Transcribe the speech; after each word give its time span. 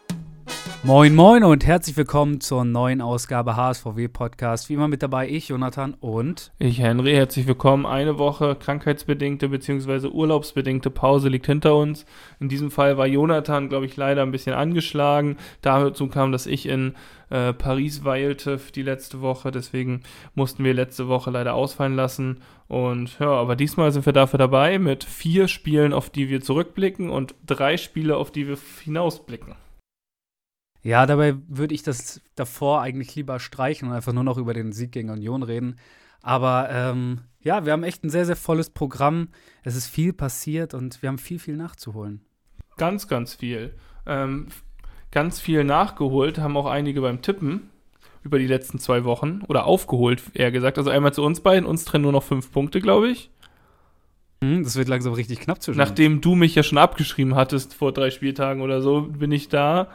Moin 0.86 1.14
Moin 1.14 1.44
und 1.44 1.64
herzlich 1.64 1.96
willkommen 1.96 2.42
zur 2.42 2.62
neuen 2.66 3.00
Ausgabe 3.00 3.56
HSVW 3.56 4.06
Podcast. 4.08 4.68
Wie 4.68 4.74
immer 4.74 4.86
mit 4.86 5.02
dabei 5.02 5.26
ich, 5.30 5.48
Jonathan 5.48 5.94
und 5.94 6.52
ich, 6.58 6.78
Henry. 6.78 7.14
Herzlich 7.14 7.46
willkommen. 7.46 7.86
Eine 7.86 8.18
Woche 8.18 8.54
krankheitsbedingte 8.54 9.48
bzw. 9.48 10.08
urlaubsbedingte 10.08 10.90
Pause 10.90 11.30
liegt 11.30 11.46
hinter 11.46 11.74
uns. 11.74 12.04
In 12.38 12.50
diesem 12.50 12.70
Fall 12.70 12.98
war 12.98 13.06
Jonathan, 13.06 13.70
glaube 13.70 13.86
ich, 13.86 13.96
leider 13.96 14.20
ein 14.20 14.30
bisschen 14.30 14.54
angeschlagen. 14.54 15.38
Dazu 15.62 16.06
kam, 16.08 16.32
dass 16.32 16.44
ich 16.44 16.68
in 16.68 16.92
äh, 17.30 17.54
Paris 17.54 18.04
weilte 18.04 18.60
die 18.74 18.82
letzte 18.82 19.22
Woche. 19.22 19.50
Deswegen 19.52 20.02
mussten 20.34 20.64
wir 20.64 20.74
letzte 20.74 21.08
Woche 21.08 21.30
leider 21.30 21.54
ausfallen 21.54 21.96
lassen. 21.96 22.42
Und 22.68 23.18
ja, 23.20 23.30
aber 23.30 23.56
diesmal 23.56 23.90
sind 23.90 24.04
wir 24.04 24.12
dafür 24.12 24.38
dabei 24.38 24.78
mit 24.78 25.02
vier 25.02 25.48
Spielen, 25.48 25.94
auf 25.94 26.10
die 26.10 26.28
wir 26.28 26.42
zurückblicken 26.42 27.08
und 27.08 27.34
drei 27.46 27.78
Spiele, 27.78 28.18
auf 28.18 28.30
die 28.30 28.48
wir 28.48 28.58
hinausblicken. 28.84 29.54
Ja, 30.84 31.06
dabei 31.06 31.34
würde 31.48 31.74
ich 31.74 31.82
das 31.82 32.20
davor 32.34 32.82
eigentlich 32.82 33.14
lieber 33.16 33.40
streichen 33.40 33.88
und 33.88 33.94
einfach 33.94 34.12
nur 34.12 34.22
noch 34.22 34.36
über 34.36 34.52
den 34.52 34.70
Sieg 34.72 34.92
gegen 34.92 35.08
Union 35.08 35.42
reden. 35.42 35.76
Aber 36.20 36.68
ähm, 36.70 37.22
ja, 37.40 37.64
wir 37.64 37.72
haben 37.72 37.84
echt 37.84 38.04
ein 38.04 38.10
sehr, 38.10 38.26
sehr 38.26 38.36
volles 38.36 38.68
Programm. 38.68 39.28
Es 39.62 39.76
ist 39.76 39.88
viel 39.88 40.12
passiert 40.12 40.74
und 40.74 41.00
wir 41.00 41.08
haben 41.08 41.16
viel, 41.18 41.38
viel 41.38 41.56
nachzuholen. 41.56 42.20
Ganz, 42.76 43.08
ganz 43.08 43.34
viel. 43.34 43.74
Ähm, 44.06 44.48
ganz 45.10 45.40
viel 45.40 45.64
nachgeholt, 45.64 46.38
haben 46.38 46.56
auch 46.56 46.66
einige 46.66 47.00
beim 47.00 47.22
Tippen 47.22 47.70
über 48.22 48.38
die 48.38 48.46
letzten 48.46 48.78
zwei 48.78 49.04
Wochen. 49.04 49.40
Oder 49.48 49.64
aufgeholt, 49.64 50.22
eher 50.34 50.52
gesagt. 50.52 50.76
Also 50.76 50.90
einmal 50.90 51.14
zu 51.14 51.22
uns 51.22 51.40
beiden. 51.40 51.66
Uns 51.66 51.86
trennen 51.86 52.02
nur 52.02 52.12
noch 52.12 52.24
fünf 52.24 52.52
Punkte, 52.52 52.82
glaube 52.82 53.08
ich. 53.08 53.30
Hm, 54.42 54.64
das 54.64 54.76
wird 54.76 54.88
langsam 54.88 55.14
richtig 55.14 55.40
knapp 55.40 55.62
zwischen 55.62 55.78
Nachdem 55.78 56.20
du 56.20 56.34
mich 56.34 56.54
ja 56.54 56.62
schon 56.62 56.76
abgeschrieben 56.76 57.36
hattest 57.36 57.72
vor 57.72 57.92
drei 57.92 58.10
Spieltagen 58.10 58.60
oder 58.60 58.82
so, 58.82 59.02
bin 59.02 59.32
ich 59.32 59.48
da 59.48 59.88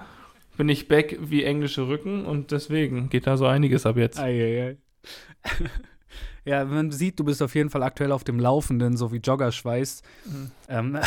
bin 0.59 0.67
ich 0.67 0.89
back 0.89 1.17
wie 1.21 1.45
englische 1.45 1.88
Rücken 1.88 2.25
und 2.25 2.52
deswegen 2.52 3.07
geht 3.07 3.27
da 3.27 3.38
so 3.38 3.45
einiges 3.45 3.85
ab 3.85 3.95
jetzt. 3.95 4.19
Ei, 4.19 4.43
ei, 4.43 4.67
ei. 4.67 4.77
ja, 6.43 6.65
man 6.65 6.91
sieht, 6.91 7.17
du 7.17 7.23
bist 7.23 7.41
auf 7.41 7.55
jeden 7.55 7.69
Fall 7.69 7.81
aktuell 7.81 8.11
auf 8.11 8.25
dem 8.25 8.41
Laufenden, 8.41 8.97
so 8.97 9.13
wie 9.13 9.19
Joggerschweiß. 9.19 10.02
Mhm. 10.25 10.52
Ähm, 10.67 10.99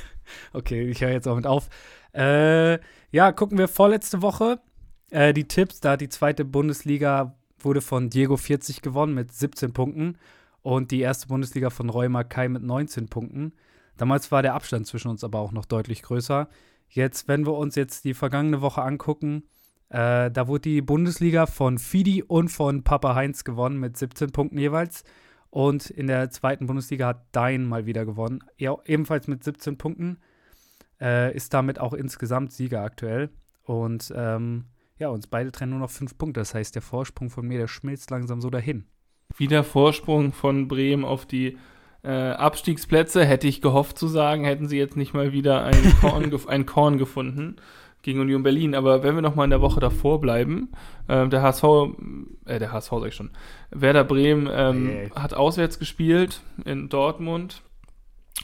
okay, 0.52 0.90
ich 0.90 1.00
höre 1.00 1.12
jetzt 1.12 1.26
auch 1.26 1.36
mit 1.36 1.46
auf. 1.46 1.70
Äh, 2.14 2.80
ja, 3.10 3.32
gucken 3.32 3.56
wir 3.56 3.66
vorletzte 3.66 4.20
Woche. 4.20 4.60
Äh, 5.10 5.32
die 5.32 5.48
Tipps, 5.48 5.80
da 5.80 5.96
die 5.96 6.10
zweite 6.10 6.44
Bundesliga 6.44 7.34
wurde 7.60 7.80
von 7.80 8.10
Diego 8.10 8.36
40 8.36 8.82
gewonnen 8.82 9.14
mit 9.14 9.32
17 9.32 9.72
Punkten 9.72 10.18
und 10.60 10.90
die 10.90 11.00
erste 11.00 11.28
Bundesliga 11.28 11.70
von 11.70 11.88
Roy 11.88 12.10
Mackay 12.10 12.50
mit 12.50 12.62
19 12.62 13.08
Punkten. 13.08 13.54
Damals 13.96 14.30
war 14.30 14.42
der 14.42 14.52
Abstand 14.52 14.86
zwischen 14.86 15.08
uns 15.08 15.24
aber 15.24 15.38
auch 15.38 15.52
noch 15.52 15.64
deutlich 15.64 16.02
größer. 16.02 16.46
Jetzt, 16.88 17.28
wenn 17.28 17.46
wir 17.46 17.54
uns 17.54 17.74
jetzt 17.74 18.04
die 18.04 18.14
vergangene 18.14 18.60
Woche 18.60 18.82
angucken, 18.82 19.44
äh, 19.90 20.30
da 20.30 20.48
wurde 20.48 20.62
die 20.62 20.82
Bundesliga 20.82 21.46
von 21.46 21.78
Fidi 21.78 22.22
und 22.22 22.48
von 22.48 22.84
Papa 22.84 23.14
Heinz 23.14 23.44
gewonnen 23.44 23.78
mit 23.78 23.96
17 23.96 24.30
Punkten 24.30 24.58
jeweils. 24.58 25.04
Und 25.50 25.88
in 25.88 26.08
der 26.08 26.30
zweiten 26.30 26.66
Bundesliga 26.66 27.08
hat 27.08 27.26
Dein 27.32 27.66
mal 27.66 27.86
wieder 27.86 28.04
gewonnen, 28.04 28.40
ja, 28.58 28.76
ebenfalls 28.84 29.28
mit 29.28 29.42
17 29.42 29.78
Punkten. 29.78 30.18
Äh, 31.00 31.34
ist 31.34 31.54
damit 31.54 31.78
auch 31.78 31.92
insgesamt 31.92 32.52
Sieger 32.52 32.82
aktuell. 32.82 33.30
Und 33.62 34.12
ähm, 34.16 34.64
ja, 34.98 35.08
uns 35.08 35.26
beide 35.26 35.52
trennen 35.52 35.70
nur 35.70 35.80
noch 35.80 35.90
fünf 35.90 36.18
Punkte. 36.18 36.40
Das 36.40 36.54
heißt, 36.54 36.74
der 36.74 36.82
Vorsprung 36.82 37.30
von 37.30 37.46
mir, 37.46 37.58
der 37.58 37.68
schmilzt 37.68 38.10
langsam 38.10 38.40
so 38.40 38.50
dahin. 38.50 38.84
Wieder 39.36 39.62
Vorsprung 39.62 40.32
von 40.32 40.68
Bremen 40.68 41.04
auf 41.04 41.24
die 41.24 41.56
äh, 42.02 42.10
Abstiegsplätze, 42.10 43.24
hätte 43.24 43.48
ich 43.48 43.60
gehofft 43.60 43.98
zu 43.98 44.08
sagen, 44.08 44.44
hätten 44.44 44.68
sie 44.68 44.78
jetzt 44.78 44.96
nicht 44.96 45.14
mal 45.14 45.32
wieder 45.32 45.64
ein 45.64 45.94
Korn, 46.00 46.30
ein 46.48 46.66
Korn 46.66 46.98
gefunden 46.98 47.56
gegen 48.02 48.20
Union 48.20 48.42
Berlin. 48.42 48.74
Aber 48.74 49.02
wenn 49.02 49.14
wir 49.14 49.22
noch 49.22 49.34
mal 49.34 49.44
in 49.44 49.50
der 49.50 49.60
Woche 49.60 49.80
davor 49.80 50.20
bleiben, 50.20 50.70
äh, 51.08 51.28
der 51.28 51.42
HSV, 51.42 51.64
äh, 52.44 52.58
der 52.58 52.72
HSV 52.72 52.90
sag 52.90 53.08
ich 53.08 53.14
schon, 53.14 53.30
Werder 53.70 54.04
Bremen 54.04 54.48
ähm, 54.52 54.88
hey. 54.88 55.10
hat 55.14 55.34
auswärts 55.34 55.78
gespielt 55.78 56.40
in 56.64 56.88
Dortmund 56.88 57.62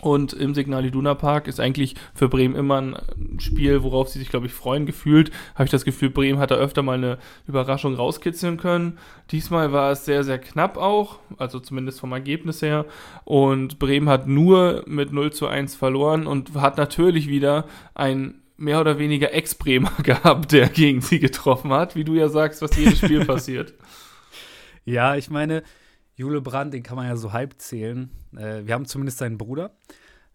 und 0.01 0.33
im 0.33 0.55
Signal 0.55 0.85
Iduna 0.85 1.15
Park 1.15 1.47
ist 1.47 1.61
eigentlich 1.61 1.95
für 2.15 2.29
Bremen 2.29 2.57
immer 2.57 2.79
ein 2.79 2.97
Spiel, 3.39 3.83
worauf 3.83 4.09
sie 4.09 4.19
sich, 4.19 4.29
glaube 4.29 4.47
ich, 4.47 4.53
freuen. 4.53 4.87
Gefühlt 4.87 5.31
habe 5.55 5.65
ich 5.65 5.71
das 5.71 5.85
Gefühl, 5.85 6.11
Bremen 6.11 6.39
hat 6.39 6.51
da 6.51 6.57
öfter 6.57 6.83
mal 6.83 6.99
eine 6.99 7.19
Überraschung 7.47 7.95
rauskitzeln 7.95 8.57
können. 8.57 8.99
Diesmal 9.31 9.73
war 9.73 9.93
es 9.93 10.05
sehr, 10.05 10.25
sehr 10.25 10.39
knapp 10.39 10.77
auch, 10.77 11.21
also 11.39 11.61
zumindest 11.61 12.01
vom 12.01 12.13
Ergebnis 12.13 12.61
her. 12.61 12.85
Und 13.25 13.79
Bremen 13.79 14.09
hat 14.09 14.27
nur 14.27 14.85
mit 14.87 15.13
0 15.13 15.33
zu 15.33 15.47
1 15.47 15.75
verloren 15.75 16.27
und 16.27 16.55
hat 16.55 16.77
natürlich 16.77 17.29
wieder 17.29 17.67
ein 17.95 18.43
mehr 18.57 18.81
oder 18.81 18.99
weniger 18.99 19.33
Ex-Bremer 19.33 19.93
gehabt, 20.03 20.53
der 20.53 20.69
gegen 20.69 21.01
sie 21.01 21.19
getroffen 21.19 21.73
hat, 21.73 21.97
wie 21.97 22.05
du 22.05 22.15
ja 22.15 22.29
sagst, 22.29 22.63
was 22.63 22.77
jedes 22.77 22.99
Spiel 22.99 23.25
passiert. 23.27 23.75
Ja, 24.85 25.17
ich 25.17 25.31
meine, 25.31 25.63
Jule 26.17 26.41
Brandt, 26.41 26.75
den 26.75 26.83
kann 26.83 26.97
man 26.97 27.07
ja 27.07 27.17
so 27.17 27.33
halb 27.33 27.61
zählen. 27.61 28.11
Äh, 28.37 28.67
wir 28.67 28.75
haben 28.75 28.87
zumindest 28.87 29.19
seinen 29.19 29.39
Bruder 29.39 29.77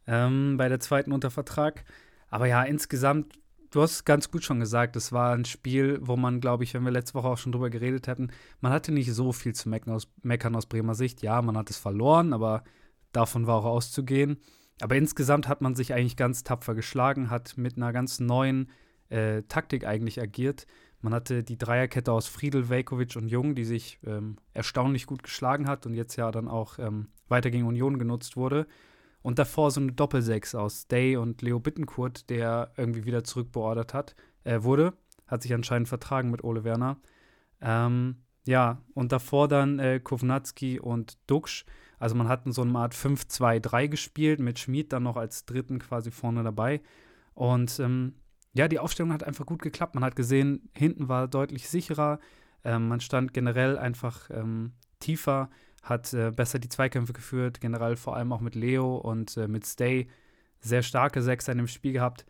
ähm, 0.07 0.57
bei 0.57 0.69
der 0.69 0.79
zweiten 0.79 1.11
Untervertrag. 1.11 1.85
Aber 2.29 2.47
ja, 2.47 2.63
insgesamt, 2.63 3.39
du 3.71 3.81
hast 3.81 4.05
ganz 4.05 4.29
gut 4.31 4.43
schon 4.43 4.59
gesagt, 4.59 4.95
es 4.95 5.11
war 5.11 5.33
ein 5.33 5.45
Spiel, 5.45 5.99
wo 6.01 6.15
man, 6.15 6.41
glaube 6.41 6.63
ich, 6.63 6.73
wenn 6.73 6.83
wir 6.83 6.91
letzte 6.91 7.15
Woche 7.15 7.27
auch 7.27 7.37
schon 7.37 7.51
drüber 7.51 7.69
geredet 7.69 8.07
hätten, 8.07 8.31
man 8.61 8.71
hatte 8.71 8.91
nicht 8.91 9.13
so 9.13 9.31
viel 9.31 9.53
zu 9.53 9.69
meckern 9.69 9.93
aus, 9.93 10.07
meckern 10.21 10.55
aus 10.55 10.65
Bremer 10.65 10.95
Sicht. 10.95 11.21
Ja, 11.21 11.41
man 11.41 11.57
hat 11.57 11.69
es 11.69 11.77
verloren, 11.77 12.33
aber 12.33 12.63
davon 13.11 13.47
war 13.47 13.55
auch 13.55 13.65
auszugehen. 13.65 14.37
Aber 14.81 14.95
insgesamt 14.95 15.47
hat 15.47 15.61
man 15.61 15.75
sich 15.75 15.93
eigentlich 15.93 16.15
ganz 16.15 16.43
tapfer 16.43 16.75
geschlagen, 16.75 17.29
hat 17.29 17.57
mit 17.57 17.77
einer 17.77 17.91
ganz 17.91 18.19
neuen 18.19 18.69
äh, 19.09 19.43
Taktik 19.43 19.85
eigentlich 19.85 20.21
agiert. 20.21 20.65
Man 21.01 21.13
hatte 21.13 21.43
die 21.43 21.57
Dreierkette 21.57 22.11
aus 22.11 22.27
Friedel, 22.27 22.69
Velkovic 22.69 23.15
und 23.15 23.29
Jung, 23.29 23.55
die 23.55 23.63
sich 23.63 23.99
ähm, 24.05 24.37
erstaunlich 24.53 25.05
gut 25.05 25.23
geschlagen 25.23 25.67
hat 25.67 25.85
und 25.85 25.93
jetzt 25.93 26.15
ja 26.17 26.29
dann 26.31 26.47
auch 26.47 26.77
ähm, 26.77 27.07
weiter 27.29 27.51
gegen 27.51 27.65
Union 27.65 27.99
genutzt 27.99 28.35
wurde. 28.35 28.67
Und 29.21 29.39
davor 29.39 29.71
so 29.71 29.81
eine 29.81 29.91
Doppelsechs 29.91 30.55
aus 30.55 30.87
Day 30.87 31.17
und 31.17 31.41
Leo 31.41 31.59
Bittenkurt, 31.59 32.29
der 32.29 32.71
irgendwie 32.77 33.05
wieder 33.05 33.23
zurückbeordert 33.23 33.93
hat, 33.93 34.15
äh, 34.43 34.63
wurde. 34.63 34.93
Hat 35.27 35.41
sich 35.41 35.53
anscheinend 35.53 35.87
vertragen 35.87 36.31
mit 36.31 36.43
Ole 36.43 36.63
Werner. 36.63 36.97
Ähm, 37.61 38.17
ja, 38.45 38.81
und 38.93 39.11
davor 39.11 39.47
dann 39.47 39.79
äh, 39.79 39.99
Kovnatski 39.99 40.79
und 40.79 41.17
Duxch. 41.27 41.65
Also 41.97 42.15
man 42.15 42.29
hat 42.29 42.45
in 42.45 42.53
so 42.53 42.61
einer 42.61 42.79
Art 42.79 42.95
5-2-3 42.95 43.89
gespielt, 43.89 44.39
mit 44.39 44.57
Schmid 44.57 44.93
dann 44.93 45.03
noch 45.03 45.17
als 45.17 45.45
dritten 45.45 45.79
quasi 45.79 46.11
vorne 46.11 46.43
dabei. 46.43 46.81
Und 47.33 47.79
ähm, 47.79 48.15
ja, 48.53 48.67
die 48.67 48.79
Aufstellung 48.79 49.13
hat 49.13 49.23
einfach 49.23 49.45
gut 49.45 49.61
geklappt. 49.61 49.95
Man 49.95 50.03
hat 50.03 50.15
gesehen, 50.15 50.69
hinten 50.73 51.07
war 51.07 51.27
deutlich 51.27 51.69
sicherer. 51.69 52.19
Ähm, 52.63 52.87
man 52.87 52.99
stand 52.99 53.33
generell 53.33 53.77
einfach 53.77 54.29
ähm, 54.31 54.73
tiefer, 54.99 55.49
hat 55.81 56.13
äh, 56.13 56.31
besser 56.31 56.59
die 56.59 56.69
Zweikämpfe 56.69 57.13
geführt, 57.13 57.61
generell 57.61 57.95
vor 57.95 58.15
allem 58.15 58.33
auch 58.33 58.41
mit 58.41 58.55
Leo 58.55 58.97
und 58.97 59.37
äh, 59.37 59.47
mit 59.47 59.65
Stay. 59.65 60.07
Sehr 60.59 60.83
starke 60.83 61.21
Sechser 61.21 61.53
in 61.53 61.59
dem 61.59 61.67
Spiel 61.67 61.93
gehabt. 61.93 62.25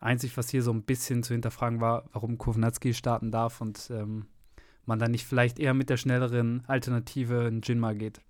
Einzig, 0.00 0.36
was 0.36 0.50
hier 0.50 0.62
so 0.62 0.72
ein 0.72 0.82
bisschen 0.82 1.22
zu 1.22 1.34
hinterfragen 1.34 1.80
war, 1.80 2.04
warum 2.12 2.36
Kovnatski 2.36 2.94
starten 2.94 3.30
darf 3.30 3.60
und 3.60 3.90
ähm, 3.90 4.26
man 4.86 4.98
dann 4.98 5.10
nicht 5.10 5.26
vielleicht 5.26 5.58
eher 5.58 5.74
mit 5.74 5.88
der 5.88 5.96
schnelleren 5.96 6.62
Alternative 6.66 7.46
in 7.46 7.60
Jinma 7.62 7.92
geht. 7.92 8.20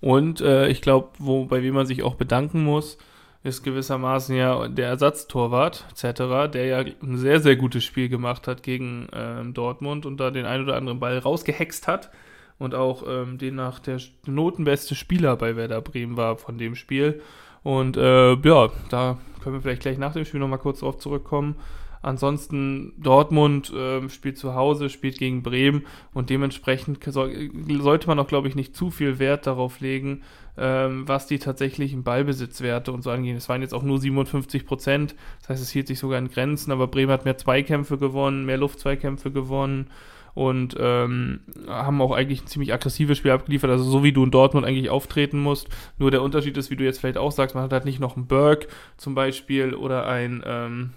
Und 0.00 0.40
äh, 0.40 0.68
ich 0.68 0.82
glaube, 0.82 1.12
bei 1.48 1.62
wem 1.62 1.74
man 1.74 1.86
sich 1.86 2.02
auch 2.02 2.16
bedanken 2.16 2.64
muss, 2.64 2.98
ist 3.44 3.62
gewissermaßen 3.64 4.36
ja 4.36 4.68
der 4.68 4.88
Ersatztorwart 4.88 5.86
etc., 5.90 6.52
der 6.52 6.66
ja 6.66 6.78
ein 6.78 7.16
sehr, 7.16 7.40
sehr 7.40 7.56
gutes 7.56 7.84
Spiel 7.84 8.08
gemacht 8.08 8.46
hat 8.46 8.62
gegen 8.62 9.08
ähm, 9.12 9.52
Dortmund 9.52 10.06
und 10.06 10.18
da 10.18 10.30
den 10.30 10.46
ein 10.46 10.62
oder 10.62 10.76
anderen 10.76 11.00
Ball 11.00 11.18
rausgehext 11.18 11.88
hat 11.88 12.10
und 12.58 12.74
auch 12.74 13.04
ähm, 13.08 13.38
demnach 13.38 13.80
der 13.80 13.98
notenbeste 14.26 14.94
Spieler 14.94 15.36
bei 15.36 15.56
Werder 15.56 15.80
Bremen 15.80 16.16
war 16.16 16.36
von 16.36 16.58
dem 16.58 16.76
Spiel. 16.76 17.20
Und 17.64 17.96
äh, 17.96 18.34
ja, 18.34 18.70
da 18.88 19.18
können 19.42 19.56
wir 19.56 19.60
vielleicht 19.62 19.82
gleich 19.82 19.98
nach 19.98 20.12
dem 20.12 20.24
Spiel 20.24 20.40
nochmal 20.40 20.58
kurz 20.58 20.80
drauf 20.80 20.98
zurückkommen. 20.98 21.56
Ansonsten 22.02 22.92
Dortmund 22.98 23.72
äh, 23.72 24.08
spielt 24.08 24.36
zu 24.36 24.54
Hause, 24.54 24.90
spielt 24.90 25.18
gegen 25.18 25.42
Bremen 25.42 25.86
und 26.12 26.30
dementsprechend 26.30 26.98
sollte 27.04 28.06
man 28.08 28.18
auch, 28.18 28.26
glaube 28.26 28.48
ich, 28.48 28.56
nicht 28.56 28.76
zu 28.76 28.90
viel 28.90 29.20
Wert 29.20 29.46
darauf 29.46 29.80
legen, 29.80 30.22
ähm, 30.58 31.06
was 31.06 31.28
die 31.28 31.38
tatsächlichen 31.38 32.02
Ballbesitzwerte 32.02 32.92
und 32.92 33.02
so 33.02 33.10
angehen. 33.10 33.36
Es 33.36 33.48
waren 33.48 33.62
jetzt 33.62 33.72
auch 33.72 33.84
nur 33.84 34.00
57 34.00 34.66
Prozent, 34.66 35.14
das 35.40 35.50
heißt, 35.50 35.62
es 35.62 35.70
hielt 35.70 35.86
sich 35.86 36.00
sogar 36.00 36.18
in 36.18 36.28
Grenzen, 36.28 36.72
aber 36.72 36.88
Bremen 36.88 37.12
hat 37.12 37.24
mehr 37.24 37.38
Zweikämpfe 37.38 37.98
gewonnen, 37.98 38.44
mehr 38.44 38.58
Luftzweikämpfe 38.58 39.30
gewonnen 39.30 39.88
und 40.34 40.76
ähm, 40.78 41.40
haben 41.68 42.00
auch 42.00 42.12
eigentlich 42.12 42.42
ein 42.42 42.46
ziemlich 42.46 42.72
aggressives 42.72 43.18
Spiel 43.18 43.30
abgeliefert, 43.30 43.70
also 43.70 43.84
so 43.84 44.02
wie 44.02 44.12
du 44.12 44.24
in 44.24 44.30
Dortmund 44.30 44.66
eigentlich 44.66 44.90
auftreten 44.90 45.38
musst. 45.38 45.68
Nur 45.98 46.10
der 46.10 46.22
Unterschied 46.22 46.56
ist, 46.56 46.70
wie 46.70 46.76
du 46.76 46.84
jetzt 46.84 47.00
vielleicht 47.00 47.18
auch 47.18 47.32
sagst, 47.32 47.54
man 47.54 47.64
hat 47.64 47.72
halt 47.72 47.84
nicht 47.84 48.00
noch 48.00 48.16
einen 48.16 48.26
Burke 48.26 48.68
zum 48.96 49.14
Beispiel 49.14 49.74
oder 49.74 50.06
ein 50.06 50.42
ähm, 50.44 50.90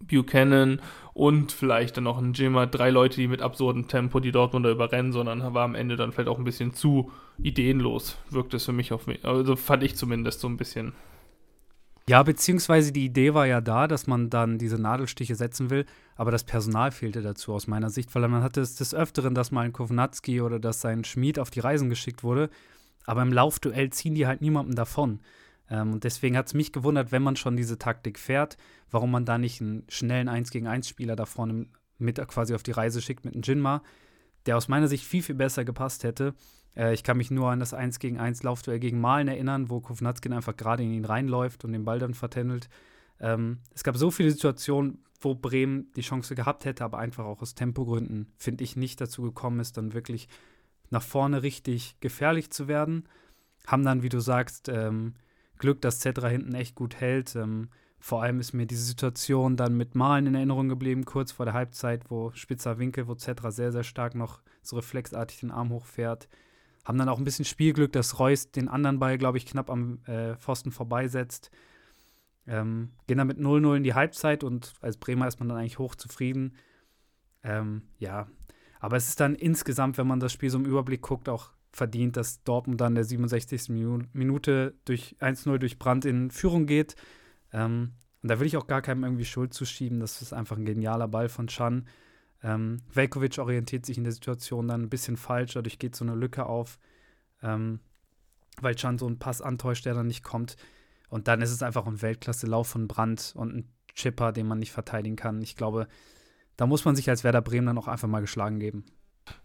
Buchanan 0.00 0.80
und 1.14 1.52
vielleicht 1.52 1.96
dann 1.96 2.04
noch 2.04 2.18
ein 2.18 2.32
Jimmer, 2.32 2.66
drei 2.66 2.90
Leute, 2.90 3.16
die 3.16 3.28
mit 3.28 3.42
absurdem 3.42 3.88
Tempo 3.88 4.20
die 4.20 4.32
Dortmunder 4.32 4.70
überrennen, 4.70 5.12
sondern 5.12 5.42
war 5.54 5.64
am 5.64 5.74
Ende 5.74 5.96
dann 5.96 6.12
vielleicht 6.12 6.28
auch 6.28 6.38
ein 6.38 6.44
bisschen 6.44 6.74
zu 6.74 7.10
ideenlos, 7.42 8.16
wirkt 8.30 8.54
es 8.54 8.64
für 8.64 8.72
mich 8.72 8.92
auf 8.92 9.06
mich. 9.06 9.24
Also 9.24 9.56
fand 9.56 9.82
ich 9.82 9.96
zumindest 9.96 10.40
so 10.40 10.48
ein 10.48 10.56
bisschen. 10.56 10.92
Ja, 12.08 12.22
beziehungsweise 12.22 12.90
die 12.90 13.04
Idee 13.04 13.34
war 13.34 13.46
ja 13.46 13.60
da, 13.60 13.86
dass 13.86 14.06
man 14.06 14.30
dann 14.30 14.56
diese 14.56 14.80
Nadelstiche 14.80 15.34
setzen 15.34 15.68
will, 15.68 15.84
aber 16.16 16.30
das 16.30 16.42
Personal 16.42 16.90
fehlte 16.90 17.20
dazu 17.20 17.52
aus 17.52 17.66
meiner 17.66 17.90
Sicht, 17.90 18.14
weil 18.14 18.26
man 18.28 18.42
hatte 18.42 18.62
es 18.62 18.76
des 18.76 18.94
Öfteren, 18.94 19.34
dass 19.34 19.50
mal 19.50 19.66
ein 19.66 19.74
Kovnatski 19.74 20.40
oder 20.40 20.58
dass 20.58 20.80
sein 20.80 21.04
Schmied 21.04 21.38
auf 21.38 21.50
die 21.50 21.60
Reisen 21.60 21.90
geschickt 21.90 22.22
wurde, 22.22 22.48
aber 23.04 23.20
im 23.20 23.32
Laufduell 23.32 23.90
ziehen 23.90 24.14
die 24.14 24.26
halt 24.26 24.40
niemandem 24.40 24.74
davon. 24.74 25.20
Ähm, 25.70 25.92
und 25.92 26.04
deswegen 26.04 26.36
hat 26.36 26.46
es 26.46 26.54
mich 26.54 26.72
gewundert, 26.72 27.12
wenn 27.12 27.22
man 27.22 27.36
schon 27.36 27.56
diese 27.56 27.78
Taktik 27.78 28.18
fährt, 28.18 28.56
warum 28.90 29.10
man 29.10 29.24
da 29.24 29.38
nicht 29.38 29.60
einen 29.60 29.84
schnellen 29.88 30.28
1 30.28 30.50
gegen 30.50 30.66
1 30.66 30.88
Spieler 30.88 31.16
da 31.16 31.26
vorne 31.26 31.66
mit 31.98 32.16
quasi 32.28 32.54
auf 32.54 32.62
die 32.62 32.72
Reise 32.72 33.02
schickt 33.02 33.24
mit 33.24 33.34
einem 33.34 33.42
Jinma, 33.42 33.82
der 34.46 34.56
aus 34.56 34.68
meiner 34.68 34.88
Sicht 34.88 35.04
viel, 35.04 35.22
viel 35.22 35.34
besser 35.34 35.64
gepasst 35.64 36.04
hätte. 36.04 36.34
Äh, 36.76 36.94
ich 36.94 37.02
kann 37.02 37.16
mich 37.16 37.30
nur 37.30 37.50
an 37.50 37.60
das 37.60 37.74
1 37.74 37.98
gegen 37.98 38.18
1 38.18 38.42
Laufduell 38.42 38.78
gegen 38.78 39.00
Malen 39.00 39.28
erinnern, 39.28 39.68
wo 39.68 39.80
Kovnatskin 39.80 40.32
einfach 40.32 40.56
gerade 40.56 40.82
in 40.82 40.92
ihn 40.92 41.04
reinläuft 41.04 41.64
und 41.64 41.72
den 41.72 41.84
Ball 41.84 41.98
dann 41.98 42.14
vertändelt. 42.14 42.68
Ähm, 43.20 43.58
es 43.74 43.82
gab 43.82 43.96
so 43.96 44.10
viele 44.10 44.30
Situationen, 44.30 45.04
wo 45.20 45.34
Bremen 45.34 45.90
die 45.96 46.02
Chance 46.02 46.36
gehabt 46.36 46.64
hätte, 46.64 46.84
aber 46.84 46.98
einfach 46.98 47.24
auch 47.24 47.42
aus 47.42 47.54
Tempogründen, 47.54 48.32
finde 48.36 48.62
ich, 48.62 48.76
nicht 48.76 49.00
dazu 49.00 49.22
gekommen 49.22 49.58
ist, 49.58 49.76
dann 49.76 49.92
wirklich 49.92 50.28
nach 50.90 51.02
vorne 51.02 51.42
richtig 51.42 51.96
gefährlich 52.00 52.50
zu 52.50 52.68
werden. 52.68 53.08
Haben 53.66 53.84
dann, 53.84 54.02
wie 54.02 54.08
du 54.08 54.20
sagst, 54.20 54.68
ähm, 54.68 55.14
Glück, 55.58 55.80
dass 55.80 56.00
Zedra 56.00 56.28
hinten 56.28 56.54
echt 56.54 56.74
gut 56.74 56.96
hält. 56.96 57.36
Ähm, 57.36 57.68
vor 58.00 58.22
allem 58.22 58.38
ist 58.40 58.52
mir 58.52 58.66
diese 58.66 58.84
Situation 58.84 59.56
dann 59.56 59.76
mit 59.76 59.94
Malen 59.94 60.26
in 60.26 60.34
Erinnerung 60.34 60.68
geblieben, 60.68 61.04
kurz 61.04 61.32
vor 61.32 61.46
der 61.46 61.54
Halbzeit, 61.54 62.10
wo 62.10 62.30
spitzer 62.32 62.78
Winkel, 62.78 63.08
wo 63.08 63.14
Zedra 63.14 63.50
sehr, 63.50 63.72
sehr 63.72 63.82
stark 63.82 64.14
noch 64.14 64.40
so 64.62 64.76
reflexartig 64.76 65.40
den 65.40 65.50
Arm 65.50 65.70
hochfährt. 65.70 66.28
Haben 66.84 66.98
dann 66.98 67.08
auch 67.08 67.18
ein 67.18 67.24
bisschen 67.24 67.44
Spielglück, 67.44 67.92
dass 67.92 68.18
Reus 68.18 68.50
den 68.50 68.68
anderen 68.68 68.98
Ball, 68.98 69.18
glaube 69.18 69.38
ich, 69.38 69.46
knapp 69.46 69.68
am 69.68 69.98
äh, 70.04 70.36
Pfosten 70.36 70.70
vorbeisetzt. 70.70 71.50
Ähm, 72.46 72.92
gehen 73.06 73.18
dann 73.18 73.26
mit 73.26 73.38
0-0 73.38 73.76
in 73.76 73.82
die 73.82 73.94
Halbzeit 73.94 74.42
und 74.42 74.72
als 74.80 74.96
Bremer 74.96 75.28
ist 75.28 75.38
man 75.38 75.48
dann 75.48 75.58
eigentlich 75.58 75.78
hochzufrieden. 75.78 76.56
Ähm, 77.42 77.82
ja, 77.98 78.28
aber 78.80 78.96
es 78.96 79.08
ist 79.08 79.20
dann 79.20 79.34
insgesamt, 79.34 79.98
wenn 79.98 80.06
man 80.06 80.20
das 80.20 80.32
Spiel 80.32 80.50
so 80.50 80.58
im 80.58 80.64
Überblick 80.64 81.02
guckt, 81.02 81.28
auch 81.28 81.50
verdient, 81.72 82.16
dass 82.16 82.42
Dortmund 82.42 82.80
dann 82.80 82.94
der 82.94 83.04
67. 83.04 83.68
Minute 84.12 84.74
durch 84.84 85.16
1-0 85.20 85.58
durch 85.58 85.78
Brand 85.78 86.04
in 86.04 86.30
Führung 86.30 86.66
geht. 86.66 86.96
Ähm, 87.52 87.92
und 88.22 88.30
da 88.30 88.40
will 88.40 88.46
ich 88.46 88.56
auch 88.56 88.66
gar 88.66 88.82
keinem 88.82 89.04
irgendwie 89.04 89.24
Schuld 89.24 89.54
zuschieben. 89.54 90.00
Das 90.00 90.22
ist 90.22 90.32
einfach 90.32 90.56
ein 90.56 90.64
genialer 90.64 91.08
Ball 91.08 91.28
von 91.28 91.46
Chan. 91.46 91.86
Ähm, 92.42 92.82
Velkovic 92.92 93.38
orientiert 93.38 93.86
sich 93.86 93.98
in 93.98 94.04
der 94.04 94.12
Situation 94.12 94.68
dann 94.68 94.82
ein 94.82 94.90
bisschen 94.90 95.16
falsch, 95.16 95.54
dadurch 95.54 95.78
geht 95.78 95.96
so 95.96 96.04
eine 96.04 96.14
Lücke 96.14 96.46
auf, 96.46 96.78
ähm, 97.42 97.80
weil 98.60 98.76
Chan 98.76 98.98
so 98.98 99.06
einen 99.06 99.18
Pass 99.18 99.42
antäuscht, 99.42 99.86
der 99.86 99.94
dann 99.94 100.06
nicht 100.06 100.22
kommt. 100.22 100.56
Und 101.08 101.26
dann 101.26 101.40
ist 101.40 101.50
es 101.50 101.62
einfach 101.62 101.86
ein 101.86 102.00
Weltklasse-Lauf 102.00 102.68
von 102.68 102.86
Brand 102.86 103.32
und 103.36 103.56
ein 103.56 103.68
Chipper, 103.94 104.32
den 104.32 104.46
man 104.46 104.58
nicht 104.58 104.72
verteidigen 104.72 105.16
kann. 105.16 105.42
Ich 105.42 105.56
glaube, 105.56 105.88
da 106.56 106.66
muss 106.66 106.84
man 106.84 106.94
sich 106.94 107.08
als 107.08 107.24
Werder 107.24 107.42
Bremen 107.42 107.66
dann 107.66 107.78
auch 107.78 107.88
einfach 107.88 108.08
mal 108.08 108.20
geschlagen 108.20 108.60
geben. 108.60 108.84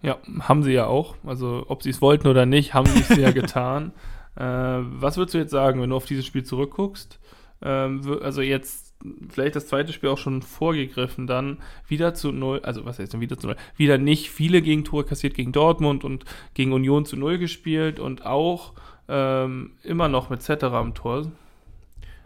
Ja, 0.02 0.18
haben 0.42 0.64
sie 0.64 0.72
ja 0.72 0.88
auch. 0.88 1.16
Also, 1.26 1.66
ob 1.68 1.84
sie 1.84 1.90
es 1.90 2.02
wollten 2.02 2.28
oder 2.28 2.46
nicht, 2.46 2.74
haben 2.74 2.86
sie 2.86 3.00
es 3.00 3.18
ja 3.18 3.32
getan. 3.32 3.92
Äh, 4.36 4.44
was 4.44 5.18
würdest 5.18 5.34
du 5.36 5.38
jetzt 5.38 5.52
sagen, 5.52 5.82
wenn 5.82 5.90
du 5.90 5.96
auf 5.96 6.06
dieses 6.06 6.26
Spiel 6.26 6.44
zurückguckst? 6.44 7.20
Ähm, 7.62 8.20
also, 8.22 8.42
jetzt 8.42 8.94
vielleicht 9.30 9.56
das 9.56 9.68
zweite 9.68 9.94
Spiel 9.94 10.10
auch 10.10 10.18
schon 10.18 10.42
vorgegriffen, 10.42 11.28
dann 11.28 11.58
wieder 11.88 12.14
zu 12.14 12.32
null, 12.32 12.62
also 12.64 12.86
was 12.86 13.00
heißt 13.00 13.14
denn 13.14 13.22
wieder 13.22 13.38
zu 13.38 13.48
null? 13.48 13.58
Wieder 13.76 13.98
nicht 13.98 14.30
viele 14.30 14.62
Gegentore 14.62 15.04
kassiert 15.04 15.34
gegen 15.34 15.52
Dortmund 15.52 16.04
und 16.04 16.26
gegen 16.54 16.74
Union 16.74 17.06
zu 17.06 17.18
null 17.18 17.38
gespielt 17.38 18.00
und 18.00 18.26
auch 18.26 18.74
ähm, 19.08 19.72
immer 19.84 20.08
noch 20.08 20.30
mit 20.30 20.42
Cetera 20.42 20.80
am 20.80 20.94
Tor. 20.94 21.32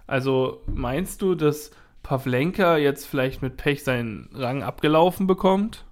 Also 0.05 0.61
meinst 0.67 1.21
du, 1.21 1.35
dass 1.35 1.71
Pavlenka 2.03 2.77
jetzt 2.77 3.05
vielleicht 3.05 3.41
mit 3.41 3.57
Pech 3.57 3.83
seinen 3.83 4.29
Rang 4.33 4.63
abgelaufen 4.63 5.27
bekommt? 5.27 5.86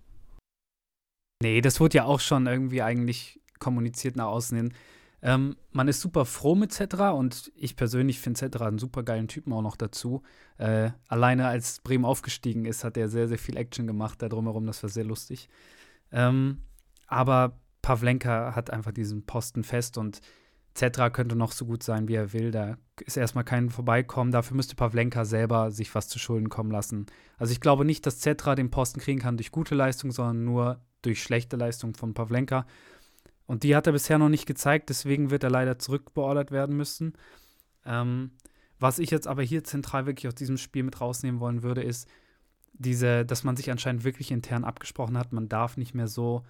Nee, 1.42 1.62
das 1.62 1.80
wurde 1.80 1.98
ja 1.98 2.06
auch 2.06 2.20
schon 2.20 2.48
irgendwie 2.48 2.82
eigentlich 2.82 3.42
kommuniziert 3.60 4.16
nach 4.16 4.28
außen 4.28 4.58
hin. 4.58 4.74
Ähm, 5.22 5.56
man 5.72 5.88
ist 5.88 6.02
super 6.02 6.24
froh 6.26 6.56
mit 6.56 6.72
Cetra 6.72 7.10
und 7.10 7.52
ich 7.56 7.76
persönlich 7.76 8.20
finde 8.20 8.40
Cetra 8.40 8.68
einen 8.68 8.78
super 8.78 9.04
geilen 9.04 9.28
Typen 9.28 9.54
auch 9.54 9.62
noch 9.62 9.76
dazu. 9.76 10.22
Äh, 10.58 10.92
alleine 11.08 11.48
als 11.48 11.80
Bremen 11.80 12.06
aufgestiegen 12.06 12.66
ist, 12.66 12.84
hat 12.84 12.96
er 12.96 13.10
sehr, 13.10 13.28
sehr 13.28 13.40
viel 13.40 13.58
Action 13.58 13.88
gemacht 13.88 14.22
da 14.22 14.30
drumherum. 14.30 14.68
Das 14.68 14.84
war 14.84 14.90
sehr 14.90 15.04
lustig. 15.04 15.50
Ähm, 16.12 16.62
aber 17.08 17.60
Pavlenka 17.82 18.56
hat 18.56 18.70
einfach 18.70 18.92
diesen 18.92 19.26
Posten 19.26 19.64
fest 19.64 19.98
und 19.98 20.22
Cetra 20.76 21.10
könnte 21.10 21.36
noch 21.36 21.54
so 21.54 21.66
gut 21.66 21.84
sein, 21.84 22.08
wie 22.08 22.16
er 22.16 22.34
will. 22.34 22.52
Da 22.52 22.78
ist 23.06 23.16
erstmal 23.16 23.46
kein 23.46 23.70
Vorbeikommen. 23.70 24.32
Dafür 24.32 24.58
müsste 24.58 24.76
Pavlenka 24.76 25.24
selber 25.24 25.72
sich 25.72 25.96
was 25.96 26.10
zu 26.10 26.20
Schulden 26.20 26.50
kommen 26.50 26.72
lassen. 26.72 27.06
Also 27.38 27.54
ich 27.54 27.62
glaube 27.62 27.86
nicht, 27.86 28.06
dass 28.06 28.20
Cetra 28.20 28.56
den 28.56 28.72
Posten 28.72 29.00
kriegen 29.00 29.20
kann 29.20 29.38
durch 29.38 29.52
gute 29.52 29.74
Leistung, 29.74 30.12
sondern 30.12 30.44
nur 30.44 30.82
durch 31.02 31.24
schlechte 31.24 31.56
Leistung 31.56 31.96
von 31.96 32.14
Pavlenka. 32.14 32.66
Und 33.46 33.64
die 33.64 33.76
hat 33.76 33.88
er 33.88 33.94
bisher 33.94 34.18
noch 34.18 34.30
nicht 34.30 34.48
gezeigt, 34.48 34.90
deswegen 34.90 35.30
wird 35.30 35.44
er 35.44 35.52
leider 35.52 35.80
zurückbeordert 35.80 36.52
werden 36.52 36.76
müssen. 36.76 37.14
Ähm, 37.86 38.32
was 38.80 39.00
ich 39.00 39.12
jetzt 39.12 39.28
aber 39.28 39.44
hier 39.44 39.64
zentral 39.64 40.06
wirklich 40.06 40.28
aus 40.28 40.36
diesem 40.36 40.58
Spiel 40.58 40.84
mit 40.84 41.00
rausnehmen 41.00 41.40
wollen 41.40 41.64
würde, 41.64 41.84
ist 41.84 42.10
diese, 42.74 43.24
dass 43.26 43.44
man 43.44 43.56
sich 43.56 43.72
anscheinend 43.72 44.04
wirklich 44.04 44.32
intern 44.32 44.66
abgesprochen 44.66 45.18
hat, 45.18 45.32
man 45.32 45.48
darf 45.48 45.78
nicht 45.78 45.94
mehr 45.94 46.08
so 46.08 46.44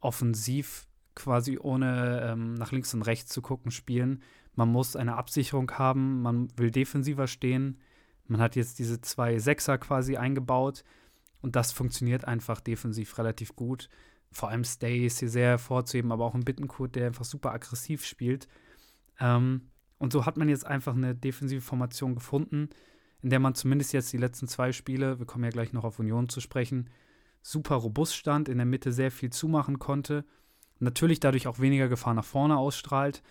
offensiv 0.00 0.86
quasi 1.16 1.58
ohne 1.58 2.20
ähm, 2.22 2.54
nach 2.54 2.70
links 2.70 2.94
und 2.94 3.02
rechts 3.02 3.32
zu 3.32 3.42
gucken 3.42 3.72
spielen. 3.72 4.22
Man 4.54 4.68
muss 4.68 4.94
eine 4.94 5.16
Absicherung 5.16 5.70
haben, 5.72 6.22
man 6.22 6.48
will 6.56 6.70
defensiver 6.70 7.26
stehen. 7.26 7.78
Man 8.28 8.40
hat 8.40 8.54
jetzt 8.54 8.78
diese 8.78 9.00
zwei 9.00 9.38
Sechser 9.38 9.78
quasi 9.78 10.16
eingebaut. 10.16 10.84
Und 11.42 11.56
das 11.56 11.72
funktioniert 11.72 12.24
einfach 12.24 12.60
defensiv 12.60 13.18
relativ 13.18 13.56
gut. 13.56 13.88
Vor 14.32 14.48
allem 14.48 14.64
Stay 14.64 15.06
ist 15.06 15.18
hier 15.20 15.28
sehr 15.28 15.48
hervorzuheben, 15.48 16.12
aber 16.12 16.24
auch 16.24 16.34
ein 16.34 16.44
Bittenkurt, 16.44 16.96
der 16.96 17.06
einfach 17.06 17.24
super 17.24 17.52
aggressiv 17.52 18.04
spielt. 18.04 18.48
Ähm, 19.20 19.70
und 19.98 20.12
so 20.12 20.26
hat 20.26 20.36
man 20.36 20.48
jetzt 20.48 20.66
einfach 20.66 20.94
eine 20.94 21.14
defensive 21.14 21.60
Formation 21.60 22.14
gefunden, 22.14 22.68
in 23.22 23.30
der 23.30 23.40
man 23.40 23.54
zumindest 23.54 23.92
jetzt 23.92 24.12
die 24.12 24.18
letzten 24.18 24.46
zwei 24.46 24.72
Spiele, 24.72 25.18
wir 25.18 25.26
kommen 25.26 25.44
ja 25.44 25.50
gleich 25.50 25.72
noch 25.72 25.84
auf 25.84 25.98
Union 25.98 26.28
zu 26.28 26.40
sprechen, 26.40 26.90
super 27.42 27.76
robust 27.76 28.14
stand, 28.14 28.48
in 28.48 28.58
der 28.58 28.66
Mitte 28.66 28.92
sehr 28.92 29.10
viel 29.10 29.30
zumachen 29.30 29.78
konnte. 29.78 30.24
Natürlich 30.78 31.20
dadurch 31.20 31.46
auch 31.46 31.58
weniger 31.58 31.88
Gefahr 31.88 32.14
nach 32.14 32.24
vorne 32.24 32.56
ausstrahlt. 32.56 33.22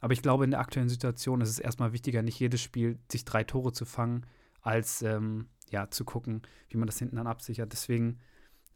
Aber 0.00 0.12
ich 0.12 0.22
glaube, 0.22 0.44
in 0.44 0.50
der 0.50 0.60
aktuellen 0.60 0.88
Situation 0.88 1.40
ist 1.40 1.50
es 1.50 1.58
erstmal 1.58 1.92
wichtiger, 1.92 2.22
nicht 2.22 2.38
jedes 2.38 2.62
Spiel 2.62 2.98
sich 3.10 3.24
drei 3.24 3.44
Tore 3.44 3.72
zu 3.72 3.84
fangen, 3.84 4.26
als 4.62 5.02
ähm, 5.02 5.46
ja, 5.70 5.90
zu 5.90 6.04
gucken, 6.04 6.42
wie 6.68 6.76
man 6.76 6.86
das 6.86 6.98
hinten 6.98 7.16
dann 7.16 7.26
absichert. 7.26 7.72
Deswegen 7.72 8.18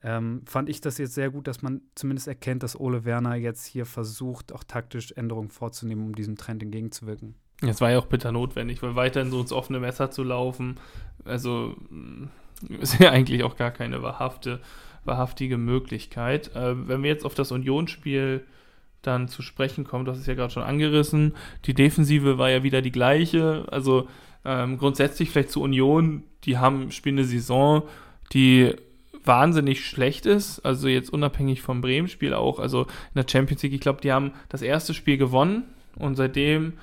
ähm, 0.03 0.43
fand 0.47 0.69
ich 0.69 0.81
das 0.81 0.99
jetzt 0.99 1.15
sehr 1.15 1.31
gut, 1.31 1.47
dass 1.47 1.63
man 1.63 1.83
zumindest 1.95 2.27
erkennt, 2.27 2.63
dass 2.63 2.79
Ole 2.79 3.05
Werner 3.05 3.37
jetzt 3.37 3.67
hier 3.67 3.87
versucht, 3.87 4.53
auch 4.53 4.65
taktisch 4.65 5.13
Änderungen 5.13 5.51
vorzunehmen, 5.51 6.05
um 6.05 6.15
diesem 6.15 6.37
Trend 6.37 6.63
entgegenzuwirken. 6.63 7.37
Es 7.61 7.81
war 7.81 7.93
ja 7.93 7.99
auch 7.99 8.07
bitter 8.07 8.33
notwendig, 8.33 8.83
weil 8.83 8.97
weiterhin 8.97 9.31
so 9.31 9.41
ins 9.41 9.53
offene 9.53 9.79
Messer 9.79 10.11
zu 10.11 10.25
laufen, 10.25 10.81
also 11.25 11.77
mm, 11.91 12.25
ist 12.81 12.99
ja 12.99 13.11
eigentlich 13.11 13.45
auch 13.45 13.57
gar 13.57 13.71
keine 13.71 14.03
wahrhafte, 14.03 14.61
wahrhaftige 15.05 15.59
Möglichkeit. 15.59 16.55
Äh, 16.55 16.89
wenn 16.89 17.03
wir 17.03 17.11
jetzt 17.11 17.25
auf 17.25 17.35
das 17.35 17.53
Unionsspiel 17.53 18.45
dann 19.03 19.29
zu 19.29 19.43
sprechen 19.43 19.85
kommen, 19.85 20.07
hast 20.07 20.19
es 20.19 20.27
ja 20.27 20.35
gerade 20.35 20.53
schon 20.53 20.63
angerissen, 20.63 21.35
die 21.65 21.75
Defensive 21.75 22.39
war 22.39 22.51
ja 22.51 22.63
wieder 22.63 22.83
die 22.83 22.93
gleiche, 22.93 23.67
also 23.71 24.09
ähm, 24.45 24.79
grundsätzlich 24.79 25.31
vielleicht 25.31 25.51
zur 25.51 25.63
Union, 25.63 26.23
die 26.45 26.59
haben, 26.59 26.91
spielen 26.93 27.19
eine 27.19 27.27
Saison, 27.27 27.83
die 28.33 28.75
wahnsinnig 29.25 29.85
schlecht 29.85 30.27
ist, 30.27 30.61
also 30.61 30.89
jetzt 30.89 31.13
unabhängig 31.13 31.63
vom 31.63 31.81
Bremen-Spiel 31.81 32.35
auch, 32.35 32.59
also 32.59 32.83
in 32.83 33.17
der 33.17 33.27
Champions 33.29 33.63
League, 33.63 33.75
ich 33.75 33.81
glaube, 33.81 34.01
die 34.01 34.13
haben 34.13 34.33
das 34.49 34.63
erste 34.63 34.95
Spiel 34.95 35.17
gewonnen 35.17 35.65
und 35.97 36.17
seitdem, 36.17 36.75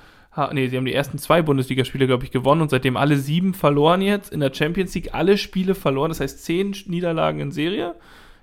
nee, 0.52 0.68
sie 0.68 0.76
haben 0.76 0.84
die 0.84 0.94
ersten 0.94 1.18
zwei 1.18 1.42
Bundesligaspiele, 1.42 2.06
glaube 2.06 2.24
ich, 2.24 2.30
gewonnen 2.30 2.62
und 2.62 2.70
seitdem 2.70 2.96
alle 2.96 3.16
sieben 3.16 3.54
verloren 3.54 4.00
jetzt, 4.00 4.32
in 4.32 4.40
der 4.40 4.54
Champions 4.54 4.94
League 4.94 5.12
alle 5.12 5.36
Spiele 5.36 5.74
verloren, 5.74 6.10
das 6.10 6.20
heißt 6.20 6.44
zehn 6.44 6.74
Niederlagen 6.86 7.40
in 7.40 7.50
Serie 7.50 7.94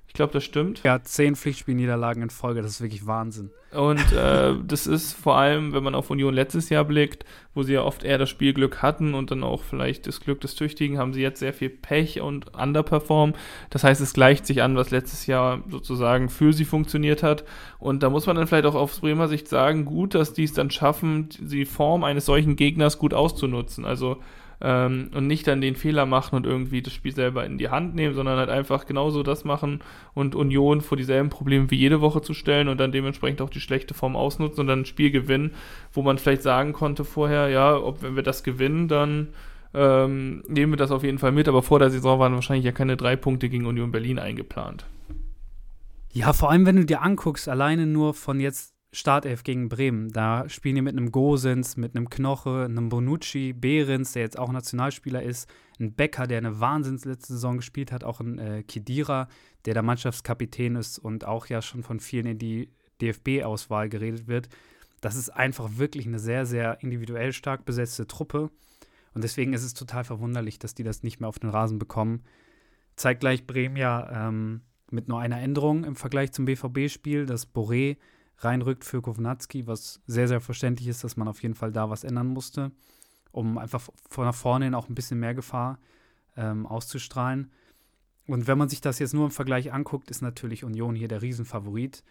ich 0.08 0.14
glaube, 0.14 0.34
das 0.34 0.44
stimmt. 0.44 0.82
Ja, 0.84 1.02
zehn 1.04 1.36
Pflichtspielniederlagen 1.36 2.24
in 2.24 2.30
Folge, 2.30 2.62
das 2.62 2.72
ist 2.72 2.82
wirklich 2.82 3.06
Wahnsinn. 3.06 3.52
Und 3.74 4.14
äh, 4.14 4.56
das 4.66 4.88
ist 4.88 5.14
vor 5.14 5.36
allem, 5.38 5.74
wenn 5.74 5.84
man 5.84 5.96
auf 5.96 6.10
Union 6.10 6.34
letztes 6.34 6.70
Jahr 6.70 6.86
blickt, 6.86 7.26
wo 7.54 7.64
sie 7.64 7.74
ja 7.74 7.84
oft 7.84 8.04
eher 8.04 8.18
das 8.18 8.30
Spielglück 8.30 8.82
hatten 8.82 9.14
und 9.14 9.32
dann 9.32 9.44
auch 9.44 9.64
vielleicht 9.64 10.08
das 10.08 10.22
Glück 10.22 10.40
des 10.42 10.56
Tüchtigen, 10.56 10.98
haben 10.98 11.14
sie 11.14 11.22
jetzt 11.22 11.40
sehr 11.40 11.54
viel 11.54 11.70
Pech 11.70 12.22
und 12.22 12.56
underperform. 12.56 13.34
Das 13.70 13.84
heißt, 13.84 14.00
es 14.00 14.14
gleicht 14.14 14.46
sich 14.46 14.62
an, 14.64 14.76
was 14.76 14.92
letztes 14.92 15.28
Jahr 15.28 15.62
sozusagen 15.70 16.30
für 16.30 16.54
sie 16.54 16.66
funktioniert 16.66 17.22
hat. 17.22 17.44
Und 17.78 18.02
da 18.02 18.10
muss 18.10 18.26
man 18.26 18.38
dann 18.38 18.48
vielleicht 18.48 18.66
auch 18.66 18.76
aus 18.76 19.02
Bremer 19.02 19.28
Sicht 19.28 19.48
sagen, 19.50 19.86
gut, 19.86 20.16
dass 20.16 20.34
die 20.34 20.46
es 20.46 20.54
dann 20.54 20.72
schaffen, 20.72 21.30
die 21.40 21.66
Form 21.66 22.04
eines 22.04 22.26
solchen 22.26 22.56
Gegners 22.56 22.98
gut 22.98 23.14
auszunutzen. 23.14 23.86
Also 23.86 24.18
ähm, 24.62 25.12
und 25.14 25.28
nicht 25.28 25.48
dann 25.48 25.62
den 25.62 25.76
Fehler 25.76 26.06
machen 26.06 26.36
und 26.36 26.46
irgendwie 26.46 26.82
das 26.82 26.94
Spiel 26.94 27.14
selber 27.14 27.46
in 27.46 27.58
die 27.58 27.70
Hand 27.70 27.96
nehmen, 27.96 28.16
sondern 28.16 28.38
halt 28.38 28.50
einfach 28.50 28.86
genauso 28.86 29.24
das 29.24 29.44
machen 29.44 29.82
und 30.14 30.36
Union 30.36 30.82
vor 30.82 30.98
dieselben 30.98 31.30
Probleme 31.30 31.70
wie 31.70 31.76
jede 31.76 32.02
Woche 32.02 32.22
zu 32.22 32.34
stellen 32.34 32.68
und 32.68 32.80
dann 32.80 32.92
dementsprechend 32.92 33.42
auch 33.42 33.50
die 33.50 33.60
schlechte 33.60 33.94
Form 33.94 34.16
ausnutzen 34.16 34.62
und 34.62 34.68
dann 34.68 34.82
ein 34.82 34.86
Spiel 34.86 35.12
gewinnen, 35.12 35.54
wo 35.94 36.02
man 36.02 36.18
vielleicht 36.18 36.44
sagen 36.44 36.74
konnte 36.74 37.04
vorher, 37.04 37.50
ja, 37.50 37.78
ob 37.78 38.02
wenn 38.02 38.16
wir 38.16 38.24
das 38.24 38.44
gewinnen, 38.44 38.88
dann 38.88 39.30
ähm, 39.74 40.44
nehmen 40.48 40.74
wir 40.74 40.78
das 40.78 40.92
auf 40.92 41.04
jeden 41.04 41.20
Fall 41.20 41.32
mit, 41.32 41.48
aber 41.48 41.62
vor 41.62 41.80
der 41.80 41.92
Saison 41.92 42.20
waren 42.20 42.34
wahrscheinlich 42.34 42.66
ja 42.66 42.72
keine 42.72 42.98
drei 42.98 43.16
Punkte 43.16 43.50
gegen 43.50 43.66
Union 43.66 43.92
Berlin 43.92 44.18
eingeplant. 44.18 44.86
Ja, 46.14 46.34
vor 46.34 46.50
allem, 46.50 46.66
wenn 46.66 46.78
du 46.78 46.86
dir 46.86 47.04
anguckst, 47.04 47.48
alleine 47.48 47.86
nur 47.86 48.16
von 48.16 48.40
jetzt 48.40 48.77
Startelf 48.92 49.44
gegen 49.44 49.68
Bremen. 49.68 50.10
Da 50.12 50.48
spielen 50.48 50.76
die 50.76 50.82
mit 50.82 50.96
einem 50.96 51.12
Gosens, 51.12 51.76
mit 51.76 51.96
einem 51.96 52.10
Knoche, 52.10 52.66
einem 52.66 52.90
Bonucci, 52.90 53.54
Behrens, 53.54 54.14
der 54.14 54.22
jetzt 54.22 54.40
auch 54.40 54.52
Nationalspieler 54.52 55.22
ist, 55.22 55.50
ein 55.80 55.94
Becker, 55.94 56.26
der 56.26 56.38
eine 56.38 56.60
Wahnsinns 56.60 57.06
letzte 57.06 57.34
Saison 57.34 57.58
gespielt 57.58 57.92
hat, 57.92 58.04
auch 58.04 58.20
ein 58.22 58.40
äh, 58.40 58.64
Kidira, 58.64 59.28
der 59.66 59.74
der 59.74 59.84
Mannschaftskapitän 59.84 60.76
ist 60.76 61.00
und 61.00 61.26
auch 61.26 61.48
ja 61.48 61.62
schon 61.62 61.84
von 61.84 62.00
vielen 62.00 62.28
in 62.28 62.40
die 62.40 62.70
DFB-Auswahl 63.02 63.90
geredet 63.90 64.28
wird. 64.28 64.50
Das 65.02 65.16
ist 65.16 65.30
einfach 65.30 65.78
wirklich 65.78 66.08
eine 66.08 66.20
sehr, 66.20 66.46
sehr 66.46 66.82
individuell 66.82 67.34
stark 67.34 67.66
besetzte 67.66 68.08
Truppe. 68.08 68.50
Und 69.14 69.24
deswegen 69.24 69.54
ist 69.54 69.64
es 69.64 69.74
total 69.74 70.04
verwunderlich, 70.04 70.60
dass 70.60 70.76
die 70.76 70.84
das 70.84 71.04
nicht 71.04 71.20
mehr 71.20 71.30
auf 71.30 71.40
den 71.40 71.50
Rasen 71.50 71.78
bekommen. 71.78 72.24
Zeigt 72.96 73.20
gleich 73.20 73.46
Bremen 73.46 73.76
ja 73.76 74.28
ähm, 74.28 74.62
mit 74.90 75.08
nur 75.08 75.20
einer 75.20 75.40
Änderung 75.40 75.84
im 75.84 75.96
Vergleich 75.96 76.32
zum 76.32 76.46
BVB-Spiel, 76.46 77.26
dass 77.26 77.54
Boré 77.54 77.98
reinrückt 78.40 78.86
für 78.86 79.02
Kovnatski, 79.02 79.68
was 79.68 80.02
sehr, 80.06 80.28
sehr 80.28 80.42
verständlich 80.42 80.88
ist, 80.88 81.04
dass 81.04 81.18
man 81.18 81.28
auf 81.28 81.42
jeden 81.42 81.56
Fall 81.56 81.72
da 81.72 81.90
was 81.90 82.04
ändern 82.04 82.28
musste, 82.28 82.72
um 83.32 83.58
einfach 83.58 83.82
von 84.10 84.26
nach 84.26 84.36
vorne 84.36 84.66
hin 84.66 84.76
auch 84.76 84.90
ein 84.90 84.96
bisschen 84.96 85.20
mehr 85.20 85.34
Gefahr 85.34 85.80
ähm, 86.36 86.66
auszustrahlen. 86.66 87.52
Und 88.28 88.48
wenn 88.48 88.58
man 88.58 88.70
sich 88.70 88.82
das 88.82 89.00
jetzt 89.00 89.14
nur 89.14 89.26
im 89.26 89.32
Vergleich 89.32 89.72
anguckt, 89.74 90.12
ist 90.12 90.22
natürlich 90.22 90.64
Union 90.64 90.96
hier 90.96 91.08
der 91.08 91.22
Riesenfavorit. 91.22 92.04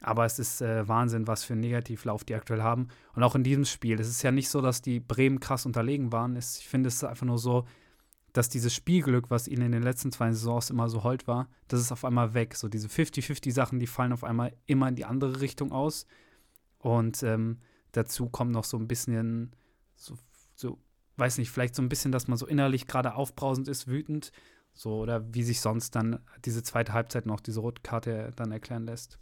Aber 0.00 0.24
es 0.24 0.38
ist 0.38 0.60
äh, 0.62 0.88
Wahnsinn, 0.88 1.28
was 1.28 1.44
für 1.44 1.52
einen 1.52 1.60
Negativlauf 1.60 2.24
die 2.24 2.34
aktuell 2.34 2.62
haben. 2.62 2.88
Und 3.14 3.22
auch 3.22 3.36
in 3.36 3.44
diesem 3.44 3.64
Spiel. 3.64 4.00
Es 4.00 4.08
ist 4.08 4.22
ja 4.22 4.32
nicht 4.32 4.48
so, 4.48 4.60
dass 4.60 4.82
die 4.82 4.98
Bremen 4.98 5.38
krass 5.38 5.64
unterlegen 5.64 6.10
waren. 6.10 6.34
Ich 6.36 6.66
finde 6.66 6.88
es 6.88 7.04
einfach 7.04 7.26
nur 7.26 7.38
so, 7.38 7.66
dass 8.32 8.48
dieses 8.48 8.74
Spielglück, 8.74 9.30
was 9.30 9.48
ihnen 9.48 9.62
in 9.62 9.72
den 9.72 9.82
letzten 9.82 10.10
zwei 10.10 10.32
Saisons 10.32 10.70
immer 10.70 10.88
so 10.88 11.04
hold 11.04 11.26
war, 11.26 11.48
das 11.68 11.80
ist 11.80 11.92
auf 11.92 12.04
einmal 12.04 12.34
weg. 12.34 12.54
So 12.54 12.68
diese 12.68 12.88
50-50-Sachen, 12.88 13.78
die 13.78 13.86
fallen 13.86 14.12
auf 14.12 14.24
einmal 14.24 14.54
immer 14.66 14.88
in 14.88 14.96
die 14.96 15.04
andere 15.04 15.40
Richtung 15.40 15.72
aus. 15.72 16.06
Und 16.78 17.22
ähm, 17.22 17.58
dazu 17.92 18.28
kommt 18.28 18.52
noch 18.52 18.64
so 18.64 18.78
ein 18.78 18.88
bisschen, 18.88 19.54
so, 19.96 20.16
so, 20.54 20.78
weiß 21.16 21.38
nicht, 21.38 21.50
vielleicht 21.50 21.74
so 21.74 21.82
ein 21.82 21.88
bisschen, 21.90 22.12
dass 22.12 22.26
man 22.26 22.38
so 22.38 22.46
innerlich 22.46 22.86
gerade 22.86 23.14
aufbrausend 23.14 23.68
ist, 23.68 23.86
wütend. 23.86 24.32
So, 24.74 25.00
oder 25.00 25.34
wie 25.34 25.42
sich 25.42 25.60
sonst 25.60 25.94
dann 25.94 26.18
diese 26.46 26.62
zweite 26.62 26.94
Halbzeit 26.94 27.26
noch 27.26 27.40
diese 27.40 27.60
Rotkarte 27.60 28.30
dann 28.36 28.52
erklären 28.52 28.86
lässt. 28.86 29.18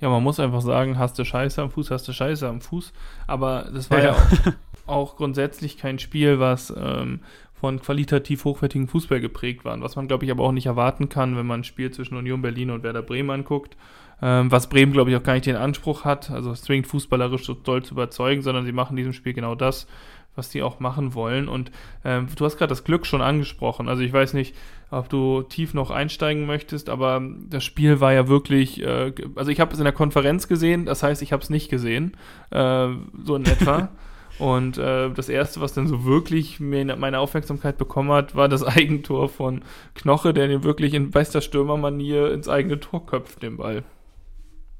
Ja, 0.00 0.08
man 0.08 0.22
muss 0.22 0.40
einfach 0.40 0.60
sagen, 0.60 0.98
hast 0.98 1.18
du 1.18 1.24
Scheiße 1.24 1.60
am 1.62 1.70
Fuß, 1.70 1.90
hast 1.90 2.06
du 2.08 2.12
Scheiße 2.12 2.48
am 2.48 2.60
Fuß. 2.60 2.92
Aber 3.26 3.70
das 3.72 3.90
war 3.90 3.98
ja, 3.98 4.04
ja 4.04 4.12
auch, 4.12 4.88
auch, 4.88 5.16
grundsätzlich 5.16 5.76
kein 5.76 5.98
Spiel, 5.98 6.38
was 6.38 6.72
ähm, 6.76 7.20
von 7.60 7.80
qualitativ 7.80 8.44
hochwertigen 8.44 8.88
Fußball 8.88 9.20
geprägt 9.20 9.64
waren, 9.64 9.82
was 9.82 9.96
man, 9.96 10.08
glaube 10.08 10.24
ich, 10.24 10.30
aber 10.30 10.44
auch 10.44 10.52
nicht 10.52 10.66
erwarten 10.66 11.08
kann, 11.08 11.36
wenn 11.36 11.46
man 11.46 11.60
ein 11.60 11.64
Spiel 11.64 11.90
zwischen 11.90 12.16
Union 12.16 12.42
Berlin 12.42 12.70
und 12.70 12.82
Werder 12.82 13.02
Bremen 13.02 13.30
anguckt. 13.30 13.76
Ähm, 14.20 14.50
was 14.50 14.68
Bremen, 14.68 14.92
glaube 14.92 15.10
ich, 15.10 15.16
auch 15.16 15.22
gar 15.22 15.34
nicht 15.34 15.46
den 15.46 15.56
Anspruch 15.56 16.04
hat, 16.04 16.30
also 16.30 16.52
zwingend 16.52 16.86
fußballerisch 16.86 17.44
so 17.44 17.54
doll 17.54 17.82
zu 17.82 17.94
überzeugen, 17.94 18.42
sondern 18.42 18.64
sie 18.64 18.72
machen 18.72 18.92
in 18.92 18.96
diesem 18.98 19.12
Spiel 19.12 19.32
genau 19.32 19.54
das, 19.54 19.86
was 20.34 20.50
die 20.50 20.62
auch 20.62 20.80
machen 20.80 21.14
wollen. 21.14 21.48
Und 21.48 21.70
ähm, 22.04 22.26
du 22.34 22.44
hast 22.44 22.58
gerade 22.58 22.70
das 22.70 22.84
Glück 22.84 23.06
schon 23.06 23.22
angesprochen. 23.22 23.88
Also 23.88 24.02
ich 24.02 24.12
weiß 24.12 24.34
nicht, 24.34 24.56
ob 24.90 25.08
du 25.08 25.42
tief 25.42 25.74
noch 25.74 25.90
einsteigen 25.90 26.46
möchtest, 26.46 26.88
aber 26.88 27.22
das 27.48 27.64
Spiel 27.64 28.00
war 28.00 28.12
ja 28.12 28.28
wirklich, 28.28 28.82
äh, 28.82 29.12
also 29.36 29.50
ich 29.50 29.60
habe 29.60 29.72
es 29.72 29.78
in 29.78 29.84
der 29.84 29.92
Konferenz 29.92 30.48
gesehen, 30.48 30.84
das 30.84 31.02
heißt, 31.02 31.22
ich 31.22 31.32
habe 31.32 31.42
es 31.42 31.50
nicht 31.50 31.70
gesehen, 31.70 32.16
äh, 32.50 32.88
so 33.24 33.36
in 33.36 33.44
etwa. 33.44 33.88
Und 34.38 34.78
äh, 34.78 35.10
das 35.10 35.28
erste, 35.28 35.60
was 35.60 35.72
dann 35.72 35.88
so 35.88 36.04
wirklich 36.04 36.60
meine 36.60 37.18
Aufmerksamkeit 37.18 37.76
bekommen 37.76 38.12
hat, 38.12 38.34
war 38.34 38.48
das 38.48 38.62
Eigentor 38.64 39.28
von 39.28 39.62
Knoche, 39.94 40.32
der 40.32 40.48
den 40.48 40.64
wirklich 40.64 40.94
in 40.94 41.10
bester 41.10 41.40
Stürmermanier 41.40 42.32
ins 42.32 42.48
eigene 42.48 42.78
Tor 42.78 43.06
köpft, 43.06 43.42
den 43.42 43.56
Ball. 43.56 43.84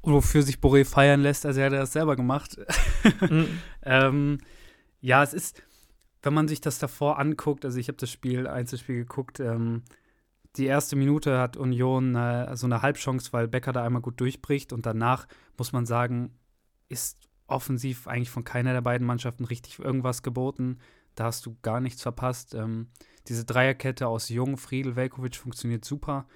Wofür 0.01 0.43
sich 0.43 0.57
Boré 0.57 0.85
feiern 0.85 1.21
lässt, 1.21 1.45
also 1.45 1.59
er 1.59 1.67
hat 1.67 1.73
das 1.73 1.91
selber 1.91 2.15
gemacht. 2.15 2.57
mhm. 3.29 3.47
ähm, 3.83 4.37
ja, 5.01 5.23
es 5.23 5.33
ist, 5.33 5.61
wenn 6.21 6.33
man 6.33 6.47
sich 6.47 6.61
das 6.61 6.79
davor 6.79 7.19
anguckt, 7.19 7.65
also 7.65 7.77
ich 7.79 7.89
habe 7.89 7.97
das 7.97 8.09
Spiel, 8.09 8.47
Einzelspiel 8.47 8.99
geguckt, 8.99 9.41
ähm, 9.41 9.83
die 10.55 10.65
erste 10.65 10.95
Minute 10.95 11.37
hat 11.37 11.57
Union 11.57 12.15
äh, 12.15 12.55
so 12.55 12.65
eine 12.65 12.81
Halbchance, 12.81 13.33
weil 13.33 13.47
Becker 13.47 13.73
da 13.73 13.83
einmal 13.83 14.01
gut 14.01 14.19
durchbricht 14.19 14.73
und 14.73 14.85
danach 14.85 15.27
muss 15.57 15.73
man 15.73 15.85
sagen, 15.85 16.33
ist 16.87 17.28
offensiv 17.51 18.07
eigentlich 18.07 18.29
von 18.29 18.43
keiner 18.43 18.73
der 18.73 18.81
beiden 18.81 19.05
Mannschaften 19.05 19.45
richtig 19.45 19.79
irgendwas 19.79 20.23
geboten. 20.23 20.79
Da 21.15 21.25
hast 21.25 21.45
du 21.45 21.57
gar 21.61 21.79
nichts 21.79 22.01
verpasst. 22.01 22.53
Ähm, 22.53 22.87
diese 23.27 23.45
Dreierkette 23.45 24.07
aus 24.07 24.29
Jung, 24.29 24.57
Friedel, 24.57 24.95
Velkovic 24.95 25.35
funktioniert 25.35 25.85
super. 25.85 26.27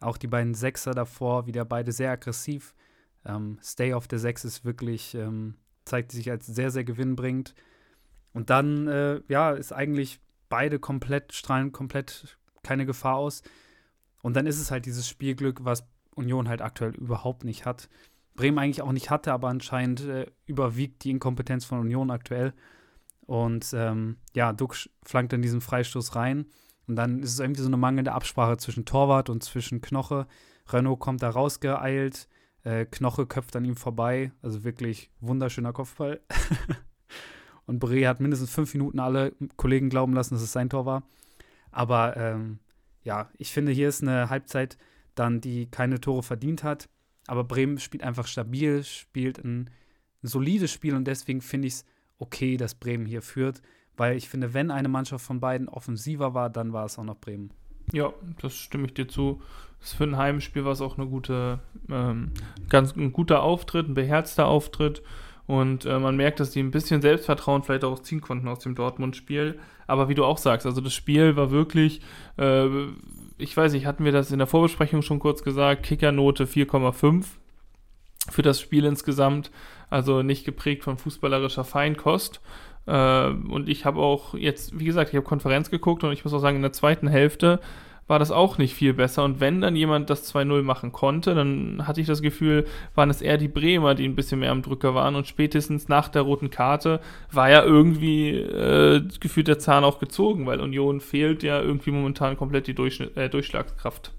Auch 0.00 0.16
die 0.16 0.28
beiden 0.28 0.54
Sechser 0.54 0.92
davor, 0.92 1.46
wieder 1.46 1.64
beide 1.64 1.92
sehr 1.92 2.10
aggressiv. 2.10 2.74
Ähm, 3.24 3.58
Stay 3.62 3.94
auf 3.94 4.06
der 4.06 4.18
Sechs 4.18 4.44
ist 4.44 4.64
wirklich, 4.64 5.14
ähm, 5.14 5.54
zeigt 5.84 6.12
sich 6.12 6.30
als 6.30 6.46
sehr, 6.46 6.70
sehr 6.70 6.84
gewinnbringend. 6.84 7.54
Und 8.32 8.50
dann, 8.50 8.86
äh, 8.86 9.20
ja, 9.28 9.52
ist 9.52 9.72
eigentlich 9.72 10.20
beide 10.48 10.78
komplett, 10.78 11.32
strahlen 11.32 11.72
komplett 11.72 12.38
keine 12.62 12.86
Gefahr 12.86 13.16
aus. 13.16 13.42
Und 14.22 14.34
dann 14.36 14.46
ist 14.46 14.60
es 14.60 14.70
halt 14.70 14.86
dieses 14.86 15.08
Spielglück, 15.08 15.64
was 15.64 15.84
Union 16.14 16.48
halt 16.48 16.62
aktuell 16.62 16.94
überhaupt 16.94 17.44
nicht 17.44 17.64
hat. 17.64 17.88
Bremen 18.38 18.58
eigentlich 18.58 18.82
auch 18.82 18.92
nicht 18.92 19.10
hatte, 19.10 19.32
aber 19.32 19.48
anscheinend 19.48 20.04
äh, 20.06 20.26
überwiegt 20.46 21.02
die 21.02 21.10
Inkompetenz 21.10 21.64
von 21.64 21.80
Union 21.80 22.12
aktuell. 22.12 22.54
Und 23.26 23.72
ähm, 23.74 24.16
ja, 24.32 24.52
Duck 24.52 24.76
flankt 25.02 25.32
dann 25.32 25.42
diesen 25.42 25.60
Freistoß 25.60 26.14
rein. 26.14 26.46
Und 26.86 26.94
dann 26.94 27.20
ist 27.20 27.32
es 27.32 27.40
irgendwie 27.40 27.62
so 27.62 27.66
eine 27.66 27.76
mangelnde 27.76 28.12
Absprache 28.12 28.56
zwischen 28.56 28.84
Torwart 28.84 29.28
und 29.28 29.42
zwischen 29.42 29.80
Knoche. 29.80 30.28
Renault 30.68 31.00
kommt 31.00 31.20
da 31.20 31.30
rausgeeilt. 31.30 32.28
Äh, 32.62 32.86
Knoche 32.86 33.26
köpft 33.26 33.56
an 33.56 33.64
ihm 33.64 33.74
vorbei. 33.74 34.30
Also 34.40 34.62
wirklich 34.62 35.10
wunderschöner 35.18 35.72
Kopfball. 35.72 36.20
und 37.66 37.80
Bre 37.80 38.06
hat 38.06 38.20
mindestens 38.20 38.50
fünf 38.50 38.72
Minuten 38.72 39.00
alle 39.00 39.34
Kollegen 39.56 39.90
glauben 39.90 40.14
lassen, 40.14 40.34
dass 40.34 40.42
es 40.44 40.52
sein 40.52 40.70
Tor 40.70 40.86
war. 40.86 41.02
Aber 41.72 42.16
ähm, 42.16 42.60
ja, 43.02 43.30
ich 43.36 43.52
finde, 43.52 43.72
hier 43.72 43.88
ist 43.88 44.00
eine 44.00 44.30
Halbzeit 44.30 44.78
dann, 45.16 45.40
die 45.40 45.66
keine 45.66 46.00
Tore 46.00 46.22
verdient 46.22 46.62
hat. 46.62 46.88
Aber 47.28 47.44
Bremen 47.44 47.78
spielt 47.78 48.02
einfach 48.02 48.26
stabil, 48.26 48.82
spielt 48.82 49.38
ein, 49.38 49.70
solides 50.22 50.72
Spiel 50.72 50.94
und 50.94 51.04
deswegen 51.04 51.40
finde 51.40 51.68
ich 51.68 51.74
es 51.74 51.84
okay, 52.18 52.56
dass 52.56 52.74
Bremen 52.74 53.06
hier 53.06 53.22
führt, 53.22 53.62
weil 53.96 54.16
ich 54.16 54.28
finde, 54.28 54.54
wenn 54.54 54.70
eine 54.70 54.88
Mannschaft 54.88 55.24
von 55.24 55.40
beiden 55.40 55.68
offensiver 55.68 56.34
war, 56.34 56.50
dann 56.50 56.72
war 56.72 56.84
es 56.84 56.98
auch 56.98 57.04
noch 57.04 57.18
Bremen. 57.20 57.50
Ja, 57.92 58.12
das 58.40 58.54
stimme 58.54 58.86
ich 58.86 58.94
dir 58.94 59.08
zu. 59.08 59.40
Für 59.80 60.04
ein 60.04 60.16
Heimspiel 60.16 60.64
war 60.64 60.72
es 60.72 60.80
auch 60.80 60.98
eine 60.98 61.06
gute, 61.06 61.60
ähm, 61.88 62.32
ganz 62.68 62.94
ein 62.96 63.12
guter 63.12 63.42
Auftritt, 63.42 63.88
ein 63.88 63.94
beherzter 63.94 64.46
Auftritt. 64.46 65.02
Und 65.46 65.86
äh, 65.86 65.98
man 65.98 66.16
merkt, 66.16 66.40
dass 66.40 66.50
die 66.50 66.60
ein 66.60 66.70
bisschen 66.70 67.00
Selbstvertrauen 67.00 67.62
vielleicht 67.62 67.84
auch 67.84 68.00
ziehen 68.00 68.20
konnten 68.20 68.48
aus 68.48 68.58
dem 68.58 68.74
Dortmund-Spiel. 68.74 69.58
Aber 69.86 70.10
wie 70.10 70.14
du 70.14 70.24
auch 70.24 70.36
sagst, 70.36 70.66
also 70.66 70.82
das 70.82 70.92
Spiel 70.92 71.36
war 71.36 71.50
wirklich 71.50 72.02
äh, 72.36 72.68
ich 73.38 73.56
weiß 73.56 73.72
nicht, 73.72 73.86
hatten 73.86 74.04
wir 74.04 74.12
das 74.12 74.32
in 74.32 74.38
der 74.38 74.46
Vorbesprechung 74.46 75.02
schon 75.02 75.20
kurz 75.20 75.42
gesagt, 75.42 75.84
Kickernote 75.84 76.44
4,5 76.44 77.24
für 78.30 78.42
das 78.42 78.60
Spiel 78.60 78.84
insgesamt, 78.84 79.50
also 79.88 80.22
nicht 80.22 80.44
geprägt 80.44 80.84
von 80.84 80.98
fußballerischer 80.98 81.64
Feinkost. 81.64 82.40
Äh, 82.86 83.28
und 83.28 83.68
ich 83.68 83.84
habe 83.84 84.00
auch 84.00 84.34
jetzt, 84.34 84.78
wie 84.78 84.84
gesagt, 84.84 85.10
ich 85.10 85.16
habe 85.16 85.26
Konferenz 85.26 85.70
geguckt 85.70 86.04
und 86.04 86.12
ich 86.12 86.24
muss 86.24 86.34
auch 86.34 86.40
sagen, 86.40 86.56
in 86.56 86.62
der 86.62 86.72
zweiten 86.72 87.08
Hälfte 87.08 87.60
war 88.08 88.18
das 88.18 88.30
auch 88.30 88.58
nicht 88.58 88.74
viel 88.74 88.94
besser. 88.94 89.22
Und 89.22 89.38
wenn 89.38 89.60
dann 89.60 89.76
jemand 89.76 90.10
das 90.10 90.34
2-0 90.34 90.62
machen 90.62 90.90
konnte, 90.92 91.34
dann 91.34 91.86
hatte 91.86 92.00
ich 92.00 92.06
das 92.06 92.22
Gefühl, 92.22 92.66
waren 92.94 93.10
es 93.10 93.22
eher 93.22 93.36
die 93.36 93.48
Bremer, 93.48 93.94
die 93.94 94.08
ein 94.08 94.16
bisschen 94.16 94.40
mehr 94.40 94.50
am 94.50 94.62
Drücker 94.62 94.94
waren. 94.94 95.14
Und 95.14 95.28
spätestens 95.28 95.88
nach 95.88 96.08
der 96.08 96.22
roten 96.22 96.50
Karte 96.50 97.00
war 97.30 97.50
ja 97.50 97.62
irgendwie 97.62 98.30
äh, 98.30 99.06
gefühlt 99.20 99.46
der 99.46 99.58
Zahn 99.58 99.84
auch 99.84 100.00
gezogen, 100.00 100.46
weil 100.46 100.60
Union 100.60 101.00
fehlt 101.00 101.42
ja 101.42 101.60
irgendwie 101.60 101.90
momentan 101.90 102.36
komplett 102.36 102.66
die 102.66 102.74
Durchschnitt, 102.74 103.16
äh, 103.16 103.28
Durchschlagskraft. 103.28 104.12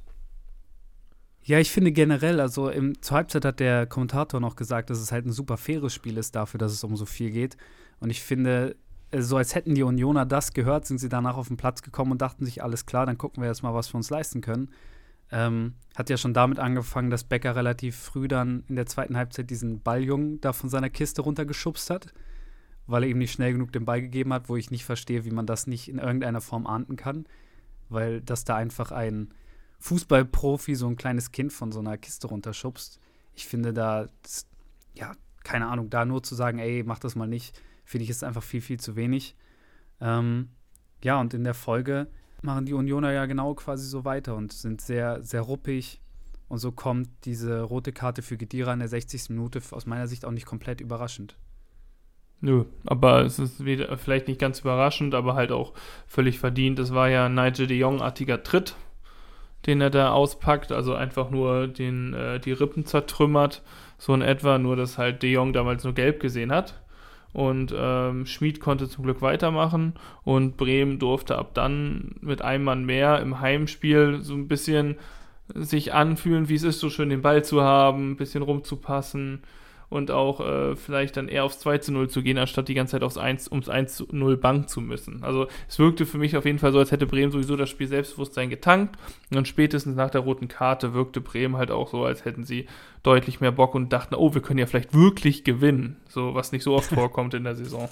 Ja, 1.43 1.58
ich 1.58 1.72
finde 1.72 1.91
generell, 1.91 2.39
also 2.39 2.69
im, 2.69 3.01
zur 3.01 3.17
Halbzeit 3.17 3.43
hat 3.43 3.60
der 3.60 3.88
Kommentator 3.88 4.39
noch 4.39 4.55
gesagt, 4.55 4.91
dass 4.91 5.00
es 5.00 5.12
halt 5.12 5.25
ein 5.25 5.31
super 5.31 5.58
faires 5.58 5.96
Spiel 5.96 6.17
ist 6.17 6.36
dafür, 6.36 6.60
dass 6.60 6.72
es 6.72 6.84
um 6.84 6.96
so 6.96 7.08
viel 7.08 7.31
geht. 7.31 7.58
Und 8.00 8.12
ich 8.12 8.22
finde, 8.22 8.75
so 9.18 9.38
als 9.38 9.56
hätten 9.56 9.75
die 9.75 9.84
Unioner 9.84 10.25
das 10.25 10.54
gehört, 10.54 10.86
sind 10.86 11.00
sie 11.00 11.10
danach 11.10 11.38
auf 11.38 11.48
den 11.48 11.58
Platz 11.58 11.82
gekommen 11.82 12.12
und 12.12 12.22
dachten 12.22 12.46
sich, 12.46 12.63
alles 12.63 12.86
klar, 12.86 13.06
dann 13.06 13.18
gucken 13.18 13.42
wir 13.42 13.50
jetzt 13.50 13.63
mal, 13.63 13.74
was 13.74 13.92
wir 13.94 13.98
uns 13.98 14.10
leisten 14.10 14.42
können. 14.42 14.70
Ähm, 15.32 15.75
hat 15.96 16.10
ja 16.10 16.18
schon 16.18 16.34
damit 16.34 16.60
angefangen, 16.60 17.10
dass 17.10 17.24
Becker 17.24 17.56
relativ 17.56 17.96
früh 17.96 18.28
dann 18.28 18.63
in 18.68 18.75
der 18.75 18.86
zweiten 18.88 19.16
Halbzeit 19.18 19.50
diesen 19.50 19.82
Balljungen 19.82 20.42
da 20.42 20.54
von 20.54 20.70
seiner 20.70 20.89
Kiste 20.89 21.22
runtergeschubst 21.22 21.89
hat. 21.89 22.13
weil 22.89 23.04
er 23.04 23.10
ihm 23.10 23.20
nicht 23.20 23.32
schnell 23.32 23.54
genug 23.54 23.72
den 23.72 23.86
Ball 23.86 24.01
gegeben 24.01 24.34
hat, 24.34 24.50
wo 24.50 24.56
ich 24.56 24.72
nicht 24.72 24.84
verstehe, 24.84 25.24
wie 25.24 25.32
man 25.32 25.46
das 25.46 25.68
nicht 25.68 25.89
in 25.89 26.00
irgendeiner 26.00 26.42
Form 26.42 26.66
ahnden 26.66 26.96
kann, 26.96 27.25
weil 27.88 28.22
dass 28.22 28.46
da 28.46 28.56
einfach 28.56 28.92
ein 28.92 29.32
Fußballprofi 29.80 30.75
so 30.75 30.88
ein 30.88 30.96
kleines 30.96 31.32
Kind 31.32 31.54
von 31.54 31.72
so 31.72 31.80
einer 31.80 31.98
Kiste 31.98 32.28
runterschubst. 32.28 33.00
Ich 33.36 33.48
finde 33.48 33.74
da, 33.74 34.08
ja, 34.96 35.13
keine 35.44 35.68
Ahnung, 35.68 35.89
da 35.89 36.04
nur 36.04 36.24
zu 36.24 36.36
sagen, 36.36 36.60
ey, 36.60 36.84
mach 36.84 37.00
das 37.00 37.16
mal 37.16 37.28
nicht, 37.28 37.62
finde 37.89 38.03
ich 38.03 38.12
ist 38.12 38.24
einfach 38.24 38.43
viel, 38.43 38.62
viel 38.62 38.79
zu 38.79 38.96
wenig. 38.96 39.36
Ähm, 40.00 40.50
ja, 41.03 41.19
und 41.19 41.34
in 41.34 41.43
der 41.43 41.55
Folge 41.55 42.05
machen 42.43 42.67
die 42.67 42.74
Unioner 42.74 43.12
ja 43.12 43.25
genau 43.25 43.55
quasi 43.55 43.88
so 43.88 44.05
weiter 44.05 44.36
und 44.36 44.53
sind 44.53 44.79
sehr, 44.79 45.24
sehr 45.24 45.41
ruppig. 45.41 46.00
Und 46.50 46.60
so 46.60 46.72
kommt 46.72 47.10
diese 47.25 47.62
rote 47.62 47.91
Karte 47.91 48.22
für 48.22 48.38
Gedira 48.38 48.74
in 48.74 48.79
der 48.79 48.88
60. 48.88 49.31
Minute 49.31 49.60
aus 49.72 49.88
meiner 49.88 50.08
Sicht 50.08 50.24
auch 50.24 50.31
nicht 50.31 50.46
komplett 50.46 50.81
überraschend. 50.81 51.36
Nö, 52.41 52.65
aber 52.86 53.22
es 53.22 53.39
ist 53.39 53.65
wieder, 53.65 53.98
vielleicht 53.98 54.27
nicht 54.27 54.39
ganz 54.39 54.60
überraschend, 54.60 55.15
aber 55.15 55.34
halt 55.34 55.51
auch 55.51 55.74
völlig 56.05 56.38
verdient. 56.38 56.77
Es 56.77 56.93
war 56.93 57.10
ja 57.10 57.27
Nigel 57.27 57.65
de 57.65 57.77
Jong-artiger 57.77 58.43
Tritt, 58.43 58.75
den 59.65 59.81
er 59.81 59.89
da 59.89 60.12
auspackt, 60.12 60.72
also 60.72 60.93
einfach 60.93 61.31
nur 61.31 61.67
den, 61.67 62.13
äh, 62.13 62.39
die 62.39 62.51
Rippen 62.51 62.86
zertrümmert, 62.86 63.63
so 63.98 64.13
in 64.13 64.22
etwa, 64.22 64.60
nur 64.60 64.75
dass 64.75 65.00
halt 65.00 65.24
de 65.24 65.31
Jong 65.31 65.53
damals 65.53 65.84
nur 65.84 65.93
gelb 65.93 66.19
gesehen 66.19 66.51
hat. 66.51 66.79
Und 67.32 67.74
ähm, 67.78 68.26
Schmid 68.26 68.60
konnte 68.60 68.90
zum 68.90 69.04
Glück 69.04 69.22
weitermachen 69.22 69.94
und 70.24 70.58
Bremen 70.58 70.98
durfte 70.98 71.38
ab 71.38 71.52
dann 71.54 72.16
mit 72.22 72.42
einem 72.42 72.64
Mann 72.64 72.86
mehr 72.86 73.20
im 73.20 73.40
Heimspiel 73.40 74.20
so 74.22 74.34
ein 74.34 74.48
bisschen 74.48 74.98
sich 75.54 75.94
anfühlen, 75.94 76.50
wie 76.50 76.56
es 76.56 76.64
ist, 76.64 76.80
so 76.80 76.90
schön 76.90 77.10
den 77.10 77.22
Ball 77.22 77.44
zu 77.44 77.62
haben, 77.62 78.12
ein 78.12 78.18
bisschen 78.18 78.44
rumzupassen 78.44 79.44
und 79.89 80.12
auch 80.12 80.39
äh, 80.39 80.75
vielleicht 80.75 81.17
dann 81.17 81.27
eher 81.27 81.43
aufs 81.43 81.60
2 81.60 81.79
zu 81.79 81.91
0 81.91 82.10
zu 82.10 82.22
gehen, 82.22 82.38
anstatt 82.38 82.67
die 82.67 82.74
ganze 82.74 82.91
Zeit 82.91 83.03
aufs 83.03 83.17
1, 83.17 83.50
ums 83.51 83.69
1 83.69 83.96
zu 83.96 84.08
0 84.12 84.38
bank 84.38 84.69
zu 84.69 84.81
müssen. 84.81 85.24
Also 85.24 85.48
es 85.67 85.79
wirkte 85.79 86.05
für 86.05 86.17
mich 86.17 86.38
auf 86.38 86.46
jeden 86.46 86.60
Fall 86.60 86.72
so, 86.72 86.79
als 86.79 86.91
hätte 86.91 87.08
Bremen 87.08 87.31
sowieso 87.31 87.55
das 87.55 87.69
Spiel 87.69 87.88
Selbstbewusstsein 87.88 88.50
getankt 88.50 88.98
und 89.29 89.36
dann 89.36 89.46
spätestens 89.46 89.96
nach 89.96 90.12
der 90.12 90.22
roten 90.22 90.48
Karte 90.48 90.93
wirkte 90.93 91.22
Bremen 91.22 91.58
halt 91.58 91.72
auch 91.72 91.89
so, 91.89 92.05
als 92.05 92.25
hätten 92.25 92.43
sie 92.43 92.67
deutlich 93.03 93.41
mehr 93.41 93.51
Bock 93.51 93.75
und 93.75 93.91
dachten, 93.91 94.15
oh, 94.15 94.34
wir 94.34 94.41
können 94.41 94.60
ja 94.60 94.67
vielleicht 94.67 94.93
wirklich 94.93 95.43
gewinnen, 95.43 95.98
so 96.08 96.36
was 96.36 96.51
nicht 96.51 96.63
so 96.63 96.75
oft 96.75 96.89
vorkommt 96.93 97.34
in 97.34 97.43
der 97.43 97.55
Saison. 97.55 97.89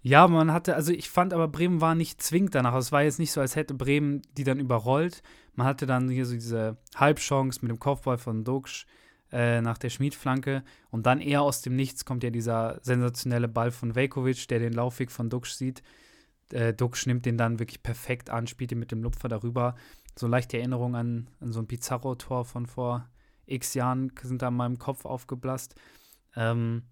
Ja, 0.00 0.28
man 0.28 0.52
hatte, 0.52 0.76
also 0.76 0.92
ich 0.92 1.10
fand 1.10 1.34
aber 1.34 1.48
Bremen 1.48 1.80
war 1.80 1.96
nicht 1.96 2.22
zwingend 2.22 2.54
danach. 2.54 2.74
Es 2.76 2.92
war 2.92 3.02
jetzt 3.02 3.18
nicht 3.18 3.32
so, 3.32 3.40
als 3.40 3.56
hätte 3.56 3.74
Bremen 3.74 4.22
die 4.36 4.44
dann 4.44 4.60
überrollt. 4.60 5.22
Man 5.54 5.66
hatte 5.66 5.86
dann 5.86 6.08
hier 6.08 6.24
so 6.24 6.34
diese 6.34 6.76
Halbchance 6.94 7.58
mit 7.62 7.70
dem 7.70 7.80
Kopfball 7.80 8.16
von 8.16 8.44
Duxch 8.44 8.86
äh, 9.32 9.60
nach 9.60 9.78
der 9.78 9.90
Schmiedflanke. 9.90 10.62
Und 10.90 11.06
dann 11.06 11.20
eher 11.20 11.42
aus 11.42 11.62
dem 11.62 11.76
Nichts 11.76 12.04
kommt 12.04 12.22
ja 12.22 12.30
dieser 12.30 12.78
sensationelle 12.82 13.48
Ball 13.48 13.70
von 13.70 13.94
Velkovic, 13.94 14.48
der 14.48 14.58
den 14.58 14.72
Laufweg 14.72 15.10
von 15.10 15.30
Dux 15.30 15.58
sieht. 15.58 15.82
Äh, 16.52 16.74
Dux 16.74 17.06
nimmt 17.06 17.26
den 17.26 17.36
dann 17.36 17.58
wirklich 17.58 17.82
perfekt 17.82 18.30
an, 18.30 18.46
spielt 18.46 18.72
ihn 18.72 18.78
mit 18.78 18.90
dem 18.90 19.02
Lupfer 19.02 19.28
darüber. 19.28 19.74
So 20.16 20.26
leichte 20.26 20.58
Erinnerung 20.58 20.96
an, 20.96 21.28
an 21.40 21.52
so 21.52 21.60
ein 21.60 21.66
Pizarro-Tor 21.66 22.44
von 22.44 22.66
vor 22.66 23.08
x 23.46 23.74
Jahren 23.74 24.12
sind 24.22 24.42
da 24.42 24.48
in 24.48 24.54
meinem 24.54 24.78
Kopf 24.78 25.04
aufgeblasst. 25.04 25.74
Ähm, 26.36 26.82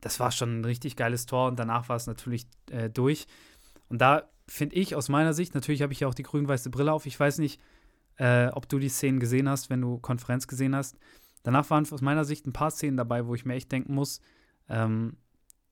das 0.00 0.20
war 0.20 0.30
schon 0.30 0.60
ein 0.60 0.64
richtig 0.64 0.96
geiles 0.96 1.26
Tor 1.26 1.48
und 1.48 1.58
danach 1.58 1.88
war 1.88 1.96
es 1.96 2.06
natürlich 2.06 2.46
äh, 2.70 2.90
durch. 2.90 3.26
Und 3.88 4.00
da 4.00 4.28
finde 4.46 4.76
ich 4.76 4.94
aus 4.94 5.08
meiner 5.08 5.32
Sicht, 5.32 5.54
natürlich 5.54 5.82
habe 5.82 5.92
ich 5.92 6.00
ja 6.00 6.08
auch 6.08 6.14
die 6.14 6.22
grün-weiße 6.22 6.70
Brille 6.70 6.92
auf. 6.92 7.06
Ich 7.06 7.18
weiß 7.18 7.38
nicht, 7.38 7.60
äh, 8.16 8.48
ob 8.48 8.68
du 8.68 8.78
die 8.78 8.88
Szenen 8.88 9.18
gesehen 9.18 9.48
hast, 9.48 9.70
wenn 9.70 9.80
du 9.80 9.98
Konferenz 9.98 10.46
gesehen 10.46 10.76
hast. 10.76 10.98
Danach 11.44 11.70
waren 11.70 11.86
aus 11.88 12.00
meiner 12.00 12.24
Sicht 12.24 12.46
ein 12.46 12.52
paar 12.52 12.72
Szenen 12.72 12.96
dabei, 12.96 13.26
wo 13.26 13.34
ich 13.34 13.44
mir 13.44 13.54
echt 13.54 13.70
denken 13.70 13.94
muss, 13.94 14.20
ähm, 14.68 15.16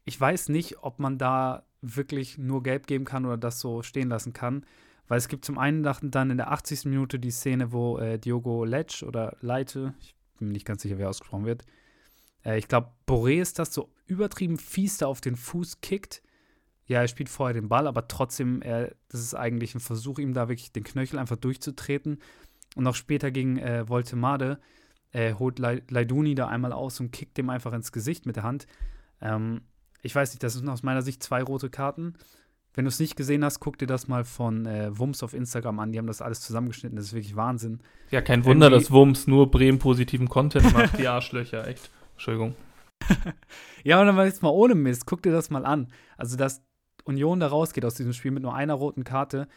ich 0.05 0.21
weiß 0.21 0.49
nicht, 0.49 0.83
ob 0.83 0.99
man 0.99 1.19
da 1.19 1.65
wirklich 1.81 2.39
nur 2.39 2.63
gelb 2.63 2.87
geben 2.87 3.05
kann 3.05 3.25
oder 3.25 3.39
das 3.39 3.59
so 3.59 3.83
stehen 3.83 4.09
lassen 4.09 4.33
kann. 4.33 4.65
Weil 5.09 5.19
es 5.19 5.29
gibt 5.29 5.45
zum 5.45 5.59
einen 5.59 5.83
dann 5.83 6.31
in 6.31 6.37
der 6.37 6.53
80. 6.53 6.87
Minute 6.87 7.19
die 7.19 7.31
Szene, 7.31 7.73
wo 7.73 7.99
äh, 7.99 8.19
Diogo 8.19 8.65
Letsch 8.65 9.03
oder 9.03 9.37
Leite, 9.41 9.95
ich 10.01 10.15
bin 10.39 10.49
mir 10.49 10.55
nicht 10.55 10.67
ganz 10.67 10.83
sicher, 10.83 10.99
wer 10.99 11.09
ausgesprochen 11.09 11.45
wird, 11.45 11.65
äh, 12.45 12.59
ich 12.59 12.69
glaube, 12.69 12.91
Boré 13.07 13.41
ist 13.41 13.59
das 13.59 13.75
so 13.75 13.93
übertrieben 14.07 14.59
fies 14.59 14.99
da 14.99 15.07
auf 15.07 15.21
den 15.21 15.37
Fuß 15.37 15.81
kickt. 15.81 16.23
Ja, 16.87 17.01
er 17.01 17.09
spielt 17.09 17.29
vorher 17.29 17.55
den 17.55 17.69
Ball, 17.69 17.87
aber 17.87 18.09
trotzdem, 18.09 18.61
er, 18.61 18.95
das 19.09 19.21
ist 19.21 19.35
eigentlich 19.35 19.75
ein 19.75 19.81
Versuch, 19.81 20.19
ihm 20.19 20.35
da 20.35 20.49
wirklich 20.49 20.73
den 20.73 20.85
Knöchel 20.85 21.19
einfach 21.19 21.37
durchzutreten. 21.37 22.19
Und 22.75 22.87
auch 22.87 22.95
später 22.95 23.31
gegen 23.31 23.59
äh, 23.59 23.89
Voltemade 23.89 24.61
äh, 25.13 25.35
holt 25.35 25.59
Leiduni 25.59 26.35
da 26.35 26.49
einmal 26.49 26.73
aus 26.73 27.01
und 27.01 27.13
kickt 27.13 27.37
dem 27.39 27.51
einfach 27.51 27.73
ins 27.73 27.93
Gesicht 27.93 28.27
mit 28.27 28.37
der 28.37 28.43
Hand. 28.43 28.67
Ähm, 29.21 29.63
ich 30.03 30.15
weiß 30.15 30.33
nicht, 30.33 30.43
das 30.43 30.55
sind 30.55 30.69
aus 30.69 30.83
meiner 30.83 31.03
Sicht 31.03 31.23
zwei 31.23 31.43
rote 31.43 31.71
Karten. 31.71 32.15
Wenn 32.75 32.87
du 32.87 32.89
es 32.89 32.99
nicht 32.99 33.17
gesehen 33.17 33.45
hast, 33.45 33.61
guck 33.61 33.79
dir 33.79 33.87
das 33.87 34.09
mal 34.09 34.25
von 34.25 34.65
äh, 34.65 34.99
Wums 34.99 35.23
auf 35.23 35.35
Instagram 35.35 35.79
an. 35.79 35.93
Die 35.93 35.99
haben 35.99 36.07
das 36.07 36.23
alles 36.23 36.41
zusammengeschnitten. 36.41 36.97
Das 36.97 37.07
ist 37.07 37.13
wirklich 37.13 37.37
Wahnsinn. 37.37 37.81
Ja, 38.11 38.23
kein 38.23 38.45
Wunder, 38.47 38.71
dass 38.71 38.91
Wums 38.91 39.27
nur 39.27 39.51
Bremen-positiven 39.51 40.29
Content 40.29 40.73
macht. 40.73 40.99
Die 40.99 41.07
Arschlöcher, 41.09 41.67
echt. 41.69 41.91
Entschuldigung. 42.13 42.55
ja, 43.85 44.01
und 44.01 44.07
dann 44.07 44.17
jetzt 44.25 44.43
mal 44.43 44.49
ohne 44.49 44.75
Mist. 44.75 45.05
Guck 45.05 45.23
dir 45.23 45.33
das 45.33 45.51
mal 45.51 45.67
an. 45.67 45.89
Also, 46.17 46.37
dass 46.37 46.63
Union 47.05 47.41
da 47.41 47.49
rausgeht 47.49 47.85
aus 47.85 47.95
diesem 47.95 48.15
Spiel 48.15 48.31
mit 48.31 48.43
nur 48.43 48.55
einer 48.55 48.75
roten 48.75 49.05
Karte, 49.05 49.49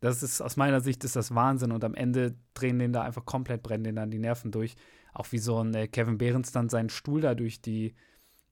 das 0.00 0.22
ist 0.22 0.40
aus 0.42 0.56
meiner 0.56 0.80
Sicht 0.80 1.04
ist 1.04 1.16
das 1.16 1.34
Wahnsinn. 1.34 1.70
Und 1.72 1.84
am 1.84 1.94
Ende 1.94 2.34
drehen 2.54 2.78
den 2.78 2.92
da 2.92 3.02
einfach 3.02 3.24
komplett, 3.24 3.62
brennen 3.62 3.84
den 3.84 3.96
dann 3.96 4.10
die 4.10 4.18
Nerven 4.18 4.50
durch. 4.50 4.74
Auch 5.14 5.30
wie 5.30 5.38
so 5.38 5.62
ein 5.62 5.74
äh, 5.74 5.88
Kevin 5.88 6.18
Behrens 6.18 6.52
dann 6.52 6.68
seinen 6.68 6.90
Stuhl 6.90 7.20
da 7.20 7.34
durch 7.34 7.62
die, 7.62 7.94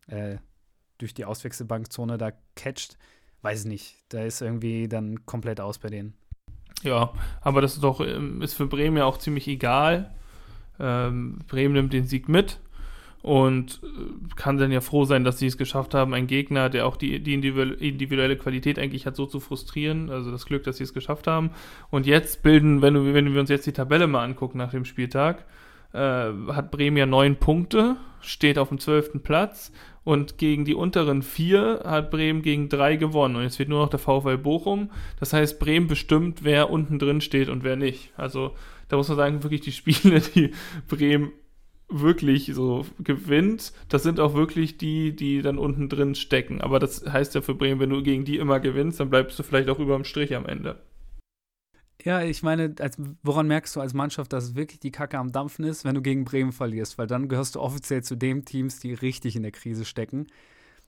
äh, 0.07 0.37
durch 0.99 1.13
die 1.13 1.25
Auswechselbankzone 1.25 2.17
da 2.17 2.33
catcht. 2.55 2.97
Weiß 3.43 3.63
ich 3.63 3.67
nicht. 3.67 3.97
Da 4.09 4.25
ist 4.25 4.41
irgendwie 4.41 4.89
dann 4.89 5.27
komplett 5.27 5.61
aus 5.61 5.79
bei 5.79 5.89
denen. 5.89 6.15
Ja, 6.83 7.13
aber 7.41 7.61
das 7.61 7.75
ist 7.75 7.85
doch, 7.85 8.01
ähm, 8.01 8.41
ist 8.43 8.55
für 8.55 8.67
Bremen 8.67 8.97
ja 8.97 9.05
auch 9.05 9.19
ziemlich 9.19 9.49
egal. 9.49 10.15
Ähm, 10.79 11.41
Bremen 11.49 11.75
nimmt 11.75 11.93
den 11.93 12.07
Sieg 12.07 12.29
mit 12.29 12.61
und 13.23 13.81
äh, 13.85 14.35
kann 14.37 14.59
dann 14.59 14.73
ja 14.73 14.81
froh 14.81 15.05
sein, 15.05 15.23
dass 15.23 15.39
sie 15.39 15.47
es 15.47 15.57
geschafft 15.57 15.95
haben, 15.95 16.13
einen 16.13 16.27
Gegner, 16.27 16.71
der 16.71 16.87
auch 16.87 16.97
die, 16.97 17.23
die 17.23 17.35
individuelle 17.35 18.37
Qualität 18.37 18.79
eigentlich 18.79 19.07
hat, 19.07 19.17
so 19.17 19.27
zu 19.27 19.39
frustrieren. 19.39 20.11
Also 20.11 20.31
das 20.31 20.47
Glück, 20.47 20.65
dass 20.65 20.79
sie 20.79 20.85
es 20.85 20.95
geschafft 20.95 21.27
haben. 21.27 21.51
Und 21.91 22.07
jetzt 22.07 22.43
bilden, 22.43 22.83
wenn, 22.83 22.95
du, 22.95 23.15
wenn 23.15 23.33
wir 23.33 23.41
uns 23.41 23.51
jetzt 23.51 23.67
die 23.67 23.73
Tabelle 23.73 24.07
mal 24.07 24.25
angucken 24.25 24.59
nach 24.59 24.73
dem 24.73 24.85
Spieltag, 24.85 25.45
äh, 25.93 25.99
hat 25.99 26.71
Bremen 26.71 26.97
ja 26.97 27.07
neun 27.07 27.37
Punkte, 27.37 27.97
steht 28.21 28.59
auf 28.59 28.69
dem 28.69 28.79
zwölften 28.79 29.23
Platz 29.23 29.73
und 30.05 30.39
gegen 30.39 30.65
die 30.65 30.75
unteren 30.75 31.23
vier 31.23 31.83
hat 31.85 32.11
Bremen 32.11 32.43
gegen 32.43 32.69
drei 32.69 32.97
gewonnen. 32.97 33.37
Und 33.37 33.43
jetzt 33.43 33.59
wird 33.59 33.69
nur 33.69 33.81
noch 33.81 33.91
der 33.91 33.99
VfL 33.99 34.39
Bochum. 34.39 34.91
Das 35.21 35.33
heißt, 35.33 35.59
Bremen 35.59 35.87
bestimmt, 35.87 36.43
wer 36.43 36.71
unten 36.71 36.99
drin 36.99 37.21
steht 37.21 37.49
und 37.49 37.63
wer 37.63 37.77
nicht. 37.77 38.13
Also 38.17 38.55
da 38.89 38.97
muss 38.97 39.09
man 39.09 39.17
sagen, 39.17 39.43
wirklich 39.43 39.61
die 39.61 39.73
Spiele, 39.73 40.21
die 40.35 40.53
Bremen 40.89 41.33
wirklich 41.89 42.51
so 42.55 42.87
gewinnt, 43.01 43.73
das 43.89 44.03
sind 44.03 44.19
auch 44.19 44.35
wirklich 44.35 44.79
die, 44.79 45.15
die 45.15 45.43
dann 45.43 45.59
unten 45.59 45.89
drin 45.89 46.15
stecken. 46.15 46.61
Aber 46.61 46.79
das 46.79 47.05
heißt 47.07 47.35
ja 47.35 47.43
für 47.43 47.55
Bremen, 47.55 47.81
wenn 47.81 47.91
du 47.91 48.03
gegen 48.03 48.25
die 48.25 48.39
immer 48.39 48.61
gewinnst, 48.61 48.99
dann 48.99 49.11
bleibst 49.11 49.39
du 49.39 49.43
vielleicht 49.43 49.69
auch 49.69 49.79
über 49.79 49.95
dem 49.95 50.05
Strich 50.05 50.35
am 50.35 50.47
Ende. 50.47 50.81
Ja, 52.05 52.23
ich 52.23 52.43
meine, 52.43 52.75
als, 52.81 52.97
woran 53.23 53.47
merkst 53.47 53.77
du 53.77 53.81
als 53.81 53.95
Mannschaft, 53.95 54.33
dass 54.33 54.57
wirklich 54.57 54.81
die 54.81 54.91
Kacke 54.91 55.19
am 55.19 55.31
Dampfen 55.31 55.65
ist, 55.65 55.85
wenn 55.85 55.95
du 55.95 56.03
gegen 56.03 56.25
Bremen 56.25 56.53
verlierst? 56.53 56.99
Weil 56.99 57.07
dann 57.07 57.29
gehörst 57.29 57.55
du 57.55 57.61
offiziell 57.61 58.03
zu 58.03 58.17
den 58.17 58.45
Teams, 58.45 58.81
die 58.81 58.93
richtig 58.93 59.37
in 59.37 59.43
der 59.43 59.53
Krise 59.53 59.85
stecken. 59.85 60.27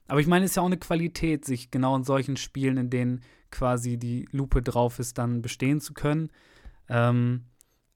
Aber 0.07 0.19
ich 0.19 0.27
meine, 0.27 0.45
es 0.45 0.51
ist 0.51 0.55
ja 0.55 0.61
auch 0.61 0.67
eine 0.67 0.77
Qualität, 0.77 1.45
sich 1.45 1.71
genau 1.71 1.95
in 1.95 2.03
solchen 2.03 2.35
Spielen, 2.35 2.77
in 2.77 2.89
denen 2.89 3.21
quasi 3.49 3.97
die 3.97 4.27
Lupe 4.31 4.61
drauf 4.61 4.99
ist, 4.99 5.17
dann 5.17 5.41
bestehen 5.41 5.79
zu 5.79 5.93
können. 5.93 6.29
Ähm, 6.89 7.45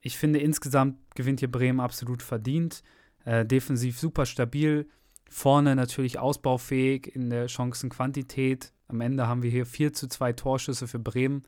ich 0.02 0.18
finde, 0.18 0.40
insgesamt 0.40 0.98
gewinnt 1.16 1.42
hier 1.42 1.52
Bremen 1.52 1.82
absolut 1.82 2.24
verdient. 2.24 2.84
Äh, 3.26 3.46
defensiv 3.46 4.00
super 4.00 4.26
stabil. 4.26 4.88
Vorne 5.30 5.76
natürlich 5.76 6.18
ausbaufähig 6.18 7.14
in 7.14 7.30
der 7.30 7.50
Chancenquantität. 7.50 8.72
Am 8.88 9.02
Ende 9.02 9.28
haben 9.28 9.44
wir 9.44 9.52
hier 9.52 9.66
4 9.66 9.94
zu 9.94 10.08
2 10.08 10.34
Torschüsse 10.34 10.88
für 10.88 11.00
Bremen. 11.00 11.44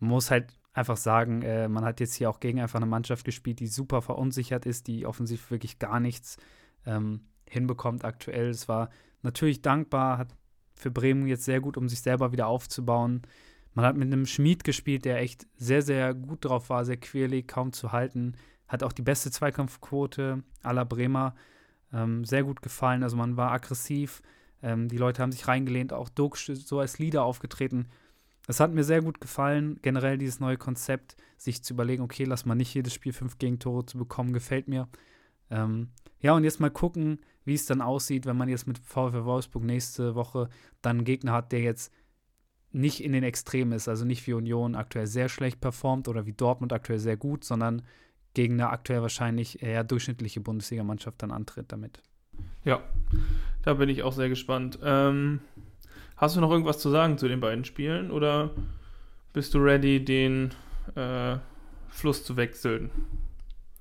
Man 0.00 0.10
muss 0.10 0.30
halt 0.30 0.52
einfach 0.74 0.96
sagen, 0.96 1.42
äh, 1.42 1.68
man 1.68 1.84
hat 1.84 2.00
jetzt 2.00 2.14
hier 2.14 2.28
auch 2.28 2.40
gegen 2.40 2.60
einfach 2.60 2.80
eine 2.80 2.86
Mannschaft 2.86 3.24
gespielt, 3.24 3.60
die 3.60 3.68
super 3.68 4.02
verunsichert 4.02 4.66
ist, 4.66 4.88
die 4.88 5.06
offensiv 5.06 5.50
wirklich 5.50 5.78
gar 5.78 6.00
nichts 6.00 6.36
ähm, 6.84 7.20
hinbekommt 7.48 8.04
aktuell. 8.04 8.48
Es 8.48 8.68
war 8.68 8.90
natürlich 9.22 9.62
dankbar, 9.62 10.18
hat 10.18 10.34
für 10.74 10.90
Bremen 10.90 11.26
jetzt 11.28 11.44
sehr 11.44 11.60
gut, 11.60 11.76
um 11.76 11.88
sich 11.88 12.02
selber 12.02 12.32
wieder 12.32 12.48
aufzubauen. 12.48 13.22
Man 13.74 13.84
hat 13.84 13.96
mit 13.96 14.12
einem 14.12 14.26
Schmied 14.26 14.64
gespielt, 14.64 15.04
der 15.04 15.20
echt 15.20 15.46
sehr, 15.56 15.82
sehr 15.82 16.12
gut 16.12 16.44
drauf 16.44 16.68
war, 16.70 16.84
sehr 16.84 16.96
quirlig, 16.96 17.46
kaum 17.46 17.72
zu 17.72 17.92
halten. 17.92 18.34
Hat 18.66 18.82
auch 18.82 18.92
die 18.92 19.02
beste 19.02 19.30
Zweikampfquote 19.30 20.42
aller 20.62 20.84
Bremer. 20.84 21.34
Ähm, 21.92 22.24
sehr 22.24 22.42
gut 22.42 22.62
gefallen. 22.62 23.02
Also 23.02 23.16
man 23.16 23.36
war 23.36 23.52
aggressiv. 23.52 24.22
Ähm, 24.62 24.88
die 24.88 24.96
Leute 24.96 25.22
haben 25.22 25.32
sich 25.32 25.46
reingelehnt. 25.46 25.92
Auch 25.92 26.08
Duck 26.08 26.36
so 26.36 26.80
als 26.80 26.98
Leader 26.98 27.24
aufgetreten. 27.24 27.88
Es 28.46 28.60
hat 28.60 28.72
mir 28.72 28.84
sehr 28.84 29.00
gut 29.00 29.20
gefallen, 29.20 29.78
generell 29.82 30.18
dieses 30.18 30.40
neue 30.40 30.58
Konzept, 30.58 31.16
sich 31.36 31.62
zu 31.62 31.74
überlegen, 31.74 32.02
okay, 32.02 32.24
lass 32.24 32.44
mal 32.44 32.54
nicht 32.54 32.74
jedes 32.74 32.92
Spiel 32.92 33.12
fünf 33.12 33.38
Gegentore 33.38 33.86
zu 33.86 33.98
bekommen, 33.98 34.32
gefällt 34.32 34.68
mir. 34.68 34.88
Ähm, 35.50 35.88
Ja, 36.20 36.32
und 36.32 36.44
jetzt 36.44 36.60
mal 36.60 36.70
gucken, 36.70 37.20
wie 37.44 37.54
es 37.54 37.66
dann 37.66 37.82
aussieht, 37.82 38.26
wenn 38.26 38.36
man 38.36 38.48
jetzt 38.48 38.66
mit 38.66 38.78
VfL 38.78 39.24
Wolfsburg 39.24 39.64
nächste 39.64 40.14
Woche 40.14 40.48
dann 40.82 40.98
einen 40.98 41.04
Gegner 41.04 41.32
hat, 41.32 41.52
der 41.52 41.60
jetzt 41.60 41.92
nicht 42.72 43.02
in 43.02 43.12
den 43.12 43.22
Extremen 43.22 43.72
ist, 43.72 43.88
also 43.88 44.04
nicht 44.04 44.26
wie 44.26 44.32
Union 44.32 44.74
aktuell 44.74 45.06
sehr 45.06 45.28
schlecht 45.28 45.60
performt 45.60 46.08
oder 46.08 46.26
wie 46.26 46.32
Dortmund 46.32 46.72
aktuell 46.72 46.98
sehr 46.98 47.16
gut, 47.16 47.44
sondern 47.44 47.82
gegen 48.34 48.54
eine 48.54 48.70
aktuell 48.70 49.00
wahrscheinlich 49.00 49.62
eher 49.62 49.84
durchschnittliche 49.84 50.40
Bundesligamannschaft 50.40 51.22
dann 51.22 51.30
antritt 51.30 51.70
damit. 51.70 52.02
Ja, 52.64 52.82
da 53.62 53.74
bin 53.74 53.88
ich 53.88 54.02
auch 54.02 54.12
sehr 54.12 54.28
gespannt. 54.28 54.78
Ähm, 54.82 55.40
hast 56.16 56.36
du 56.36 56.40
noch 56.40 56.50
irgendwas 56.50 56.78
zu 56.78 56.90
sagen 56.90 57.18
zu 57.18 57.28
den 57.28 57.40
beiden 57.40 57.64
Spielen 57.64 58.10
oder 58.10 58.50
bist 59.32 59.54
du 59.54 59.58
ready, 59.58 60.04
den 60.04 60.50
äh, 60.94 61.36
Fluss 61.88 62.24
zu 62.24 62.36
wechseln? 62.36 62.90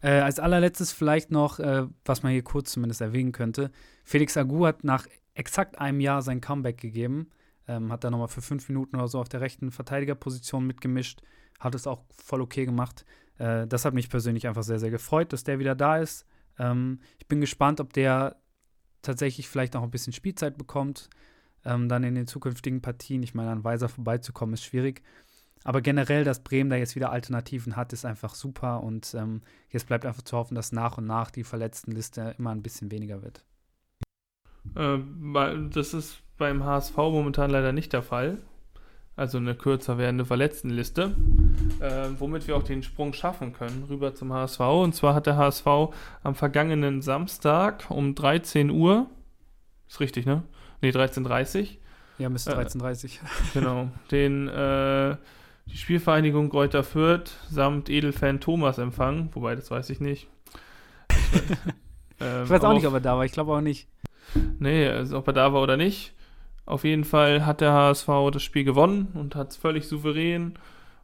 Äh, 0.02 0.20
als 0.20 0.40
allerletztes 0.40 0.92
vielleicht 0.92 1.32
noch, 1.32 1.60
äh, 1.60 1.88
was 2.04 2.24
man 2.24 2.34
hier 2.34 2.44
kurz 2.44 2.72
zumindest 2.72 3.02
erwähnen 3.02 3.32
könnte. 3.32 3.72
Felix 4.04 4.36
Agu 4.36 4.66
hat 4.66 4.84
nach 4.84 5.08
exakt 5.34 5.80
einem 5.80 6.00
Jahr 6.00 6.22
sein 6.22 6.42
Comeback 6.42 6.78
gegeben. 6.80 7.30
Ähm, 7.68 7.92
hat 7.92 8.04
da 8.04 8.12
nochmal 8.12 8.28
für 8.28 8.42
fünf 8.42 8.68
Minuten 8.68 8.98
oder 8.98 9.08
so 9.08 9.20
auf 9.20 9.30
der 9.30 9.40
rechten 9.40 9.72
Verteidigerposition 9.72 10.68
mitgemischt. 10.68 11.22
Hat 11.60 11.76
es 11.76 11.88
auch 11.88 12.04
voll 12.12 12.42
okay 12.42 12.66
gemacht. 12.66 13.06
Äh, 13.38 13.66
das 13.68 13.86
hat 13.86 13.94
mich 13.94 14.10
persönlich 14.10 14.48
einfach 14.48 14.64
sehr, 14.64 14.80
sehr 14.80 14.92
gefreut, 14.92 15.32
dass 15.32 15.46
der 15.46 15.60
wieder 15.60 15.76
da 15.76 15.98
ist. 15.98 16.26
Ähm, 16.60 17.00
ich 17.20 17.28
bin 17.28 17.40
gespannt, 17.40 17.80
ob 17.80 17.94
der 17.94 18.36
tatsächlich 19.02 19.48
vielleicht 19.48 19.74
noch 19.74 19.84
ein 19.84 19.92
bisschen 19.92 20.14
Spielzeit 20.14 20.58
bekommt. 20.58 21.10
Ähm, 21.66 21.90
dann 21.90 22.04
in 22.04 22.16
den 22.16 22.28
zukünftigen 22.28 22.82
Partien. 22.82 23.24
Ich 23.24 23.34
meine, 23.34 23.52
an 23.52 23.64
Weiser 23.64 23.90
vorbeizukommen 23.90 24.54
ist 24.54 24.64
schwierig. 24.64 25.02
Aber 25.64 25.82
generell, 25.82 26.24
dass 26.24 26.44
Bremen 26.44 26.70
da 26.70 26.76
jetzt 26.76 26.96
wieder 26.96 27.12
Alternativen 27.12 27.76
hat, 27.76 27.94
ist 27.94 28.06
einfach 28.06 28.36
super. 28.36 28.84
Und 28.84 29.14
ähm, 29.14 29.42
jetzt 29.70 29.88
bleibt 29.88 30.06
einfach 30.06 30.24
zu 30.24 30.38
hoffen, 30.38 30.56
dass 30.56 30.72
nach 30.72 30.98
und 30.98 31.06
nach 31.06 31.32
die 31.32 31.44
Verletztenliste 31.44 32.36
immer 32.38 32.52
ein 32.52 32.62
bisschen 32.62 32.92
weniger 32.92 33.22
wird. 33.22 33.46
Äh, 34.76 35.00
das 35.70 35.94
ist 35.94 36.22
beim 36.38 36.64
HSV 36.64 36.98
momentan 36.98 37.52
leider 37.52 37.72
nicht 37.72 37.94
der 37.94 38.04
Fall. 38.04 38.40
Also 39.16 39.38
eine 39.38 39.56
kürzer 39.56 39.98
werdende 39.98 40.26
Verletztenliste. 40.26 41.16
Äh, 41.80 42.10
womit 42.18 42.48
wir 42.48 42.58
auch 42.58 42.64
den 42.64 42.84
Sprung 42.84 43.14
schaffen 43.14 43.54
können 43.54 43.86
rüber 43.90 44.16
zum 44.16 44.34
HSV. 44.34 44.60
Und 44.60 44.96
zwar 44.96 45.14
hat 45.14 45.28
der 45.28 45.38
HSV 45.38 45.68
am 46.24 46.36
vergangenen 46.36 47.02
Samstag 47.02 47.90
um 47.90 48.16
13 48.16 48.70
Uhr, 48.70 49.08
ist 49.88 50.00
richtig, 50.00 50.26
ne? 50.26 50.44
Ne, 50.84 50.92
13.30 50.92 51.60
Uhr. 51.60 51.68
Ja, 52.20 52.30
müsste 52.30 52.56
13.30 52.56 52.82
Uhr. 52.82 53.10
Äh, 53.10 53.10
genau, 53.54 53.90
den 54.12 54.50
äh, 54.50 55.16
die 55.66 55.78
Spielvereinigung 55.78 56.50
Kräuter 56.50 56.84
Fürth 56.84 57.32
samt 57.50 57.90
Edelfan 57.90 58.42
Thomas 58.42 58.78
empfangen, 58.78 59.30
wobei 59.34 59.56
das 59.56 59.72
weiß 59.72 59.90
ich 59.90 60.02
nicht. 60.02 60.28
Ich 61.10 61.34
weiß, 61.34 61.42
ähm, 62.20 62.44
ich 62.44 62.50
weiß 62.50 62.64
auch 62.66 62.74
nicht, 62.74 62.86
ob 62.86 62.94
er 62.94 63.00
da 63.00 63.18
war, 63.18 63.24
ich 63.24 63.32
glaube 63.32 63.54
auch 63.54 63.62
nicht. 63.62 63.88
Nee, 64.60 64.88
also 64.88 65.18
ob 65.18 65.28
er 65.28 65.34
da 65.34 65.54
war 65.54 65.62
oder 65.62 65.78
nicht. 65.78 66.14
Auf 66.66 66.84
jeden 66.84 67.06
Fall 67.06 67.46
hat 67.46 67.62
der 67.62 67.72
HSV 67.72 68.08
das 68.32 68.44
Spiel 68.44 68.66
gewonnen 68.66 69.08
und 69.14 69.36
hat 69.36 69.52
es 69.52 69.58
völlig 69.58 69.88
souverän 69.88 70.60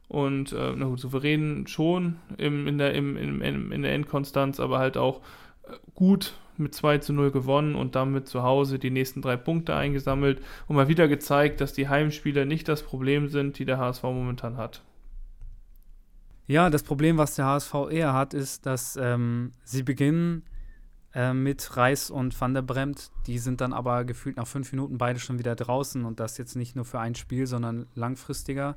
und, 0.08 0.52
äh, 0.52 0.72
na 0.76 0.86
gut, 0.86 1.00
souverän 1.00 1.66
schon 1.66 2.16
im, 2.36 2.66
in, 2.66 2.76
der, 2.76 2.94
im, 2.94 3.16
im, 3.16 3.72
in 3.72 3.82
der 3.82 3.94
Endkonstanz, 3.94 4.60
aber 4.60 4.78
halt 4.78 4.98
auch 4.98 5.20
äh, 5.62 5.76
gut 5.94 6.34
mit 6.60 6.74
2 6.74 6.98
zu 6.98 7.12
0 7.12 7.30
gewonnen 7.30 7.74
und 7.74 7.94
damit 7.94 8.28
zu 8.28 8.42
Hause 8.42 8.78
die 8.78 8.90
nächsten 8.90 9.22
drei 9.22 9.36
Punkte 9.36 9.74
eingesammelt 9.74 10.40
und 10.68 10.76
mal 10.76 10.88
wieder 10.88 11.08
gezeigt, 11.08 11.60
dass 11.60 11.72
die 11.72 11.88
Heimspiele 11.88 12.46
nicht 12.46 12.68
das 12.68 12.82
Problem 12.82 13.28
sind, 13.28 13.58
die 13.58 13.64
der 13.64 13.78
HSV 13.78 14.02
momentan 14.04 14.56
hat. 14.56 14.82
Ja, 16.46 16.68
das 16.68 16.82
Problem, 16.82 17.16
was 17.16 17.36
der 17.36 17.46
HSV 17.46 17.74
eher 17.90 18.12
hat, 18.12 18.34
ist, 18.34 18.66
dass 18.66 18.96
ähm, 18.96 19.52
sie 19.62 19.84
beginnen 19.84 20.42
äh, 21.14 21.32
mit 21.32 21.76
Reis 21.76 22.10
und 22.10 22.40
Van 22.40 22.54
der 22.54 22.62
Bremt. 22.62 23.10
Die 23.26 23.38
sind 23.38 23.60
dann 23.60 23.72
aber 23.72 24.04
gefühlt 24.04 24.36
nach 24.36 24.46
fünf 24.46 24.72
Minuten 24.72 24.98
beide 24.98 25.20
schon 25.20 25.38
wieder 25.38 25.54
draußen 25.54 26.04
und 26.04 26.20
das 26.20 26.38
jetzt 26.38 26.56
nicht 26.56 26.76
nur 26.76 26.84
für 26.84 27.00
ein 27.00 27.14
Spiel, 27.14 27.46
sondern 27.46 27.86
langfristiger. 27.94 28.76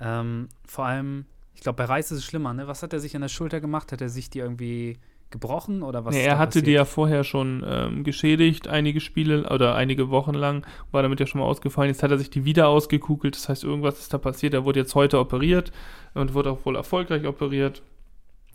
Ähm, 0.00 0.48
vor 0.66 0.86
allem, 0.86 1.26
ich 1.54 1.60
glaube, 1.60 1.76
bei 1.76 1.84
Reis 1.84 2.10
ist 2.10 2.18
es 2.18 2.24
schlimmer, 2.24 2.54
ne? 2.54 2.66
Was 2.66 2.82
hat 2.82 2.92
er 2.92 3.00
sich 3.00 3.14
an 3.14 3.22
der 3.22 3.28
Schulter 3.28 3.60
gemacht? 3.60 3.92
Hat 3.92 4.00
er 4.00 4.08
sich 4.08 4.30
die 4.30 4.38
irgendwie 4.38 4.98
gebrochen 5.30 5.82
oder 5.82 6.04
was? 6.04 6.14
Nee, 6.14 6.24
er 6.24 6.38
hatte 6.38 6.50
passiert? 6.50 6.66
die 6.66 6.72
ja 6.72 6.84
vorher 6.84 7.24
schon 7.24 7.64
ähm, 7.66 8.04
geschädigt, 8.04 8.68
einige 8.68 9.00
Spiele 9.00 9.48
oder 9.50 9.74
einige 9.74 10.10
Wochen 10.10 10.34
lang, 10.34 10.66
war 10.92 11.02
damit 11.02 11.20
ja 11.20 11.26
schon 11.26 11.40
mal 11.40 11.46
ausgefallen. 11.46 11.90
Jetzt 11.90 12.02
hat 12.02 12.10
er 12.10 12.18
sich 12.18 12.30
die 12.30 12.44
wieder 12.44 12.68
ausgekugelt, 12.68 13.34
das 13.34 13.48
heißt, 13.48 13.64
irgendwas 13.64 13.98
ist 14.00 14.14
da 14.14 14.18
passiert. 14.18 14.54
Er 14.54 14.64
wurde 14.64 14.80
jetzt 14.80 14.94
heute 14.94 15.18
operiert 15.18 15.72
und 16.14 16.34
wurde 16.34 16.50
auch 16.50 16.64
wohl 16.64 16.76
erfolgreich 16.76 17.26
operiert. 17.26 17.82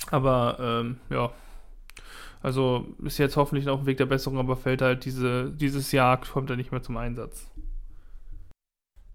Aber 0.09 0.57
ähm, 0.59 0.97
ja, 1.09 1.31
also 2.41 2.87
ist 3.03 3.19
jetzt 3.19 3.37
hoffentlich 3.37 3.65
noch 3.65 3.81
ein 3.81 3.85
Weg 3.85 3.97
der 3.97 4.07
Besserung, 4.07 4.39
aber 4.39 4.55
fällt 4.55 4.81
halt 4.81 5.05
diese, 5.05 5.51
dieses 5.51 5.91
Jahr, 5.91 6.19
kommt 6.21 6.49
er 6.49 6.55
nicht 6.55 6.71
mehr 6.71 6.81
zum 6.81 6.97
Einsatz. 6.97 7.51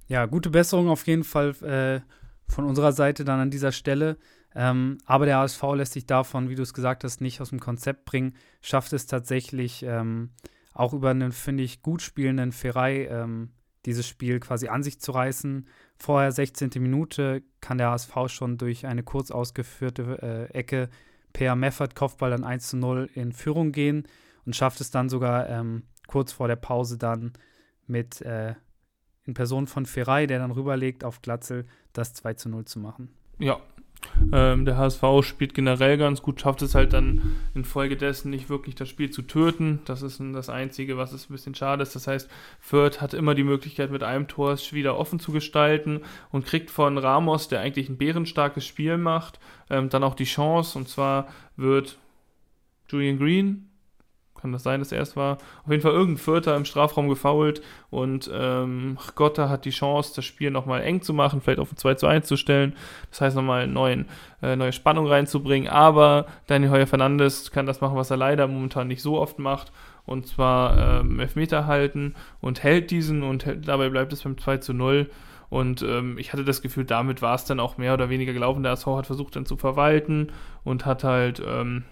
Ja, 0.08 0.26
gute 0.26 0.50
Besserung 0.50 0.88
auf 0.88 1.06
jeden 1.06 1.24
Fall 1.24 1.50
äh, 1.62 2.00
von 2.48 2.64
unserer 2.64 2.92
Seite 2.92 3.24
dann 3.24 3.40
an 3.40 3.50
dieser 3.50 3.72
Stelle. 3.72 4.16
Ähm, 4.58 4.96
aber 5.04 5.26
der 5.26 5.36
HSV 5.36 5.62
lässt 5.74 5.92
sich 5.92 6.06
davon, 6.06 6.48
wie 6.48 6.54
du 6.54 6.62
es 6.62 6.72
gesagt 6.72 7.04
hast, 7.04 7.20
nicht 7.20 7.42
aus 7.42 7.50
dem 7.50 7.60
Konzept 7.60 8.06
bringen, 8.06 8.34
schafft 8.62 8.94
es 8.94 9.06
tatsächlich 9.06 9.82
ähm, 9.82 10.30
auch 10.72 10.94
über 10.94 11.10
einen, 11.10 11.32
finde 11.32 11.62
ich, 11.62 11.82
gut 11.82 12.00
spielenden 12.00 12.52
Ferrei 12.52 13.04
ähm, 13.04 13.50
dieses 13.84 14.08
Spiel 14.08 14.40
quasi 14.40 14.68
an 14.68 14.82
sich 14.82 14.98
zu 14.98 15.12
reißen. 15.12 15.68
Vorher 15.98 16.32
16. 16.32 16.70
Minute 16.78 17.42
kann 17.60 17.76
der 17.76 17.90
HSV 17.90 18.14
schon 18.28 18.56
durch 18.56 18.86
eine 18.86 19.02
kurz 19.02 19.30
ausgeführte 19.30 20.48
äh, 20.52 20.54
Ecke 20.54 20.88
per 21.34 21.54
Meffert 21.54 21.94
Kopfball 21.94 22.30
dann 22.30 22.42
1 22.42 22.68
zu 22.68 22.78
0 22.78 23.10
in 23.12 23.32
Führung 23.32 23.72
gehen 23.72 24.08
und 24.46 24.56
schafft 24.56 24.80
es 24.80 24.90
dann 24.90 25.10
sogar 25.10 25.50
ähm, 25.50 25.82
kurz 26.06 26.32
vor 26.32 26.48
der 26.48 26.56
Pause 26.56 26.96
dann 26.96 27.34
mit 27.86 28.22
äh, 28.22 28.54
in 29.24 29.34
Person 29.34 29.66
von 29.66 29.84
Ferrei, 29.84 30.26
der 30.26 30.38
dann 30.38 30.50
rüberlegt 30.50 31.04
auf 31.04 31.20
Glatzel, 31.20 31.66
das 31.92 32.14
2 32.14 32.34
zu 32.34 32.48
0 32.48 32.64
zu 32.64 32.80
machen. 32.80 33.10
Ja, 33.38 33.60
ähm, 34.32 34.64
der 34.64 34.76
HSV 34.76 35.02
spielt 35.22 35.54
generell 35.54 35.98
ganz 35.98 36.22
gut, 36.22 36.40
schafft 36.40 36.62
es 36.62 36.74
halt 36.74 36.92
dann 36.92 37.36
infolgedessen 37.54 38.30
nicht 38.30 38.48
wirklich 38.48 38.74
das 38.74 38.88
Spiel 38.88 39.10
zu 39.10 39.22
töten. 39.22 39.80
Das 39.84 40.02
ist 40.02 40.20
das 40.20 40.48
Einzige, 40.48 40.96
was 40.96 41.12
es 41.12 41.28
ein 41.28 41.32
bisschen 41.32 41.54
schade 41.54 41.82
ist. 41.82 41.94
Das 41.94 42.06
heißt, 42.06 42.28
Fürth 42.60 43.00
hat 43.00 43.14
immer 43.14 43.34
die 43.34 43.44
Möglichkeit, 43.44 43.90
mit 43.90 44.02
einem 44.02 44.28
Tor 44.28 44.52
es 44.52 44.72
wieder 44.72 44.98
offen 44.98 45.20
zu 45.20 45.32
gestalten 45.32 46.00
und 46.30 46.46
kriegt 46.46 46.70
von 46.70 46.98
Ramos, 46.98 47.48
der 47.48 47.60
eigentlich 47.60 47.88
ein 47.88 47.98
bärenstarkes 47.98 48.66
Spiel 48.66 48.98
macht, 48.98 49.38
ähm, 49.70 49.88
dann 49.88 50.04
auch 50.04 50.14
die 50.14 50.24
Chance. 50.24 50.78
Und 50.78 50.88
zwar 50.88 51.28
wird 51.56 51.98
Julian 52.88 53.18
Green 53.18 53.65
kann 54.46 54.52
das 54.52 54.62
sein, 54.62 54.80
dass 54.80 54.92
er 54.92 55.02
es 55.02 55.16
war? 55.16 55.38
Auf 55.64 55.70
jeden 55.70 55.82
Fall 55.82 55.92
irgendein 55.92 56.18
Vierter 56.22 56.56
im 56.56 56.64
Strafraum 56.64 57.08
gefoult 57.08 57.62
und 57.90 58.30
ähm, 58.32 58.96
Gotta 59.16 59.48
hat 59.48 59.64
die 59.64 59.70
Chance, 59.70 60.12
das 60.14 60.24
Spiel 60.24 60.50
nochmal 60.50 60.82
eng 60.82 61.02
zu 61.02 61.12
machen, 61.12 61.40
vielleicht 61.40 61.58
auf 61.58 61.72
ein 61.72 61.76
2 61.76 61.94
zu 61.94 62.06
1 62.06 62.26
zu 62.26 62.36
stellen. 62.36 62.74
Das 63.10 63.20
heißt, 63.20 63.36
nochmal 63.36 63.64
äh, 63.64 64.56
neue 64.56 64.72
Spannung 64.72 65.08
reinzubringen. 65.08 65.68
Aber 65.68 66.26
Daniel 66.46 66.70
Heuer 66.70 66.86
Fernandes 66.86 67.50
kann 67.50 67.66
das 67.66 67.80
machen, 67.80 67.96
was 67.96 68.10
er 68.10 68.16
leider 68.16 68.46
momentan 68.46 68.88
nicht 68.88 69.02
so 69.02 69.18
oft 69.18 69.38
macht. 69.38 69.72
Und 70.04 70.28
zwar 70.28 71.00
ähm, 71.00 71.18
Elfmeter 71.18 71.66
halten 71.66 72.14
und 72.40 72.62
hält 72.62 72.92
diesen 72.92 73.24
und 73.24 73.44
hält, 73.44 73.66
dabei 73.66 73.88
bleibt 73.88 74.12
es 74.12 74.22
beim 74.22 74.38
2 74.38 74.58
zu 74.58 74.72
0. 74.72 75.10
Und 75.48 75.82
ähm, 75.82 76.18
ich 76.18 76.32
hatte 76.32 76.44
das 76.44 76.62
Gefühl, 76.62 76.84
damit 76.84 77.22
war 77.22 77.34
es 77.34 77.44
dann 77.44 77.60
auch 77.60 77.78
mehr 77.78 77.94
oder 77.94 78.08
weniger 78.08 78.32
gelaufen. 78.32 78.62
Der 78.62 78.72
SV 78.72 78.96
hat 78.96 79.06
versucht 79.06 79.34
dann 79.34 79.46
zu 79.46 79.56
verwalten 79.56 80.32
und 80.64 80.86
hat 80.86 81.02
halt 81.02 81.42
ähm, 81.44 81.84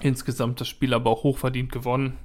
insgesamt 0.00 0.60
das 0.60 0.68
Spiel 0.68 0.94
aber 0.94 1.10
auch 1.10 1.22
hochverdient 1.22 1.72
gewonnen. 1.72 2.18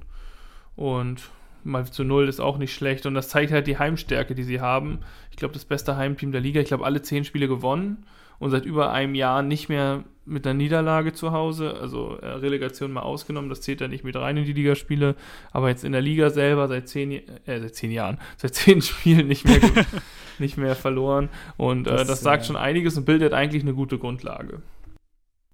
Und 0.76 1.30
mal 1.64 1.86
zu 1.86 2.04
null 2.04 2.28
ist 2.28 2.40
auch 2.40 2.58
nicht 2.58 2.74
schlecht. 2.74 3.06
Und 3.06 3.14
das 3.14 3.28
zeigt 3.28 3.52
halt 3.52 3.66
die 3.66 3.78
Heimstärke, 3.78 4.34
die 4.34 4.44
sie 4.44 4.60
haben. 4.60 5.00
Ich 5.30 5.36
glaube, 5.36 5.54
das 5.54 5.64
beste 5.64 5.96
Heimteam 5.96 6.32
der 6.32 6.40
Liga. 6.40 6.60
Ich 6.60 6.68
glaube, 6.68 6.84
alle 6.84 7.02
zehn 7.02 7.24
Spiele 7.24 7.48
gewonnen 7.48 8.04
und 8.38 8.50
seit 8.50 8.64
über 8.64 8.92
einem 8.92 9.14
Jahr 9.14 9.42
nicht 9.42 9.68
mehr 9.68 10.04
mit 10.24 10.46
einer 10.46 10.54
Niederlage 10.54 11.12
zu 11.12 11.32
Hause. 11.32 11.74
Also 11.80 12.16
äh, 12.16 12.26
Relegation 12.26 12.92
mal 12.92 13.02
ausgenommen, 13.02 13.48
das 13.48 13.62
zählt 13.62 13.80
ja 13.80 13.88
nicht 13.88 14.04
mit 14.04 14.14
rein 14.16 14.36
in 14.36 14.44
die 14.44 14.52
Ligaspiele. 14.52 15.16
Aber 15.52 15.68
jetzt 15.68 15.84
in 15.84 15.92
der 15.92 16.00
Liga 16.00 16.30
selber 16.30 16.68
seit 16.68 16.88
zehn, 16.88 17.12
äh, 17.12 17.60
seit 17.60 17.74
zehn 17.74 17.90
Jahren, 17.90 18.18
seit 18.36 18.54
zehn 18.54 18.82
Spielen 18.82 19.26
nicht 19.26 19.46
mehr, 19.46 19.60
nicht 20.38 20.56
mehr 20.56 20.76
verloren. 20.76 21.28
Und 21.56 21.86
äh, 21.86 21.96
das, 21.96 22.08
das 22.08 22.20
sagt 22.20 22.44
äh, 22.44 22.46
schon 22.46 22.56
einiges 22.56 22.96
und 22.96 23.04
bildet 23.04 23.32
eigentlich 23.32 23.62
eine 23.62 23.74
gute 23.74 23.98
Grundlage. 23.98 24.62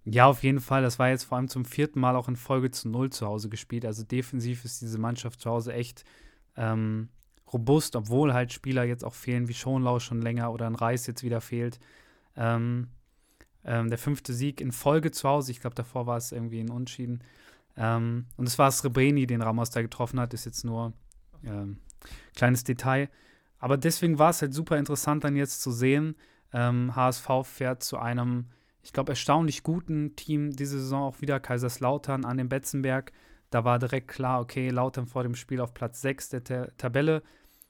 Ja, 0.04 0.26
auf 0.26 0.42
jeden 0.42 0.60
Fall. 0.60 0.82
Das 0.82 0.98
war 0.98 1.08
jetzt 1.08 1.24
vor 1.24 1.38
allem 1.38 1.48
zum 1.48 1.64
vierten 1.64 1.98
Mal 1.98 2.14
auch 2.16 2.28
in 2.28 2.36
Folge 2.36 2.70
zu 2.70 2.88
Null 2.88 3.10
zu 3.10 3.26
Hause 3.26 3.48
gespielt. 3.48 3.86
Also 3.86 4.04
defensiv 4.04 4.64
ist 4.64 4.82
diese 4.82 4.98
Mannschaft 4.98 5.40
zu 5.40 5.50
Hause 5.50 5.72
echt 5.72 6.04
ähm, 6.56 7.08
robust, 7.52 7.96
obwohl 7.96 8.34
halt 8.34 8.52
Spieler 8.52 8.84
jetzt 8.84 9.04
auch 9.04 9.14
fehlen, 9.14 9.48
wie 9.48 9.54
Schonlau 9.54 9.98
schon 10.00 10.20
länger 10.20 10.52
oder 10.52 10.66
ein 10.66 10.74
Reis 10.74 11.06
jetzt 11.06 11.22
wieder 11.22 11.40
fehlt. 11.40 11.80
Ähm, 12.36 12.88
ähm, 13.64 13.88
der 13.88 13.98
fünfte 13.98 14.34
Sieg 14.34 14.60
in 14.60 14.72
Folge 14.72 15.10
zu 15.10 15.26
Hause. 15.28 15.52
Ich 15.52 15.60
glaube, 15.60 15.74
davor 15.74 16.06
war 16.06 16.18
es 16.18 16.32
irgendwie 16.32 16.60
ein 16.60 16.70
Unschieden. 16.70 17.22
Ähm, 17.76 18.26
und 18.36 18.46
es 18.46 18.58
war 18.58 18.70
Srebreni, 18.70 19.26
den 19.26 19.40
Ramos 19.40 19.70
da 19.70 19.80
getroffen 19.80 20.20
hat. 20.20 20.34
Ist 20.34 20.44
jetzt 20.44 20.64
nur 20.64 20.92
ähm, 21.44 21.78
kleines 22.34 22.62
Detail. 22.62 23.08
Aber 23.58 23.78
deswegen 23.78 24.18
war 24.18 24.30
es 24.30 24.42
halt 24.42 24.52
super 24.52 24.76
interessant, 24.76 25.24
dann 25.24 25.36
jetzt 25.36 25.62
zu 25.62 25.70
sehen. 25.70 26.16
HSV 26.52 27.28
ähm, 27.30 27.44
fährt 27.44 27.82
zu 27.82 27.98
einem 27.98 28.46
ich 28.84 28.92
glaube, 28.92 29.12
erstaunlich 29.12 29.62
guten 29.62 30.14
Team 30.14 30.54
diese 30.54 30.78
Saison 30.78 31.04
auch 31.04 31.20
wieder 31.22 31.40
Kaiserslautern 31.40 32.26
an 32.26 32.36
dem 32.36 32.50
Betzenberg. 32.50 33.12
Da 33.48 33.64
war 33.64 33.78
direkt 33.78 34.08
klar, 34.08 34.40
okay, 34.40 34.68
Lautern 34.68 35.06
vor 35.06 35.22
dem 35.22 35.34
Spiel 35.34 35.60
auf 35.60 35.72
Platz 35.72 36.02
6 36.02 36.28
der 36.28 36.44
Ta 36.44 36.66
Tabelle. 36.76 37.22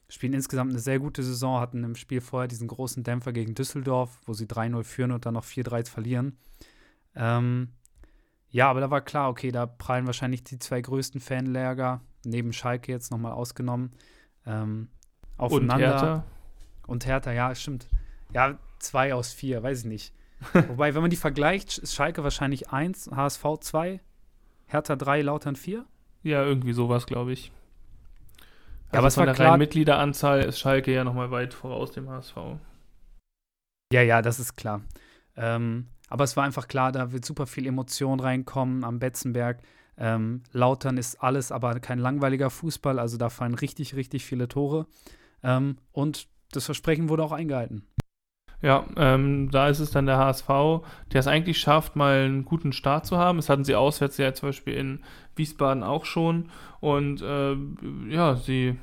Spielen 0.09 0.33
insgesamt 0.33 0.71
eine 0.71 0.79
sehr 0.79 0.99
gute 0.99 1.23
Saison, 1.23 1.61
hatten 1.61 1.83
im 1.83 1.95
Spiel 1.95 2.21
vorher 2.21 2.47
diesen 2.47 2.67
großen 2.67 3.03
Dämpfer 3.03 3.31
gegen 3.31 3.55
Düsseldorf, 3.55 4.19
wo 4.25 4.33
sie 4.33 4.45
3-0 4.45 4.83
führen 4.83 5.11
und 5.11 5.25
dann 5.25 5.33
noch 5.33 5.45
4-3 5.45 5.89
verlieren. 5.89 6.37
Ähm, 7.15 7.69
ja, 8.49 8.69
aber 8.69 8.81
da 8.81 8.91
war 8.91 9.01
klar, 9.01 9.29
okay, 9.29 9.51
da 9.51 9.65
prallen 9.65 10.05
wahrscheinlich 10.05 10.43
die 10.43 10.59
zwei 10.59 10.81
größten 10.81 11.21
Fanlager, 11.21 12.01
neben 12.25 12.51
Schalke 12.51 12.91
jetzt 12.91 13.09
nochmal 13.09 13.31
ausgenommen, 13.31 13.93
ähm, 14.45 14.89
aufeinander. 15.37 15.75
Und 15.75 15.81
Hertha. 15.81 16.23
Und 16.87 17.05
Hertha, 17.05 17.31
ja, 17.31 17.55
stimmt. 17.55 17.87
Ja, 18.33 18.59
zwei 18.79 19.13
aus 19.13 19.31
vier, 19.31 19.63
weiß 19.63 19.79
ich 19.79 19.85
nicht. 19.85 20.13
Wobei, 20.67 20.93
wenn 20.93 21.01
man 21.01 21.09
die 21.09 21.15
vergleicht, 21.15 21.77
ist 21.77 21.95
Schalke 21.95 22.23
wahrscheinlich 22.23 22.69
1, 22.69 23.11
HSV 23.15 23.43
2, 23.59 23.99
Hertha 24.67 24.95
3, 24.95 25.21
Lautern 25.21 25.55
4. 25.55 25.85
Ja, 26.23 26.43
irgendwie 26.43 26.73
sowas, 26.73 27.05
glaube 27.05 27.33
ich. 27.33 27.51
Also 28.89 28.97
aber 28.97 29.07
es 29.07 29.15
von 29.15 29.21
war 29.21 29.25
der 29.27 29.35
klar, 29.35 29.57
Mitgliederanzahl 29.57 30.41
ist 30.43 30.59
Schalke 30.59 30.93
ja 30.93 31.03
nochmal 31.03 31.31
weit 31.31 31.53
voraus 31.53 31.91
dem 31.91 32.09
HSV. 32.09 32.35
Ja, 33.91 34.01
ja, 34.01 34.21
das 34.21 34.39
ist 34.39 34.55
klar. 34.55 34.81
Ähm, 35.35 35.87
aber 36.09 36.23
es 36.23 36.37
war 36.37 36.43
einfach 36.43 36.67
klar, 36.67 36.91
da 36.91 37.11
wird 37.11 37.25
super 37.25 37.47
viel 37.47 37.67
Emotion 37.67 38.19
reinkommen 38.19 38.83
am 38.83 38.99
Betzenberg. 38.99 39.61
Ähm, 39.97 40.43
Lautern 40.51 40.97
ist 40.97 41.21
alles, 41.21 41.51
aber 41.51 41.79
kein 41.79 41.99
langweiliger 41.99 42.49
Fußball, 42.49 42.99
also 42.99 43.17
da 43.17 43.29
fallen 43.29 43.55
richtig, 43.55 43.95
richtig 43.95 44.25
viele 44.25 44.47
Tore. 44.47 44.87
Ähm, 45.43 45.77
und 45.91 46.27
das 46.51 46.65
Versprechen 46.65 47.09
wurde 47.09 47.23
auch 47.23 47.31
eingehalten. 47.31 47.87
Ja, 48.65 48.83
ähm, 48.97 49.51
da 49.51 49.67
ist 49.67 49.79
es 49.79 49.91
dann 49.91 50.07
der 50.07 50.17
HSV, 50.17 50.47
der 51.13 51.19
es 51.19 51.27
eigentlich 51.27 51.59
schafft, 51.59 51.95
mal 51.95 52.25
einen 52.25 52.45
guten 52.45 52.73
Start 52.73 53.05
zu 53.05 53.15
haben. 53.15 53.37
Das 53.37 53.47
hatten 53.47 53.63
sie 53.63 53.75
auswärts 53.75 54.17
ja 54.17 54.33
zum 54.33 54.49
Beispiel 54.49 54.73
in 54.73 55.01
Wiesbaden 55.35 55.83
auch 55.83 56.05
schon. 56.05 56.49
Und 56.79 57.21
äh, 57.21 57.55
ja, 58.09 58.37
sie 58.37 58.75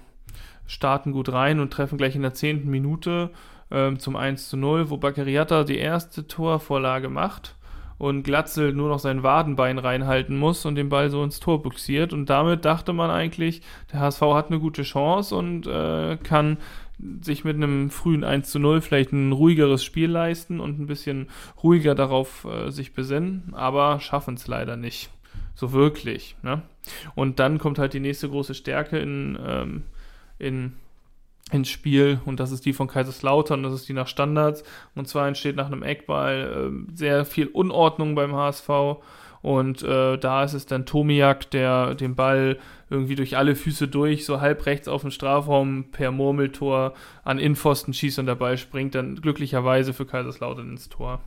starten 0.68 1.10
gut 1.10 1.32
rein 1.32 1.58
und 1.58 1.72
treffen 1.72 1.98
gleich 1.98 2.14
in 2.14 2.22
der 2.22 2.32
zehnten 2.32 2.70
Minute 2.70 3.30
ähm, 3.72 3.98
zum 3.98 4.14
1 4.14 4.50
zu 4.50 4.56
0, 4.56 4.88
wo 4.88 4.98
Bakariata 4.98 5.64
die 5.64 5.78
erste 5.78 6.28
Torvorlage 6.28 7.08
macht 7.08 7.56
und 7.98 8.22
Glatzel 8.22 8.72
nur 8.72 8.88
noch 8.88 9.00
sein 9.00 9.24
Wadenbein 9.24 9.78
reinhalten 9.78 10.36
muss 10.36 10.64
und 10.64 10.76
den 10.76 10.90
Ball 10.90 11.10
so 11.10 11.24
ins 11.24 11.40
Tor 11.40 11.60
buxiert. 11.60 12.12
Und 12.12 12.30
damit 12.30 12.64
dachte 12.64 12.92
man 12.92 13.10
eigentlich, 13.10 13.62
der 13.92 13.98
HSV 13.98 14.20
hat 14.20 14.46
eine 14.48 14.60
gute 14.60 14.82
Chance 14.82 15.34
und 15.34 15.66
äh, 15.66 16.18
kann 16.22 16.58
sich 17.20 17.44
mit 17.44 17.56
einem 17.56 17.90
frühen 17.90 18.24
1 18.24 18.50
zu 18.50 18.58
0 18.58 18.80
vielleicht 18.80 19.12
ein 19.12 19.32
ruhigeres 19.32 19.84
Spiel 19.84 20.10
leisten 20.10 20.60
und 20.60 20.78
ein 20.78 20.86
bisschen 20.86 21.28
ruhiger 21.62 21.94
darauf 21.94 22.44
äh, 22.44 22.70
sich 22.70 22.94
besinnen, 22.94 23.52
aber 23.52 24.00
schaffen 24.00 24.34
es 24.34 24.46
leider 24.46 24.76
nicht. 24.76 25.10
So 25.54 25.72
wirklich. 25.72 26.36
Ne? 26.42 26.62
Und 27.14 27.38
dann 27.38 27.58
kommt 27.58 27.78
halt 27.78 27.92
die 27.92 28.00
nächste 28.00 28.28
große 28.28 28.54
Stärke 28.54 28.98
in, 28.98 29.38
ähm, 29.44 29.82
in 30.38 30.72
ins 31.50 31.68
Spiel 31.68 32.20
und 32.24 32.40
das 32.40 32.50
ist 32.50 32.64
die 32.64 32.72
von 32.72 32.88
Kaiserslautern, 32.88 33.62
das 33.62 33.74
ist 33.74 33.88
die 33.88 33.92
nach 33.92 34.06
Standards 34.06 34.64
und 34.94 35.06
zwar 35.06 35.28
entsteht 35.28 35.56
nach 35.56 35.66
einem 35.66 35.82
Eckball 35.82 36.72
äh, 36.72 36.96
sehr 36.96 37.24
viel 37.24 37.48
Unordnung 37.48 38.14
beim 38.14 38.34
HSV 38.34 38.68
und 39.42 39.82
äh, 39.82 40.16
da 40.18 40.44
ist 40.44 40.54
es 40.54 40.66
dann 40.66 40.86
Tomiak, 40.86 41.50
der 41.50 41.96
den 41.96 42.14
Ball 42.14 42.58
irgendwie 42.88 43.16
durch 43.16 43.36
alle 43.36 43.56
Füße 43.56 43.88
durch, 43.88 44.24
so 44.24 44.40
halb 44.40 44.64
rechts 44.66 44.86
auf 44.86 45.02
dem 45.02 45.10
Strafraum 45.10 45.90
per 45.90 46.12
Murmeltor 46.12 46.94
an 47.24 47.40
Innenpfosten 47.40 47.92
schießt 47.92 48.20
und 48.20 48.38
Ball 48.38 48.56
springt 48.56 48.94
dann 48.94 49.16
glücklicherweise 49.16 49.92
für 49.92 50.06
Kaiserslautern 50.06 50.70
ins 50.70 50.88
Tor. 50.88 51.20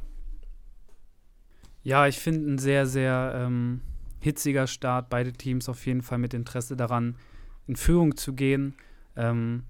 Ja, 1.84 2.08
ich 2.08 2.17
finde 2.17 2.54
ein 2.54 2.58
sehr, 2.58 2.88
sehr 2.88 3.34
ähm, 3.36 3.82
hitziger 4.21 4.65
Start. 4.65 5.10
Beide 5.10 5.34
Teams 5.34 5.67
auf 5.67 5.86
jeden 5.86 6.01
Fall 6.01 6.17
mit 6.17 6.34
Interesse 6.34 6.75
daran, 6.75 7.15
in 7.67 7.75
Führung 7.75 8.15
zu 8.15 8.34
gehen. 8.34 8.75
Ähm, 9.15 9.63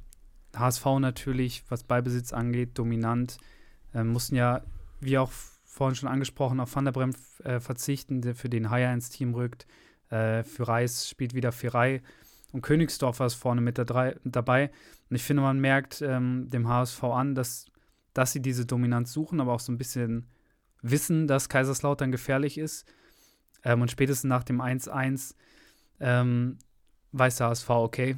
HSV 0.56 0.86
natürlich, 1.00 1.64
was 1.68 1.84
Ballbesitz 1.84 2.32
angeht, 2.32 2.78
dominant. 2.78 3.38
Ähm, 3.94 4.10
mussten 4.10 4.36
ja, 4.36 4.62
wie 5.02 5.18
auch 5.18 5.32
vorhin 5.76 5.96
schon 5.96 6.08
angesprochen, 6.08 6.62
auf 6.62 6.74
Van 6.74 6.86
der 6.86 6.94
Bremt 6.94 7.18
äh, 7.44 7.60
verzichten, 7.60 8.22
der 8.22 8.34
für 8.34 8.48
den 8.48 8.70
Haier 8.70 8.94
ins 8.94 9.10
Team 9.10 9.34
rückt. 9.34 9.68
Äh, 10.10 10.44
für 10.44 10.70
Reis 10.70 11.10
spielt 11.10 11.34
wieder 11.34 11.52
Ferrei 11.52 12.02
und 12.54 12.62
Königsdorfer 12.62 13.26
ist 13.26 13.34
vorne 13.34 13.60
mit 13.60 13.78
drei, 13.78 14.16
dabei. 14.24 14.72
Und 15.10 15.18
ich 15.18 15.24
finde, 15.24 15.44
man 15.44 15.60
merkt 15.60 16.02
ähm, 16.02 16.48
dem 16.50 16.70
HSV 16.70 17.04
an, 17.04 17.36
dass, 17.36 17.66
dass 18.14 18.32
sie 18.32 18.42
diese 18.42 18.66
Dominanz 18.66 19.12
suchen, 19.12 19.42
aber 19.42 19.52
auch 19.52 19.60
so 19.60 19.74
ein 19.74 19.78
bisschen 19.78 20.30
wissen, 20.82 21.28
dass 21.28 21.50
Kaiserslautern 21.50 22.10
gefährlich 22.10 22.58
ist. 22.58 22.88
Ähm, 23.66 23.82
und 23.82 23.92
spätestens 23.92 24.30
nach 24.30 24.46
dem 24.46 24.62
1-1 24.62 25.36
ähm, 26.00 26.58
weiß 27.12 27.36
der 27.36 27.48
HSV, 27.48 27.70
okay, 27.70 28.16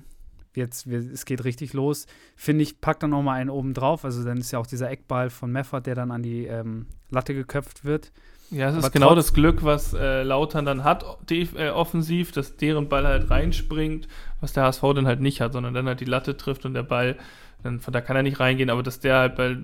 jetzt, 0.58 0.90
wir, 0.90 1.00
es 1.00 1.26
geht 1.26 1.44
richtig 1.46 1.74
los. 1.74 2.08
Finde 2.36 2.64
ich, 2.64 2.82
packt 2.82 3.04
dann 3.04 3.12
nochmal 3.12 3.40
einen 3.40 3.50
oben 3.50 3.74
drauf. 3.74 4.04
Also 4.04 4.24
dann 4.24 4.38
ist 4.38 4.52
ja 4.52 4.60
auch 4.60 4.68
dieser 4.68 4.90
Eckball 4.90 5.30
von 5.30 5.52
Meffert, 5.52 5.86
der 5.86 5.96
dann 5.96 6.12
an 6.12 6.24
die 6.24 6.46
ähm, 6.46 6.88
Latte 7.10 7.34
geköpft 7.34 7.86
wird. 7.86 8.12
Ja, 8.50 8.70
es 8.70 8.78
ist 8.78 8.92
genau 8.94 9.14
das 9.14 9.34
Glück, 9.34 9.64
was 9.64 9.94
äh, 9.94 10.24
Lautern 10.24 10.64
dann 10.64 10.86
hat, 10.86 11.04
die, 11.30 11.50
äh, 11.58 11.70
offensiv, 11.70 12.32
dass 12.32 12.56
deren 12.56 12.88
Ball 12.88 13.06
halt 13.06 13.30
reinspringt, 13.30 14.08
was 14.40 14.54
der 14.54 14.64
HSV 14.64 14.82
dann 14.96 15.06
halt 15.06 15.20
nicht 15.20 15.42
hat, 15.42 15.52
sondern 15.52 15.74
dann 15.74 15.86
halt 15.86 16.00
die 16.00 16.06
Latte 16.06 16.38
trifft 16.38 16.66
und 16.66 16.74
der 16.74 16.84
Ball, 16.84 17.18
dann, 17.64 17.82
da 17.92 18.00
kann 18.00 18.16
er 18.16 18.24
nicht 18.24 18.40
reingehen, 18.40 18.70
aber 18.70 18.84
dass 18.84 19.02
der 19.02 19.18
halt 19.18 19.36
bei 19.36 19.58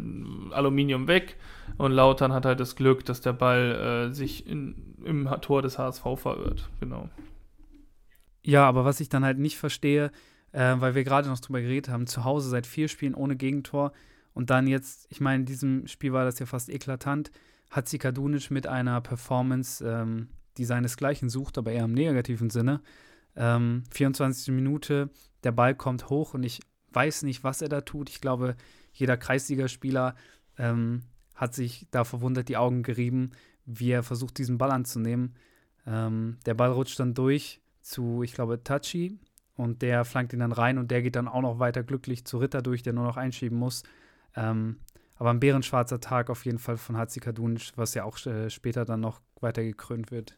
Aluminium 0.51 1.08
weg 1.08 1.38
und 1.77 1.93
Lautern 1.93 2.34
hat 2.34 2.45
halt 2.45 2.60
das 2.60 2.75
Glück, 2.75 3.06
dass 3.06 3.21
der 3.21 3.32
Ball 3.32 4.10
äh, 4.10 4.13
sich 4.13 4.45
in, 4.47 4.75
im 5.06 5.29
Tor 5.39 5.62
des 5.62 5.79
HSV 5.79 6.03
verirrt. 6.17 6.69
Genau. 6.82 7.08
Ja, 8.43 8.67
aber 8.67 8.84
was 8.84 8.99
ich 8.99 9.08
dann 9.08 9.23
halt 9.23 9.39
nicht 9.39 9.58
verstehe, 9.58 10.12
äh, 10.53 10.75
weil 10.79 10.95
wir 10.95 11.03
gerade 11.03 11.27
noch 11.27 11.39
drüber 11.39 11.61
geredet 11.61 11.89
haben, 11.89 12.07
zu 12.07 12.23
Hause 12.23 12.49
seit 12.49 12.65
vier 12.65 12.87
Spielen 12.87 13.13
ohne 13.15 13.35
Gegentor 13.35 13.91
und 14.33 14.49
dann 14.49 14.67
jetzt, 14.67 15.07
ich 15.09 15.21
meine, 15.21 15.41
in 15.41 15.45
diesem 15.45 15.87
Spiel 15.87 16.13
war 16.13 16.25
das 16.25 16.39
ja 16.39 16.45
fast 16.45 16.69
eklatant, 16.69 17.31
hat 17.69 17.87
sich 17.87 17.99
Kadunic 17.99 18.51
mit 18.51 18.67
einer 18.67 19.01
Performance, 19.01 19.85
ähm, 19.85 20.29
die 20.57 20.65
seinesgleichen 20.65 21.29
sucht, 21.29 21.57
aber 21.57 21.71
eher 21.71 21.85
im 21.85 21.93
negativen 21.93 22.49
Sinne. 22.49 22.81
Ähm, 23.35 23.83
24. 23.91 24.53
Minute, 24.53 25.09
der 25.43 25.51
Ball 25.51 25.75
kommt 25.75 26.09
hoch 26.09 26.33
und 26.33 26.43
ich 26.43 26.61
weiß 26.91 27.23
nicht, 27.23 27.43
was 27.43 27.61
er 27.61 27.69
da 27.69 27.81
tut. 27.81 28.09
Ich 28.09 28.21
glaube, 28.21 28.55
jeder 28.93 29.17
Kreisligaspieler 29.17 30.15
ähm, 30.57 31.01
hat 31.33 31.55
sich 31.55 31.87
da 31.89 32.03
verwundert 32.03 32.49
die 32.49 32.57
Augen 32.57 32.83
gerieben, 32.83 33.31
wie 33.65 33.89
er 33.89 34.03
versucht, 34.03 34.37
diesen 34.37 34.59
Ball 34.59 34.71
anzunehmen. 34.71 35.35
Ähm, 35.87 36.37
der 36.45 36.53
Ball 36.53 36.71
rutscht 36.71 36.99
dann 36.99 37.15
durch 37.15 37.61
zu, 37.81 38.21
ich 38.23 38.33
glaube, 38.33 38.63
Tachi, 38.63 39.17
und 39.55 39.81
der 39.81 40.05
flankt 40.05 40.33
ihn 40.33 40.39
dann 40.39 40.51
rein 40.51 40.77
und 40.77 40.91
der 40.91 41.01
geht 41.01 41.15
dann 41.15 41.27
auch 41.27 41.41
noch 41.41 41.59
weiter 41.59 41.83
glücklich 41.83 42.25
zu 42.25 42.37
Ritter 42.37 42.61
durch, 42.61 42.83
der 42.83 42.93
nur 42.93 43.05
noch 43.05 43.17
einschieben 43.17 43.57
muss. 43.57 43.83
Ähm, 44.35 44.77
aber 45.15 45.29
ein 45.29 45.39
bärenschwarzer 45.39 45.99
Tag 45.99 46.29
auf 46.29 46.45
jeden 46.45 46.57
Fall 46.57 46.77
von 46.77 46.97
Hatzi 46.97 47.19
Kadunic, 47.19 47.71
was 47.75 47.93
ja 47.93 48.03
auch 48.03 48.23
äh, 48.25 48.49
später 48.49 48.83
dann 48.83 48.99
noch 48.99 49.21
weiter 49.39 49.63
gekrönt 49.63 50.11
wird. 50.11 50.37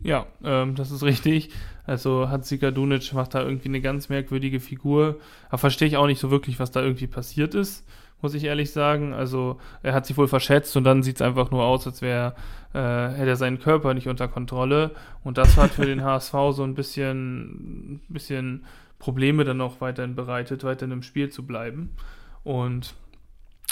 Ja, 0.00 0.26
ähm, 0.42 0.74
das 0.74 0.90
ist 0.90 1.02
richtig. 1.02 1.50
Also 1.84 2.28
Hatzi 2.28 2.58
Kadunic 2.58 3.12
macht 3.14 3.34
da 3.34 3.42
irgendwie 3.42 3.68
eine 3.68 3.80
ganz 3.80 4.08
merkwürdige 4.08 4.60
Figur. 4.60 5.20
Aber 5.48 5.58
verstehe 5.58 5.88
ich 5.88 5.96
auch 5.96 6.06
nicht 6.06 6.20
so 6.20 6.30
wirklich, 6.30 6.58
was 6.58 6.70
da 6.70 6.82
irgendwie 6.82 7.06
passiert 7.06 7.54
ist 7.54 7.84
muss 8.22 8.34
ich 8.34 8.44
ehrlich 8.44 8.72
sagen. 8.72 9.12
Also 9.12 9.58
er 9.82 9.94
hat 9.94 10.06
sich 10.06 10.16
wohl 10.16 10.28
verschätzt 10.28 10.76
und 10.76 10.84
dann 10.84 11.02
sieht 11.02 11.16
es 11.16 11.22
einfach 11.22 11.50
nur 11.50 11.64
aus, 11.64 11.86
als 11.86 12.02
wäre 12.02 12.34
äh, 12.72 12.78
hätte 12.78 13.30
er 13.30 13.36
seinen 13.36 13.58
Körper 13.58 13.94
nicht 13.94 14.08
unter 14.08 14.28
Kontrolle. 14.28 14.92
Und 15.24 15.38
das 15.38 15.56
hat 15.56 15.70
für 15.70 15.86
den 15.86 16.04
HSV 16.04 16.32
so 16.50 16.62
ein 16.62 16.74
bisschen, 16.74 18.00
bisschen 18.08 18.64
Probleme 18.98 19.44
dann 19.44 19.58
noch 19.58 19.80
weiterhin 19.80 20.14
bereitet, 20.14 20.64
weiterhin 20.64 20.92
im 20.92 21.02
Spiel 21.02 21.30
zu 21.30 21.46
bleiben. 21.46 21.90
Und 22.44 22.94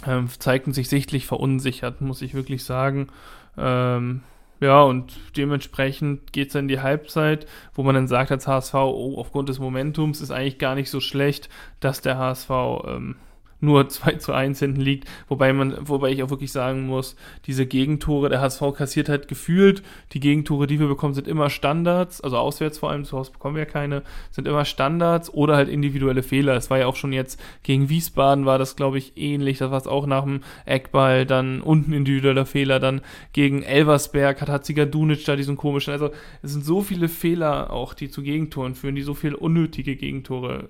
ähm, 0.06 0.28
zeigten 0.28 0.72
sich 0.72 0.88
sichtlich 0.88 1.26
verunsichert, 1.26 2.00
muss 2.00 2.22
ich 2.22 2.34
wirklich 2.34 2.64
sagen. 2.64 3.08
Ähm, 3.56 4.22
ja, 4.60 4.82
und 4.82 5.14
dementsprechend 5.36 6.32
geht 6.32 6.48
es 6.48 6.52
dann 6.54 6.64
in 6.64 6.68
die 6.68 6.80
Halbzeit, 6.80 7.46
wo 7.74 7.82
man 7.82 7.94
dann 7.94 8.08
sagt 8.08 8.30
als 8.30 8.46
HSV, 8.46 8.74
oh, 8.74 9.18
aufgrund 9.18 9.48
des 9.48 9.58
Momentums 9.58 10.20
ist 10.20 10.30
eigentlich 10.30 10.58
gar 10.58 10.74
nicht 10.74 10.90
so 10.90 11.00
schlecht, 11.00 11.48
dass 11.80 12.00
der 12.00 12.18
HSV 12.18 12.50
ähm, 12.86 13.16
nur 13.64 13.88
2 13.94 14.12
zu 14.14 14.32
1 14.32 14.58
hinten 14.58 14.80
liegt, 14.80 15.08
wobei 15.28 15.52
man, 15.52 15.76
wobei 15.82 16.10
ich 16.10 16.22
auch 16.22 16.30
wirklich 16.30 16.52
sagen 16.52 16.86
muss, 16.86 17.16
diese 17.46 17.66
Gegentore, 17.66 18.28
der 18.28 18.40
HSV 18.40 18.62
kassiert 18.76 19.08
halt 19.08 19.28
gefühlt, 19.28 19.82
die 20.12 20.20
Gegentore, 20.20 20.66
die 20.66 20.80
wir 20.80 20.88
bekommen, 20.88 21.14
sind 21.14 21.28
immer 21.28 21.50
Standards, 21.50 22.20
also 22.20 22.36
auswärts 22.36 22.78
vor 22.78 22.90
allem, 22.90 23.04
zu 23.04 23.16
Hause 23.18 23.32
bekommen 23.32 23.56
wir 23.56 23.66
keine, 23.66 24.02
sind 24.30 24.46
immer 24.46 24.64
Standards 24.64 25.32
oder 25.32 25.56
halt 25.56 25.68
individuelle 25.68 26.22
Fehler. 26.22 26.54
Es 26.56 26.70
war 26.70 26.78
ja 26.78 26.86
auch 26.86 26.96
schon 26.96 27.12
jetzt 27.12 27.40
gegen 27.62 27.88
Wiesbaden 27.88 28.46
war 28.46 28.58
das, 28.58 28.76
glaube 28.76 28.98
ich, 28.98 29.16
ähnlich, 29.16 29.58
das 29.58 29.70
war 29.70 29.78
es 29.78 29.86
auch 29.86 30.06
nach 30.06 30.24
dem 30.24 30.40
Eckball, 30.66 31.26
dann 31.26 31.60
unten 31.60 31.92
individueller 31.92 32.46
Fehler, 32.46 32.80
dann 32.80 33.00
gegen 33.32 33.62
Elversberg 33.62 34.40
hat 34.40 34.48
Hatziger 34.48 34.86
Dunic 34.86 35.24
da 35.24 35.36
diesen 35.36 35.56
komischen, 35.56 35.92
also 35.92 36.10
es 36.42 36.52
sind 36.52 36.64
so 36.64 36.82
viele 36.82 37.08
Fehler 37.08 37.70
auch, 37.70 37.94
die 37.94 38.10
zu 38.10 38.22
Gegentoren 38.22 38.74
führen, 38.74 38.94
die 38.94 39.02
so 39.02 39.14
viele 39.14 39.36
unnötige 39.36 39.96
Gegentore 39.96 40.68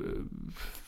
äh, 0.00 0.06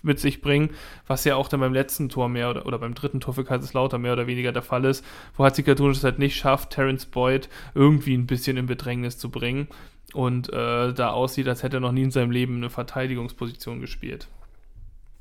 mit 0.06 0.18
sich 0.18 0.40
bringen, 0.40 0.70
was 1.06 1.24
ja 1.24 1.36
auch 1.36 1.48
dann 1.48 1.60
beim 1.60 1.74
letzten 1.74 2.08
Tor 2.08 2.28
mehr 2.28 2.50
oder, 2.50 2.66
oder 2.66 2.78
beim 2.78 2.94
dritten 2.94 3.20
Tor 3.20 3.34
für 3.34 3.44
Kaiserslautern 3.44 4.00
mehr 4.00 4.14
oder 4.14 4.26
weniger 4.26 4.52
der 4.52 4.62
Fall 4.62 4.84
ist, 4.84 5.04
wo 5.36 5.44
Hatzikatunic 5.44 5.96
es 5.96 6.04
halt 6.04 6.18
nicht 6.18 6.36
schafft, 6.36 6.70
Terence 6.70 7.06
Boyd 7.06 7.48
irgendwie 7.74 8.14
ein 8.14 8.26
bisschen 8.26 8.56
in 8.56 8.66
Bedrängnis 8.66 9.18
zu 9.18 9.30
bringen 9.30 9.68
und 10.14 10.52
äh, 10.52 10.94
da 10.94 11.10
aussieht, 11.10 11.48
als 11.48 11.62
hätte 11.62 11.78
er 11.78 11.80
noch 11.80 11.92
nie 11.92 12.04
in 12.04 12.10
seinem 12.10 12.30
Leben 12.30 12.56
eine 12.56 12.70
Verteidigungsposition 12.70 13.80
gespielt. 13.80 14.28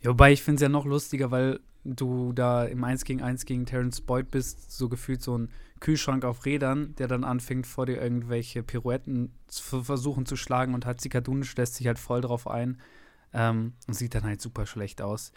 Wobei 0.03 0.31
ich 0.31 0.43
finde 0.43 0.55
es 0.57 0.61
ja 0.61 0.69
noch 0.69 0.85
lustiger, 0.85 1.31
weil 1.31 1.59
du 1.83 2.33
da 2.33 2.65
im 2.65 2.83
1 2.83 3.05
gegen 3.05 3.21
1 3.21 3.45
gegen 3.45 3.65
Terence 3.65 4.01
Boyd 4.01 4.31
bist, 4.31 4.71
so 4.71 4.89
gefühlt 4.89 5.21
so 5.21 5.37
ein 5.37 5.49
Kühlschrank 5.79 6.25
auf 6.25 6.45
Rädern, 6.45 6.95
der 6.97 7.07
dann 7.07 7.23
anfängt, 7.23 7.67
vor 7.67 7.85
dir 7.85 8.01
irgendwelche 8.01 8.63
Pirouetten 8.63 9.31
zu 9.47 9.83
versuchen 9.83 10.25
zu 10.25 10.35
schlagen 10.35 10.73
und 10.73 10.85
Hatzikadunic 10.85 11.55
lässt 11.57 11.75
sich 11.75 11.87
halt 11.87 11.99
voll 11.99 12.21
drauf 12.21 12.47
ein 12.47 12.79
ähm, 13.35 13.73
und 13.87 13.93
sieht 13.93 14.15
dann 14.15 14.23
halt 14.23 14.41
super 14.41 14.65
schlecht 14.65 15.01
aus. 15.01 15.31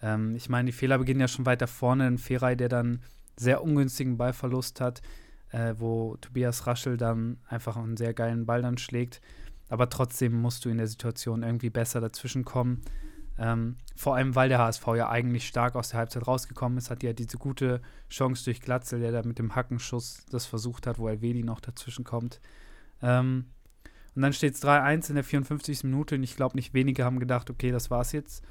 Ähm, 0.00 0.34
ich 0.36 0.48
meine, 0.48 0.66
die 0.66 0.72
Fehler 0.76 0.98
beginnen 0.98 1.20
ja 1.20 1.28
schon 1.28 1.46
weiter 1.46 1.66
vorne. 1.66 2.06
Ein 2.06 2.18
Ferai, 2.18 2.54
der 2.54 2.68
dann 2.68 3.00
sehr 3.36 3.62
ungünstigen 3.62 4.16
Ballverlust 4.16 4.80
hat, 4.80 5.02
äh, 5.50 5.74
wo 5.76 6.16
Tobias 6.20 6.66
Raschel 6.66 6.96
dann 6.96 7.38
einfach 7.48 7.76
einen 7.76 7.96
sehr 7.96 8.14
geilen 8.14 8.46
Ball 8.46 8.62
dann 8.62 8.78
schlägt. 8.78 9.20
Aber 9.68 9.88
trotzdem 9.88 10.40
musst 10.40 10.64
du 10.64 10.68
in 10.68 10.78
der 10.78 10.86
Situation 10.86 11.42
irgendwie 11.42 11.70
besser 11.70 12.00
dazwischen 12.00 12.44
kommen. 12.44 12.82
Ähm, 13.38 13.76
vor 13.96 14.16
allem, 14.16 14.34
weil 14.34 14.48
der 14.48 14.58
HSV 14.58 14.86
ja 14.96 15.08
eigentlich 15.08 15.46
stark 15.46 15.74
aus 15.74 15.90
der 15.90 16.00
Halbzeit 16.00 16.26
rausgekommen 16.26 16.76
ist, 16.76 16.90
hat 16.90 17.02
ja 17.02 17.12
diese 17.12 17.38
gute 17.38 17.80
Chance 18.10 18.44
durch 18.44 18.60
Glatzel, 18.60 19.00
der 19.00 19.12
da 19.12 19.22
mit 19.22 19.38
dem 19.38 19.54
Hackenschuss 19.54 20.26
das 20.30 20.46
versucht 20.46 20.86
hat, 20.86 20.98
wo 20.98 21.08
Elvedi 21.08 21.42
noch 21.42 21.60
dazwischen 21.60 22.04
kommt. 22.04 22.40
Ähm, 23.00 23.46
und 24.20 24.24
dann 24.24 24.34
steht 24.34 24.54
es 24.54 24.62
3-1 24.62 25.08
in 25.08 25.14
der 25.14 25.24
54. 25.24 25.82
Minute 25.84 26.16
und 26.16 26.22
ich 26.22 26.36
glaube, 26.36 26.54
nicht 26.54 26.74
wenige 26.74 27.06
haben 27.06 27.20
gedacht, 27.20 27.48
okay, 27.48 27.70
das 27.70 27.90
war's 27.90 28.12
jetzt. 28.12 28.44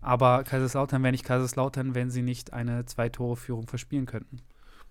Aber 0.00 0.44
Kaiserslautern 0.44 1.02
wäre 1.02 1.10
nicht 1.10 1.24
Kaiserslautern, 1.24 1.96
wenn 1.96 2.12
sie 2.12 2.22
nicht 2.22 2.52
eine 2.52 2.86
Zwei-Tore-Führung 2.86 3.66
verspielen 3.66 4.06
könnten. 4.06 4.40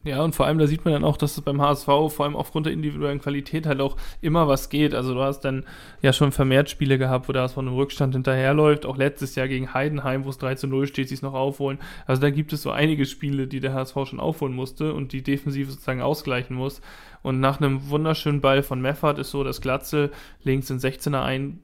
Ja, 0.06 0.24
und 0.24 0.34
vor 0.34 0.46
allem, 0.46 0.58
da 0.60 0.66
sieht 0.66 0.86
man 0.86 0.94
dann 0.94 1.04
auch, 1.04 1.18
dass 1.18 1.38
es 1.38 1.44
beim 1.44 1.62
HSV 1.62 1.86
vor 1.86 2.22
allem 2.22 2.38
aufgrund 2.38 2.66
der 2.66 2.72
individuellen 2.72 3.20
Qualität 3.20 3.66
halt 3.66 3.82
auch 3.82 3.98
immer 4.22 4.48
was 4.48 4.70
geht. 4.70 4.96
Also 4.96 5.14
du 5.14 5.22
hast 5.22 5.42
dann 5.42 5.66
ja 6.02 6.14
schon 6.14 6.32
vermehrt 6.32 6.70
Spiele 6.70 6.98
gehabt, 6.98 7.28
wo 7.28 7.34
der 7.34 7.42
HSV 7.42 7.58
einem 7.58 7.74
Rückstand 7.74 8.14
hinterherläuft. 8.14 8.86
Auch 8.86 8.96
letztes 8.96 9.36
Jahr 9.36 9.50
gegen 9.50 9.74
Heidenheim, 9.74 10.24
wo 10.24 10.30
es 10.30 10.38
3 10.38 10.56
zu 10.56 10.68
0 10.68 10.88
steht, 10.88 11.10
sie 11.10 11.16
es 11.16 11.22
noch 11.22 11.34
aufholen. 11.34 11.80
Also 12.08 12.22
da 12.22 12.30
gibt 12.30 12.54
es 12.54 12.62
so 12.62 12.72
einige 12.72 13.06
Spiele, 13.06 13.48
die 13.48 13.60
der 13.60 13.74
HSV 13.74 13.96
schon 14.06 14.22
aufholen 14.22 14.56
musste 14.56 14.94
und 14.94 15.12
die 15.12 15.22
Defensive 15.22 15.70
sozusagen 15.70 16.02
ausgleichen 16.02 16.56
muss. 16.56 16.80
Und 17.22 17.42
nach 17.42 17.60
einem 17.60 17.90
wunderschönen 17.90 18.40
Ball 18.40 18.64
von 18.64 18.80
Meffert 18.80 19.20
ist 19.20 19.32
so, 19.32 19.44
dass 19.44 19.60
Glatze 19.60 20.12
links 20.44 20.70
in 20.70 20.80
16er 20.80 21.22
ein 21.22 21.60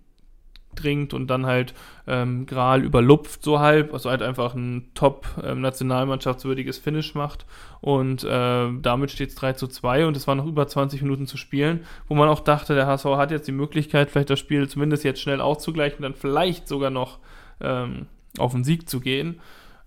dringt 0.75 1.13
und 1.13 1.27
dann 1.27 1.45
halt 1.45 1.73
ähm, 2.07 2.45
Gral 2.45 2.83
überlupft 2.83 3.43
so 3.43 3.59
halb, 3.59 3.93
also 3.93 4.09
halt 4.09 4.21
einfach 4.21 4.53
ein 4.55 4.89
top-nationalmannschaftswürdiges 4.93 6.77
ähm, 6.77 6.83
Finish 6.83 7.15
macht. 7.15 7.45
Und 7.81 8.23
äh, 8.23 8.67
damit 8.81 9.11
steht 9.11 9.29
es 9.29 9.35
3 9.35 9.53
zu 9.53 9.67
2 9.67 10.07
und 10.07 10.17
es 10.17 10.27
waren 10.27 10.37
noch 10.37 10.47
über 10.47 10.67
20 10.67 11.01
Minuten 11.01 11.27
zu 11.27 11.37
spielen, 11.37 11.85
wo 12.07 12.15
man 12.15 12.29
auch 12.29 12.39
dachte, 12.39 12.75
der 12.75 12.87
HSV 12.87 13.05
hat 13.05 13.31
jetzt 13.31 13.47
die 13.47 13.51
Möglichkeit, 13.51 14.09
vielleicht 14.09 14.29
das 14.29 14.39
Spiel 14.39 14.67
zumindest 14.67 15.03
jetzt 15.03 15.21
schnell 15.21 15.41
auszugleichen 15.41 15.97
und 15.97 16.03
dann 16.03 16.15
vielleicht 16.15 16.67
sogar 16.67 16.89
noch 16.89 17.19
ähm, 17.61 18.07
auf 18.37 18.51
den 18.53 18.63
Sieg 18.63 18.89
zu 18.89 18.99
gehen, 18.99 19.39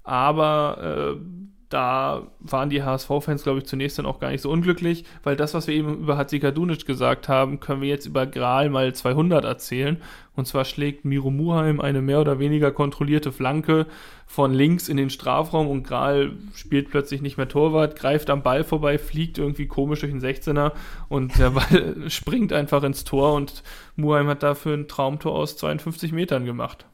aber 0.04 1.16
äh, 1.16 1.20
da 1.68 2.26
waren 2.40 2.70
die 2.70 2.82
HSV-Fans, 2.82 3.42
glaube 3.42 3.58
ich, 3.58 3.66
zunächst 3.66 3.98
dann 3.98 4.06
auch 4.06 4.20
gar 4.20 4.30
nicht 4.30 4.40
so 4.40 4.50
unglücklich, 4.50 5.04
weil 5.22 5.36
das, 5.36 5.52
was 5.52 5.66
wir 5.66 5.74
eben 5.74 5.98
über 5.98 6.16
Hatzika 6.16 6.50
Dunic 6.50 6.86
gesagt 6.86 7.28
haben, 7.28 7.60
können 7.60 7.82
wir 7.82 7.88
jetzt 7.88 8.06
über 8.06 8.26
Gral 8.26 8.70
mal 8.70 8.94
200 8.94 9.44
erzählen. 9.44 10.00
Und 10.34 10.46
zwar 10.46 10.64
schlägt 10.64 11.04
Miro 11.04 11.30
Muheim 11.30 11.80
eine 11.80 12.00
mehr 12.00 12.20
oder 12.20 12.38
weniger 12.38 12.70
kontrollierte 12.70 13.32
Flanke 13.32 13.86
von 14.26 14.54
links 14.54 14.88
in 14.88 14.96
den 14.96 15.10
Strafraum 15.10 15.68
und 15.68 15.82
Gral 15.82 16.32
spielt 16.54 16.90
plötzlich 16.90 17.20
nicht 17.20 17.36
mehr 17.36 17.48
Torwart, 17.48 17.96
greift 17.96 18.30
am 18.30 18.42
Ball 18.42 18.64
vorbei, 18.64 18.98
fliegt 18.98 19.36
irgendwie 19.36 19.66
komisch 19.66 20.00
durch 20.00 20.12
den 20.12 20.22
16er 20.22 20.72
und 21.08 21.38
der 21.38 21.50
Ball 21.50 21.96
springt 22.08 22.52
einfach 22.52 22.82
ins 22.82 23.04
Tor 23.04 23.34
und 23.34 23.62
Muheim 23.96 24.28
hat 24.28 24.42
dafür 24.42 24.74
ein 24.74 24.88
Traumtor 24.88 25.34
aus 25.34 25.56
52 25.56 26.12
Metern 26.12 26.44
gemacht. 26.44 26.86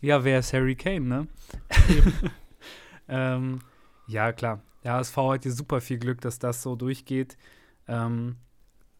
Ja, 0.00 0.22
wer 0.22 0.38
ist 0.38 0.52
Harry 0.52 0.76
Kane, 0.76 1.00
ne? 1.00 1.26
Ähm, 3.08 3.60
ja, 4.06 4.32
klar. 4.32 4.60
Der 4.84 4.94
HSV 4.94 5.16
hat 5.16 5.42
hier 5.42 5.52
super 5.52 5.80
viel 5.80 5.98
Glück, 5.98 6.20
dass 6.20 6.38
das 6.38 6.62
so 6.62 6.76
durchgeht. 6.76 7.36
Ähm, 7.88 8.36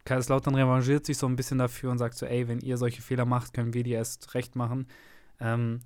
Kaiserslautern 0.05 0.55
revanchiert 0.55 1.07
sich 1.07 1.19
so 1.19 1.27
ein 1.27 1.37
bisschen 1.37 1.59
dafür 1.59 1.91
und 1.91 1.99
sagt 1.99 2.15
so, 2.15 2.27
ey, 2.27 2.49
wenn 2.49 2.61
ihr 2.61 2.79
solche 2.79 3.03
Fehler 3.03 3.27
macht, 3.27 3.53
können 3.53 3.75
wir 3.75 3.85
die 3.85 3.93
erst 3.93 4.35
recht 4.35 4.57
machen. 4.57 4.87
Ähm, 5.39 5.81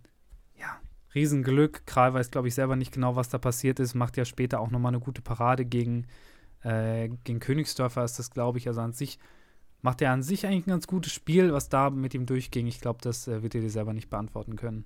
ja, 0.57 0.81
Riesenglück. 1.15 1.87
Kral 1.87 2.15
weiß, 2.15 2.31
glaube 2.31 2.49
ich, 2.49 2.55
selber 2.55 2.77
nicht 2.77 2.93
genau, 2.93 3.17
was 3.17 3.29
da 3.29 3.39
passiert 3.39 3.81
ist. 3.81 3.95
Macht 3.95 4.17
ja 4.17 4.25
später 4.25 4.61
auch 4.61 4.71
nochmal 4.71 4.91
eine 4.91 5.01
gute 5.01 5.23
Parade 5.23 5.65
gegen, 5.65 6.07
äh, 6.63 7.09
gegen 7.25 7.41
Königsdörfer, 7.41 8.05
ist 8.05 8.19
das, 8.19 8.31
glaube 8.31 8.59
ich. 8.59 8.69
Also 8.69 8.81
an 8.81 8.93
sich 8.93 9.19
macht 9.83 10.01
er 10.01 10.13
an 10.13 10.23
sich 10.23 10.47
eigentlich 10.47 10.67
ein 10.67 10.71
ganz 10.71 10.87
gutes 10.87 11.13
Spiel, 11.13 11.53
was 11.53 11.69
da 11.69 11.91
mit 11.91 12.15
ihm 12.15 12.27
durchging. 12.27 12.67
Ich 12.69 12.81
glaube, 12.81 13.01
das 13.03 13.27
äh, 13.29 13.43
wird 13.43 13.55
ihr 13.55 13.61
dir 13.61 13.71
selber 13.71 13.93
nicht 13.93 14.09
beantworten 14.09 14.57
können. 14.57 14.85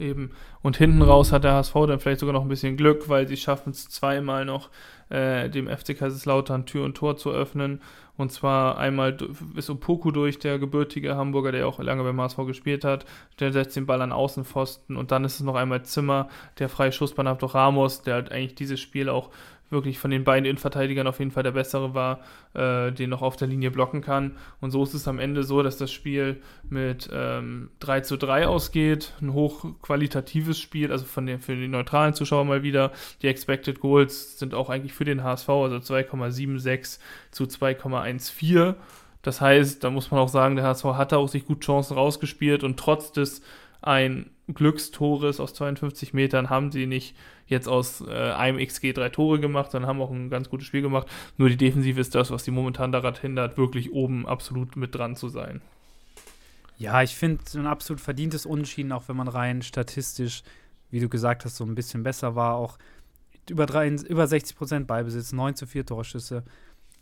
Eben. 0.00 0.30
Und 0.62 0.78
hinten 0.78 1.02
raus 1.02 1.30
hat 1.30 1.44
der 1.44 1.52
HSV 1.52 1.74
dann 1.86 2.00
vielleicht 2.00 2.20
sogar 2.20 2.32
noch 2.32 2.42
ein 2.42 2.48
bisschen 2.48 2.76
Glück, 2.76 3.08
weil 3.08 3.28
sie 3.28 3.36
schaffen 3.36 3.70
es 3.70 3.88
zweimal 3.88 4.46
noch, 4.46 4.70
äh, 5.10 5.50
dem 5.50 5.68
FC 5.68 5.96
Kaiserslautern 5.96 6.64
Tür 6.64 6.84
und 6.84 6.96
Tor 6.96 7.16
zu 7.16 7.30
öffnen. 7.30 7.82
Und 8.16 8.32
zwar 8.32 8.78
einmal 8.78 9.16
ist 9.56 9.70
Opoku 9.70 10.10
durch, 10.10 10.38
der 10.38 10.58
gebürtige 10.58 11.16
Hamburger, 11.16 11.52
der 11.52 11.66
auch 11.66 11.78
lange 11.80 12.02
beim 12.02 12.20
HSV 12.20 12.38
gespielt 12.46 12.84
hat. 12.84 13.04
Der 13.40 13.52
setzt 13.52 13.76
den 13.76 13.86
Ball 13.86 14.02
an 14.02 14.12
Außenpfosten. 14.12 14.96
Und 14.96 15.10
dann 15.10 15.24
ist 15.24 15.34
es 15.34 15.40
noch 15.40 15.54
einmal 15.54 15.84
Zimmer, 15.84 16.28
der 16.58 16.68
freie 16.68 16.92
Schuss 16.92 17.14
bei 17.14 17.22
Ramos, 17.22 18.02
der 18.02 18.14
halt 18.14 18.32
eigentlich 18.32 18.54
dieses 18.54 18.80
Spiel 18.80 19.08
auch 19.08 19.30
wirklich 19.70 19.98
von 19.98 20.10
den 20.10 20.24
beiden 20.24 20.44
Innenverteidigern 20.44 21.06
auf 21.06 21.18
jeden 21.18 21.30
Fall 21.30 21.42
der 21.42 21.52
bessere 21.52 21.94
war, 21.94 22.20
äh, 22.54 22.92
den 22.92 23.10
noch 23.10 23.22
auf 23.22 23.36
der 23.36 23.48
Linie 23.48 23.70
blocken 23.70 24.00
kann. 24.00 24.36
Und 24.60 24.70
so 24.70 24.82
ist 24.82 24.94
es 24.94 25.08
am 25.08 25.18
Ende 25.18 25.44
so, 25.44 25.62
dass 25.62 25.78
das 25.78 25.92
Spiel 25.92 26.42
mit 26.68 27.08
ähm, 27.12 27.70
3 27.80 28.00
zu 28.00 28.16
3 28.16 28.46
ausgeht. 28.46 29.14
Ein 29.20 29.32
hochqualitatives 29.32 30.58
Spiel, 30.58 30.92
also 30.92 31.04
von 31.04 31.26
den, 31.26 31.38
für 31.38 31.56
die 31.56 31.68
neutralen 31.68 32.14
Zuschauer 32.14 32.44
mal 32.44 32.62
wieder. 32.62 32.92
Die 33.22 33.28
Expected 33.28 33.80
Goals 33.80 34.38
sind 34.38 34.54
auch 34.54 34.70
eigentlich 34.70 34.92
für 34.92 35.04
den 35.04 35.22
HSV, 35.22 35.48
also 35.48 35.76
2,76 35.76 36.98
zu 37.30 37.44
2,14. 37.44 38.74
Das 39.22 39.40
heißt, 39.40 39.84
da 39.84 39.90
muss 39.90 40.10
man 40.10 40.20
auch 40.20 40.28
sagen, 40.28 40.56
der 40.56 40.64
HSV 40.64 40.84
hatte 40.84 41.18
auch 41.18 41.28
sich 41.28 41.44
gut 41.44 41.60
Chancen 41.60 41.94
rausgespielt 41.94 42.64
und 42.64 42.78
trotz 42.78 43.12
des 43.12 43.42
ein 43.82 44.30
Glückstores 44.48 45.40
aus 45.40 45.54
52 45.54 46.12
Metern 46.12 46.50
haben 46.50 46.72
sie 46.72 46.86
nicht 46.86 47.16
jetzt 47.46 47.68
aus 47.68 48.00
äh, 48.00 48.32
einem 48.32 48.64
XG 48.64 48.92
drei 48.92 49.08
Tore 49.08 49.40
gemacht, 49.40 49.70
sondern 49.70 49.88
haben 49.88 50.00
auch 50.00 50.10
ein 50.10 50.30
ganz 50.30 50.48
gutes 50.48 50.66
Spiel 50.66 50.82
gemacht. 50.82 51.08
Nur 51.36 51.48
die 51.48 51.56
Defensive 51.56 52.00
ist 52.00 52.14
das, 52.14 52.30
was 52.30 52.44
sie 52.44 52.50
momentan 52.50 52.92
daran 52.92 53.14
hindert, 53.14 53.56
wirklich 53.58 53.92
oben 53.92 54.26
absolut 54.26 54.76
mit 54.76 54.94
dran 54.94 55.16
zu 55.16 55.28
sein. 55.28 55.60
Ja, 56.78 57.02
ich 57.02 57.14
finde 57.14 57.42
ein 57.54 57.66
absolut 57.66 58.00
verdientes 58.00 58.46
Unentschieden, 58.46 58.92
auch 58.92 59.08
wenn 59.08 59.16
man 59.16 59.28
rein 59.28 59.62
statistisch, 59.62 60.42
wie 60.90 61.00
du 61.00 61.08
gesagt 61.08 61.44
hast, 61.44 61.56
so 61.56 61.64
ein 61.64 61.74
bisschen 61.74 62.02
besser 62.02 62.36
war. 62.36 62.54
Auch 62.54 62.78
über, 63.48 63.66
drei, 63.66 63.88
über 63.88 64.26
60 64.26 64.56
Prozent 64.56 64.86
Beibesitz, 64.86 65.32
9 65.32 65.56
zu 65.56 65.66
4 65.66 65.84
Torschüsse. 65.84 66.44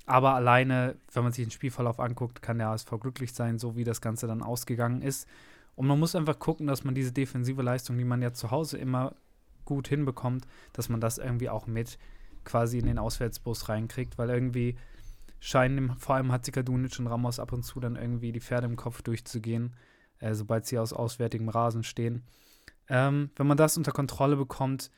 Aber 0.07 0.35
alleine, 0.35 0.97
wenn 1.13 1.23
man 1.23 1.33
sich 1.33 1.45
den 1.45 1.51
Spielverlauf 1.51 2.01
anguckt, 2.01 2.41
kann 2.41 2.59
der 2.59 2.69
ASV 2.69 2.91
glücklich 2.99 3.35
sein, 3.35 3.59
so 3.59 3.77
wie 3.77 3.85
das 3.85 4.01
Ganze 4.01 4.27
dann 4.27 4.43
ausgegangen 4.43 5.03
ist. 5.03 5.29
Und 5.79 5.87
man 5.87 6.01
muss 6.01 6.17
einfach 6.17 6.41
gucken, 6.41 6.67
dass 6.67 6.83
man 6.83 6.97
diese 6.97 7.13
defensive 7.13 7.63
Leistung, 7.63 7.97
die 7.99 8.05
man 8.05 8.21
ja 8.21 8.33
zu 8.33 8.51
Hause 8.51 8.79
immer 8.79 9.15
gut 9.65 9.87
hinbekommt, 9.87 10.45
dass 10.73 10.89
man 10.89 11.01
das 11.01 11.19
irgendwie 11.19 11.49
auch 11.49 11.69
mit 11.69 12.01
quasi 12.43 12.81
in 12.81 12.87
den 12.87 12.99
Auswärtsbus 12.99 13.69
reinkriegt, 13.69 14.19
weil 14.19 14.29
irgendwie 14.29 14.77
scheinen 15.39 15.97
vor 15.97 16.17
allem 16.17 16.33
Hatzikadunic 16.33 16.99
und 16.99 17.07
Ramos 17.07 17.39
ab 17.39 17.53
und 17.53 17.63
zu 17.63 17.79
dann 17.79 17.95
irgendwie 17.95 18.33
die 18.33 18.41
Pferde 18.41 18.67
im 18.67 18.75
Kopf 18.75 19.03
durchzugehen, 19.03 19.77
äh, 20.19 20.35
sobald 20.35 20.67
sie 20.67 20.81
aus 20.81 20.93
auswärtigem 20.93 21.49
Rasen 21.49 21.85
stehen. 21.85 22.25
Ähm, 22.89 23.31
wenn 23.37 23.47
man 23.47 23.57
das 23.57 23.77
unter 23.77 23.93
Kontrolle 23.93 24.35
bekommt, 24.35 24.91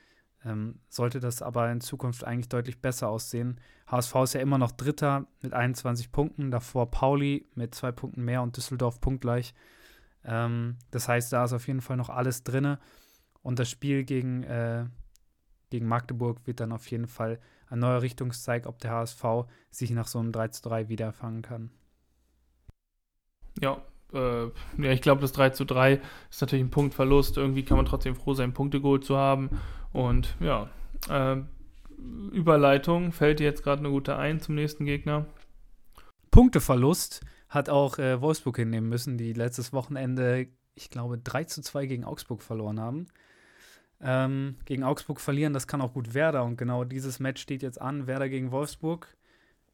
ähm, 0.47 0.81
sollte 0.89 1.21
das 1.21 1.43
aber 1.43 1.71
in 1.71 1.83
Zukunft 1.83 2.25
eigentlich 2.25 2.49
deutlich 2.49 2.81
besser 2.81 3.11
aussehen. 3.11 3.61
HSV 3.87 4.15
ist 4.23 4.33
ja 4.33 4.41
immer 4.41 4.57
noch 4.57 4.73
Dritter 4.73 5.27
mit 5.43 5.53
21 5.53 6.11
Punkten, 6.11 6.51
davor 6.51 6.91
Pauli 6.91 7.45
mit 7.55 7.75
zwei 7.75 7.93
Punkten 7.93 8.25
mehr 8.25 8.41
und 8.41 8.57
Düsseldorf 8.57 8.99
punktgleich. 9.03 9.53
Ähm, 10.25 10.77
das 10.91 11.09
heißt, 11.09 11.33
da 11.33 11.45
ist 11.45 11.53
auf 11.53 11.67
jeden 11.67 11.81
Fall 11.81 11.97
noch 11.97 12.11
alles 12.11 12.45
drin. 12.45 12.77
Und 13.43 13.59
das 13.59 13.71
Spiel 13.71 14.05
gegen, 14.05 14.43
äh, 14.45 14.87
gegen 15.71 15.87
Magdeburg 15.87 16.47
wird 16.47 16.61
dann 16.61 16.73
auf 16.73 16.91
jeden 16.91 17.07
Fall 17.07 17.41
ein 17.69 17.79
neuer 17.79 18.03
Richtungszeig, 18.03 18.67
ob 18.67 18.79
der 18.81 18.91
HSV 18.91 19.25
sich 19.71 19.91
nach 19.93 20.07
so 20.07 20.19
einem 20.19 20.33
3 20.33 20.49
zu 20.49 20.69
3 20.69 20.89
wiederfangen 20.89 21.43
kann. 21.43 21.71
Ja, 23.61 23.81
äh, 24.13 24.47
ja 24.47 24.91
ich 24.91 25.01
glaube, 25.01 25.21
das 25.21 25.33
3 25.33 25.51
zu 25.51 25.65
3 25.65 26.01
ist 26.31 26.41
natürlich 26.41 26.65
ein 26.65 26.71
Punktverlust. 26.71 27.37
Irgendwie 27.37 27.65
kann 27.65 27.77
man 27.77 27.87
trotzdem 27.87 28.17
froh 28.17 28.35
sein, 28.35 28.53
Punkte 28.53 28.81
geholt 28.81 29.05
zu 29.05 29.17
haben. 29.17 29.51
Und 29.93 30.37
ja, 30.41 30.69
äh, 31.09 31.43
Überleitung 32.33 33.13
fällt 33.13 33.41
dir 33.41 33.45
jetzt 33.45 33.63
gerade 33.63 33.81
eine 33.81 33.91
gute 33.91 34.17
ein 34.17 34.41
zum 34.41 34.55
nächsten 34.55 34.85
Gegner. 34.85 35.27
Punkteverlust 36.41 37.21
hat 37.51 37.69
auch 37.69 37.99
äh, 37.99 38.21
Wolfsburg 38.23 38.57
hinnehmen 38.57 38.89
müssen, 38.89 39.19
die 39.19 39.35
letztes 39.35 39.75
Wochenende 39.75 40.49
ich 40.75 40.89
glaube, 40.89 41.19
3 41.19 41.45
zu 41.45 41.61
2 41.61 41.85
gegen 41.85 42.05
Augsburg 42.05 42.43
verloren 42.43 42.81
haben. 42.81 43.09
Ähm, 44.01 44.57
gegen 44.65 44.83
Augsburg 44.83 45.21
verlieren, 45.21 45.53
das 45.53 45.67
kann 45.67 45.83
auch 45.83 45.93
gut 45.93 46.15
Werder. 46.15 46.45
Und 46.45 46.57
genau 46.57 46.85
dieses 46.85 47.21
Match 47.21 47.43
steht 47.43 47.63
jetzt 47.63 47.79
an. 47.81 48.07
Werder 48.07 48.31
gegen 48.31 48.51
Wolfsburg. 48.51 49.15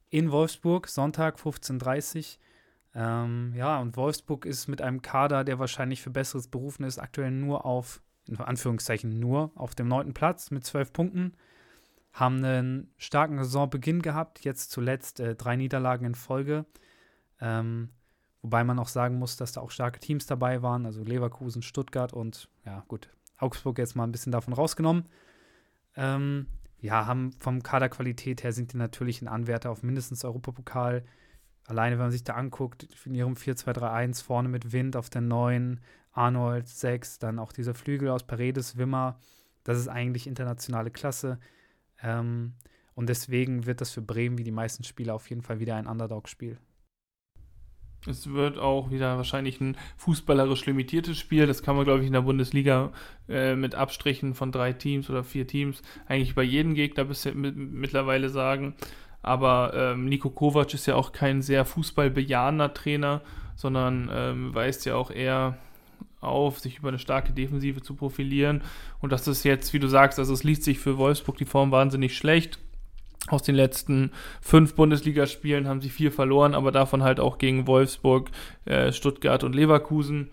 In 0.09 0.31
Wolfsburg, 0.31 0.89
Sonntag 0.89 1.37
15.30 1.37 2.17
Uhr. 2.95 3.01
Ähm, 3.01 3.53
ja, 3.55 3.79
und 3.79 3.95
Wolfsburg 3.95 4.45
ist 4.45 4.67
mit 4.67 4.81
einem 4.81 5.01
Kader, 5.01 5.45
der 5.45 5.59
wahrscheinlich 5.59 6.01
für 6.01 6.09
Besseres 6.09 6.49
berufen 6.49 6.83
ist, 6.83 6.99
aktuell 6.99 7.31
nur 7.31 7.65
auf, 7.65 8.01
in 8.27 8.37
Anführungszeichen 8.37 9.17
nur, 9.17 9.51
auf 9.55 9.75
dem 9.75 9.87
neunten 9.87 10.13
Platz 10.13 10.51
mit 10.51 10.65
zwölf 10.65 10.91
Punkten. 10.91 11.33
Haben 12.17 12.43
einen 12.43 12.91
starken 12.97 13.37
Saisonbeginn 13.37 14.01
gehabt, 14.01 14.43
jetzt 14.43 14.71
zuletzt 14.71 15.19
äh, 15.19 15.35
drei 15.35 15.55
Niederlagen 15.55 16.03
in 16.03 16.15
Folge. 16.15 16.65
Ähm, 17.39 17.89
wobei 18.41 18.63
man 18.63 18.79
auch 18.79 18.87
sagen 18.87 19.19
muss, 19.19 19.37
dass 19.37 19.51
da 19.51 19.61
auch 19.61 19.69
starke 19.69 19.99
Teams 19.99 20.25
dabei 20.25 20.63
waren, 20.63 20.87
also 20.87 21.03
Leverkusen, 21.03 21.61
Stuttgart 21.61 22.13
und 22.13 22.49
ja, 22.65 22.83
gut, 22.87 23.09
Augsburg 23.37 23.77
jetzt 23.77 23.95
mal 23.95 24.03
ein 24.03 24.11
bisschen 24.11 24.31
davon 24.31 24.53
rausgenommen. 24.55 25.05
Ähm, 25.95 26.47
ja, 26.79 27.05
haben 27.05 27.33
vom 27.33 27.61
Kaderqualität 27.61 28.43
her 28.43 28.51
sind 28.51 28.73
die 28.73 28.77
natürlich 28.77 29.21
ein 29.21 29.27
Anwärter 29.27 29.69
auf 29.69 29.83
mindestens 29.83 30.25
Europapokal. 30.25 31.05
Alleine, 31.65 31.97
wenn 31.97 32.05
man 32.05 32.11
sich 32.11 32.23
da 32.23 32.33
anguckt, 32.33 32.87
in 33.05 33.13
ihrem 33.13 33.35
4-2-3-1 33.35 34.23
vorne 34.23 34.49
mit 34.49 34.71
Wind 34.71 34.95
auf 34.95 35.11
der 35.11 35.21
9, 35.21 35.81
Arnold 36.13 36.67
6, 36.67 37.19
dann 37.19 37.37
auch 37.37 37.51
dieser 37.51 37.75
Flügel 37.75 38.09
aus 38.09 38.25
Paredes, 38.25 38.75
Wimmer. 38.75 39.19
Das 39.63 39.77
ist 39.77 39.87
eigentlich 39.87 40.25
internationale 40.25 40.89
Klasse. 40.89 41.37
Ähm, 42.01 42.53
und 42.93 43.09
deswegen 43.09 43.65
wird 43.65 43.81
das 43.81 43.91
für 43.91 44.01
Bremen 44.01 44.37
wie 44.37 44.43
die 44.43 44.51
meisten 44.51 44.83
Spiele 44.83 45.13
auf 45.13 45.29
jeden 45.29 45.43
Fall 45.43 45.59
wieder 45.59 45.75
ein 45.75 45.87
Underdog-Spiel. 45.87 46.57
Es 48.05 48.31
wird 48.31 48.57
auch 48.57 48.89
wieder 48.89 49.17
wahrscheinlich 49.17 49.59
ein 49.59 49.75
fußballerisch 49.97 50.65
limitiertes 50.65 51.17
Spiel. 51.17 51.45
Das 51.45 51.61
kann 51.61 51.75
man, 51.75 51.85
glaube 51.85 52.01
ich, 52.01 52.07
in 52.07 52.13
der 52.13 52.21
Bundesliga 52.21 52.91
äh, 53.27 53.55
mit 53.55 53.75
Abstrichen 53.75 54.33
von 54.33 54.51
drei 54.51 54.73
Teams 54.73 55.09
oder 55.09 55.23
vier 55.23 55.45
Teams 55.45 55.81
eigentlich 56.07 56.35
bei 56.35 56.43
jedem 56.43 56.73
Gegner 56.73 57.05
bisher 57.05 57.33
mittlerweile 57.35 58.29
sagen. 58.29 58.75
Aber 59.21 59.73
ähm, 59.75 60.05
Nico 60.05 60.29
Kovac 60.29 60.73
ist 60.73 60.85
ja 60.85 60.95
auch 60.95 61.11
kein 61.11 61.41
sehr 61.41 61.65
fußballbejahender 61.65 62.73
Trainer, 62.73 63.21
sondern 63.55 64.09
ähm, 64.11 64.55
weist 64.55 64.85
ja 64.85 64.95
auch 64.95 65.11
eher 65.11 65.57
auf, 66.19 66.59
sich 66.59 66.79
über 66.79 66.89
eine 66.89 66.99
starke 66.99 67.33
Defensive 67.33 67.81
zu 67.81 67.93
profilieren. 67.93 68.61
Und 68.99 69.11
das 69.11 69.27
ist 69.27 69.43
jetzt, 69.43 69.73
wie 69.73 69.79
du 69.79 69.87
sagst, 69.87 70.19
also 70.19 70.33
es 70.33 70.43
liest 70.43 70.63
sich 70.63 70.79
für 70.79 70.97
Wolfsburg 70.97 71.37
die 71.37 71.45
Form 71.45 71.71
wahnsinnig 71.71 72.17
schlecht. 72.17 72.59
Aus 73.27 73.43
den 73.43 73.55
letzten 73.55 74.11
fünf 74.41 74.75
Bundesligaspielen 74.75 75.67
haben 75.67 75.81
sie 75.81 75.89
vier 75.89 76.11
verloren, 76.11 76.55
aber 76.55 76.71
davon 76.71 77.03
halt 77.03 77.19
auch 77.19 77.37
gegen 77.37 77.67
Wolfsburg, 77.67 78.29
äh, 78.65 78.91
Stuttgart 78.93 79.43
und 79.43 79.53
Leverkusen. 79.53 80.29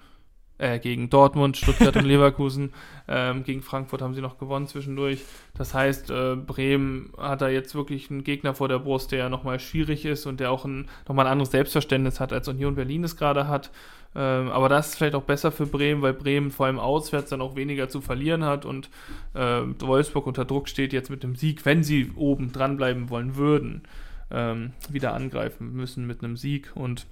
Äh, 0.56 0.78
gegen 0.78 1.10
Dortmund, 1.10 1.56
Stuttgart 1.56 1.96
und 1.96 2.04
Leverkusen. 2.06 2.72
Ähm, 3.08 3.42
gegen 3.42 3.60
Frankfurt 3.60 4.02
haben 4.02 4.14
sie 4.14 4.20
noch 4.20 4.38
gewonnen 4.38 4.68
zwischendurch. 4.68 5.24
Das 5.56 5.74
heißt, 5.74 6.10
äh, 6.10 6.36
Bremen 6.36 7.12
hat 7.18 7.40
da 7.40 7.48
jetzt 7.48 7.74
wirklich 7.74 8.08
einen 8.08 8.22
Gegner 8.22 8.54
vor 8.54 8.68
der 8.68 8.78
Brust, 8.78 9.10
der 9.10 9.18
ja 9.18 9.28
nochmal 9.28 9.58
schwierig 9.58 10.04
ist 10.04 10.26
und 10.26 10.38
der 10.38 10.52
auch 10.52 10.64
ein, 10.64 10.86
nochmal 11.08 11.26
ein 11.26 11.32
anderes 11.32 11.50
Selbstverständnis 11.50 12.20
hat, 12.20 12.32
als 12.32 12.46
Union 12.46 12.76
Berlin 12.76 13.02
es 13.02 13.16
gerade 13.16 13.48
hat. 13.48 13.72
Ähm, 14.14 14.48
aber 14.50 14.68
das 14.68 14.90
ist 14.90 14.94
vielleicht 14.94 15.16
auch 15.16 15.24
besser 15.24 15.50
für 15.50 15.66
Bremen, 15.66 16.02
weil 16.02 16.12
Bremen 16.12 16.52
vor 16.52 16.66
allem 16.66 16.78
auswärts 16.78 17.30
dann 17.30 17.40
auch 17.40 17.56
weniger 17.56 17.88
zu 17.88 18.00
verlieren 18.00 18.44
hat 18.44 18.64
und 18.64 18.90
äh, 19.34 19.62
Wolfsburg 19.80 20.28
unter 20.28 20.44
Druck 20.44 20.68
steht 20.68 20.92
jetzt 20.92 21.10
mit 21.10 21.24
dem 21.24 21.34
Sieg, 21.34 21.64
wenn 21.64 21.82
sie 21.82 22.12
oben 22.14 22.52
dranbleiben 22.52 23.10
wollen 23.10 23.34
würden, 23.34 23.82
ähm, 24.30 24.72
wieder 24.88 25.14
angreifen 25.14 25.72
müssen 25.72 26.06
mit 26.06 26.22
einem 26.22 26.36
Sieg 26.36 26.70
und 26.76 27.06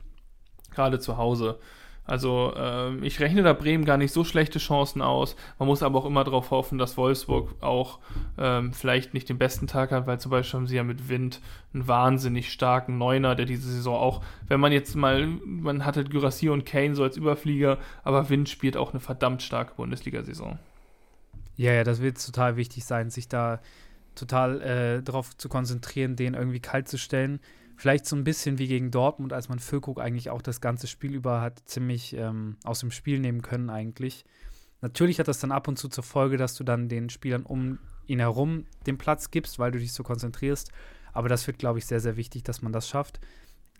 gerade 0.72 1.00
zu 1.00 1.16
Hause 1.16 1.58
also 2.04 2.52
ähm, 2.56 3.02
ich 3.04 3.20
rechne 3.20 3.42
da 3.42 3.52
Bremen 3.52 3.84
gar 3.84 3.96
nicht 3.96 4.12
so 4.12 4.24
schlechte 4.24 4.58
Chancen 4.58 5.02
aus. 5.02 5.36
Man 5.58 5.68
muss 5.68 5.82
aber 5.82 6.00
auch 6.00 6.04
immer 6.04 6.24
darauf 6.24 6.50
hoffen, 6.50 6.78
dass 6.78 6.96
Wolfsburg 6.96 7.54
auch 7.62 8.00
ähm, 8.38 8.72
vielleicht 8.72 9.14
nicht 9.14 9.28
den 9.28 9.38
besten 9.38 9.68
Tag 9.68 9.92
hat, 9.92 10.06
weil 10.06 10.18
zum 10.18 10.30
Beispiel 10.30 10.58
haben 10.58 10.66
sie 10.66 10.76
ja 10.76 10.82
mit 10.82 11.08
Wind 11.08 11.40
einen 11.72 11.86
wahnsinnig 11.86 12.50
starken 12.50 12.98
Neuner, 12.98 13.36
der 13.36 13.46
diese 13.46 13.70
Saison 13.70 13.96
auch, 13.96 14.22
wenn 14.48 14.58
man 14.58 14.72
jetzt 14.72 14.96
mal, 14.96 15.26
man 15.26 15.84
hatte 15.84 16.04
Gyrassi 16.04 16.48
und 16.48 16.66
Kane 16.66 16.96
so 16.96 17.04
als 17.04 17.16
Überflieger, 17.16 17.78
aber 18.02 18.28
Wind 18.28 18.48
spielt 18.48 18.76
auch 18.76 18.90
eine 18.90 19.00
verdammt 19.00 19.42
starke 19.42 19.74
Bundesliga-Saison. 19.76 20.58
Ja, 21.56 21.72
ja, 21.72 21.84
das 21.84 22.02
wird 22.02 22.24
total 22.24 22.56
wichtig 22.56 22.84
sein, 22.84 23.10
sich 23.10 23.28
da 23.28 23.60
total 24.14 24.60
äh, 24.60 25.02
darauf 25.02 25.36
zu 25.36 25.48
konzentrieren, 25.48 26.16
den 26.16 26.34
irgendwie 26.34 26.60
kalt 26.60 26.88
zu 26.88 26.98
stellen. 26.98 27.40
Vielleicht 27.82 28.06
so 28.06 28.14
ein 28.14 28.22
bisschen 28.22 28.60
wie 28.60 28.68
gegen 28.68 28.92
Dortmund, 28.92 29.32
als 29.32 29.48
man 29.48 29.58
Füllkrug 29.58 30.00
eigentlich 30.00 30.30
auch 30.30 30.40
das 30.40 30.60
ganze 30.60 30.86
Spiel 30.86 31.16
über 31.16 31.40
hat 31.40 31.62
ziemlich 31.64 32.14
ähm, 32.16 32.56
aus 32.62 32.78
dem 32.78 32.92
Spiel 32.92 33.18
nehmen 33.18 33.42
können 33.42 33.70
eigentlich. 33.70 34.24
Natürlich 34.82 35.18
hat 35.18 35.26
das 35.26 35.40
dann 35.40 35.50
ab 35.50 35.66
und 35.66 35.80
zu 35.80 35.88
zur 35.88 36.04
Folge, 36.04 36.36
dass 36.36 36.54
du 36.54 36.62
dann 36.62 36.88
den 36.88 37.10
Spielern 37.10 37.42
um 37.42 37.80
ihn 38.06 38.20
herum 38.20 38.66
den 38.86 38.98
Platz 38.98 39.32
gibst, 39.32 39.58
weil 39.58 39.72
du 39.72 39.80
dich 39.80 39.92
so 39.94 40.04
konzentrierst. 40.04 40.70
Aber 41.12 41.28
das 41.28 41.44
wird, 41.48 41.58
glaube 41.58 41.80
ich, 41.80 41.86
sehr, 41.86 41.98
sehr 41.98 42.16
wichtig, 42.16 42.44
dass 42.44 42.62
man 42.62 42.72
das 42.72 42.88
schafft. 42.88 43.18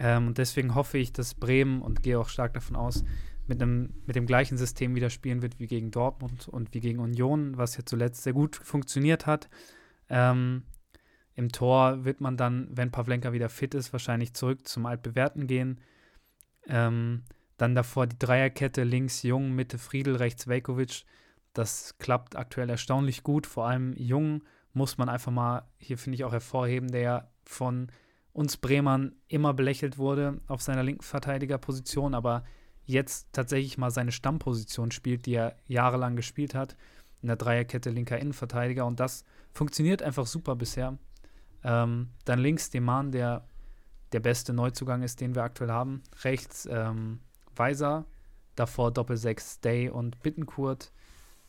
Ähm, 0.00 0.26
und 0.26 0.38
deswegen 0.38 0.74
hoffe 0.74 0.98
ich, 0.98 1.12
dass 1.12 1.34
Bremen 1.34 1.80
und 1.80 2.03
gehe 2.03 2.18
auch 2.18 2.28
stark 2.28 2.55
davon 2.55 2.74
aus, 2.74 3.05
mit, 3.46 3.62
einem, 3.62 3.90
mit 4.07 4.16
dem 4.16 4.26
gleichen 4.26 4.59
System 4.59 4.96
wieder 4.96 5.11
spielen 5.11 5.42
wird 5.42 5.61
wie 5.61 5.68
gegen 5.68 5.92
Dortmund 5.92 6.48
und 6.48 6.74
wie 6.74 6.80
gegen 6.80 6.98
Union, 6.98 7.57
was 7.57 7.76
ja 7.76 7.84
zuletzt 7.86 8.24
sehr 8.24 8.32
gut 8.32 8.57
funktioniert 8.57 9.26
hat. 9.26 9.48
Ähm, 10.09 10.64
im 11.35 11.51
Tor 11.51 12.05
wird 12.05 12.20
man 12.20 12.37
dann, 12.37 12.68
wenn 12.70 12.91
Pavlenka 12.91 13.33
wieder 13.33 13.49
fit 13.49 13.74
ist, 13.74 13.93
wahrscheinlich 13.93 14.35
zurück 14.35 14.68
zum 14.68 14.87
Altbewährten 14.87 15.47
gehen. 15.47 15.80
Ähm, 16.66 17.24
dann 17.57 17.74
davor 17.74 18.07
die 18.07 18.18
Dreierkette, 18.18 18.85
links 18.85 19.22
Jung, 19.22 19.53
Mitte 19.53 19.78
Friedel, 19.78 20.16
rechts 20.16 20.47
Velkovic. 20.47 21.05
Das 21.55 21.97
klappt 21.99 22.37
aktuell 22.37 22.68
erstaunlich 22.68 23.22
gut. 23.22 23.47
Vor 23.47 23.66
allem 23.66 23.95
Jung 23.97 24.43
muss 24.72 24.99
man 24.99 25.09
einfach 25.09 25.33
mal, 25.33 25.68
hier 25.78 25.99
finde 25.99 26.16
ich 26.16 26.24
auch 26.24 26.33
hervorheben, 26.33 26.91
der 26.91 27.30
von 27.45 27.91
uns 28.33 28.57
Bremern 28.57 29.14
immer 29.28 29.53
belächelt 29.53 29.99
wurde 29.99 30.41
auf 30.47 30.62
seiner 30.62 30.83
linken 30.83 31.03
Verteidigerposition, 31.03 32.14
aber 32.14 32.45
jetzt 32.85 33.28
tatsächlich 33.33 33.78
mal 33.78 33.91
seine 33.91 34.12
Stammposition 34.12 34.91
spielt, 34.91 35.26
die 35.26 35.35
er 35.35 35.57
jahrelang 35.66 36.16
gespielt 36.16 36.55
hat, 36.55 36.76
in 37.20 37.28
der 37.28 37.37
Dreierkette 37.37 37.91
linker 37.91 38.18
Innenverteidiger. 38.18 38.87
Und 38.87 38.99
das 38.99 39.24
funktioniert 39.53 40.03
einfach 40.03 40.26
super 40.26 40.57
bisher. 40.57 40.99
Ähm, 41.64 42.08
dann 42.24 42.38
links 42.38 42.70
Deman, 42.70 43.12
der 43.12 43.44
der 44.12 44.20
beste 44.20 44.52
Neuzugang 44.52 45.02
ist, 45.02 45.20
den 45.20 45.34
wir 45.34 45.42
aktuell 45.42 45.70
haben. 45.70 46.02
Rechts 46.22 46.68
ähm, 46.70 47.20
Weiser, 47.56 48.04
davor 48.56 48.92
Doppel-6 48.92 49.60
Day 49.62 49.88
und 49.88 50.22
Bittenkurt. 50.22 50.92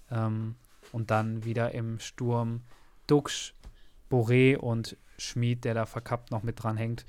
Ähm, 0.09 0.55
und 0.91 1.11
dann 1.11 1.43
wieder 1.43 1.73
im 1.73 1.99
Sturm 1.99 2.61
Dux, 3.07 3.53
Boré 4.09 4.57
und 4.57 4.97
Schmid, 5.17 5.65
der 5.65 5.73
da 5.73 5.85
verkappt 5.85 6.31
noch 6.31 6.43
mit 6.43 6.61
dran 6.61 6.77
hängt. 6.77 7.05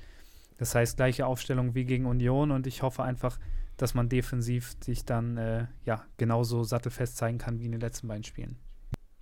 Das 0.57 0.73
heißt, 0.73 0.97
gleiche 0.97 1.25
Aufstellung 1.25 1.75
wie 1.75 1.85
gegen 1.85 2.05
Union 2.05 2.51
und 2.51 2.67
ich 2.67 2.81
hoffe 2.81 3.03
einfach, 3.03 3.39
dass 3.77 3.93
man 3.93 4.07
defensiv 4.07 4.75
sich 4.81 5.05
dann 5.05 5.37
äh, 5.37 5.67
ja, 5.83 6.05
genauso 6.17 6.63
sattelfest 6.63 7.17
zeigen 7.17 7.37
kann 7.37 7.59
wie 7.59 7.65
in 7.65 7.73
den 7.73 7.81
letzten 7.81 8.07
beiden 8.07 8.23
Spielen. 8.23 8.57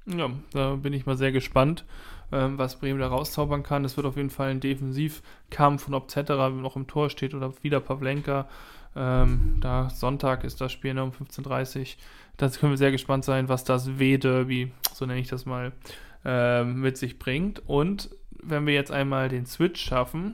Ja, 0.06 0.30
da 0.52 0.76
bin 0.76 0.94
ich 0.94 1.06
mal 1.06 1.18
sehr 1.18 1.32
gespannt, 1.32 1.86
ähm, 2.32 2.58
was 2.58 2.78
Bremen 2.78 3.00
da 3.00 3.08
rauszaubern 3.08 3.64
kann. 3.64 3.86
Es 3.86 3.96
wird 3.96 4.06
auf 4.06 4.18
jeden 4.18 4.30
Fall 4.30 4.50
ein 4.50 4.60
Defensivkampf 4.60 5.88
und 5.88 5.94
ob 5.94 6.12
Zetterer 6.12 6.50
noch 6.50 6.76
im 6.76 6.88
Tor 6.88 7.10
steht 7.10 7.34
oder 7.34 7.54
wieder 7.64 7.80
Pavlenka. 7.80 8.48
Ähm, 8.96 9.58
da 9.62 9.90
Sonntag 9.90 10.44
ist 10.44 10.62
das 10.62 10.72
Spiel 10.72 10.94
ne, 10.94 11.04
um 11.04 11.12
15.30 11.12 11.80
Uhr. 11.80 11.86
Da 12.38 12.50
können 12.50 12.74
wir 12.74 12.78
sehr 12.78 12.92
gespannt 12.92 13.24
sein, 13.24 13.48
was 13.48 13.64
das 13.64 13.98
W-Derby, 13.98 14.72
so 14.94 15.06
nenne 15.06 15.20
ich 15.20 15.30
das 15.30 15.46
mal, 15.46 15.72
äh, 16.26 16.64
mit 16.64 16.98
sich 16.98 17.18
bringt. 17.18 17.62
Und 17.68 18.10
wenn 18.42 18.68
wir 18.68 18.74
jetzt 18.74 18.92
einmal 18.92 19.30
den 19.30 19.46
Switch 19.46 19.82
schaffen, 19.82 20.34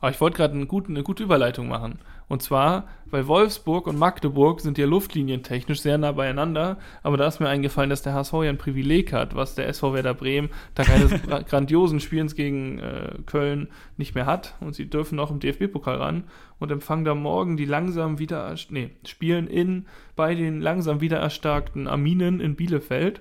aber 0.00 0.10
ich 0.10 0.20
wollte 0.20 0.36
gerade 0.36 0.54
eine 0.54 0.68
eine 0.68 1.02
gute 1.02 1.22
Überleitung 1.22 1.68
machen. 1.68 1.98
Und 2.28 2.42
zwar, 2.42 2.88
weil 3.06 3.28
Wolfsburg 3.28 3.86
und 3.86 3.98
Magdeburg 3.98 4.60
sind 4.60 4.78
ja 4.78 4.86
luftlinientechnisch 4.86 5.80
sehr 5.80 5.96
nah 5.96 6.10
beieinander, 6.10 6.78
aber 7.04 7.16
da 7.16 7.28
ist 7.28 7.38
mir 7.38 7.48
eingefallen, 7.48 7.88
dass 7.88 8.02
der 8.02 8.14
HSV 8.14 8.32
ja 8.32 8.50
ein 8.50 8.58
Privileg 8.58 9.12
hat, 9.12 9.36
was 9.36 9.54
der 9.54 9.68
SV 9.68 9.94
Werder 9.94 10.14
Bremen 10.14 10.50
dank 10.74 10.90
eines 10.90 11.12
grandiosen 11.48 12.00
Spielens 12.00 12.34
gegen 12.34 12.80
äh, 12.80 13.18
Köln 13.26 13.68
nicht 13.96 14.16
mehr 14.16 14.26
hat. 14.26 14.56
Und 14.60 14.74
sie 14.74 14.90
dürfen 14.90 15.20
auch 15.20 15.30
im 15.30 15.38
DFB-Pokal 15.38 15.96
ran 15.96 16.24
und 16.58 16.72
empfangen 16.72 17.04
da 17.04 17.14
morgen 17.14 17.56
die 17.56 17.64
langsam 17.64 18.18
wieder, 18.18 18.56
nee, 18.70 18.90
spielen 19.04 19.46
in 19.46 19.86
bei 20.16 20.34
den 20.34 20.60
langsam 20.60 21.00
wieder 21.00 21.18
erstarkten 21.18 21.86
Arminen 21.86 22.40
in 22.40 22.56
Bielefeld. 22.56 23.20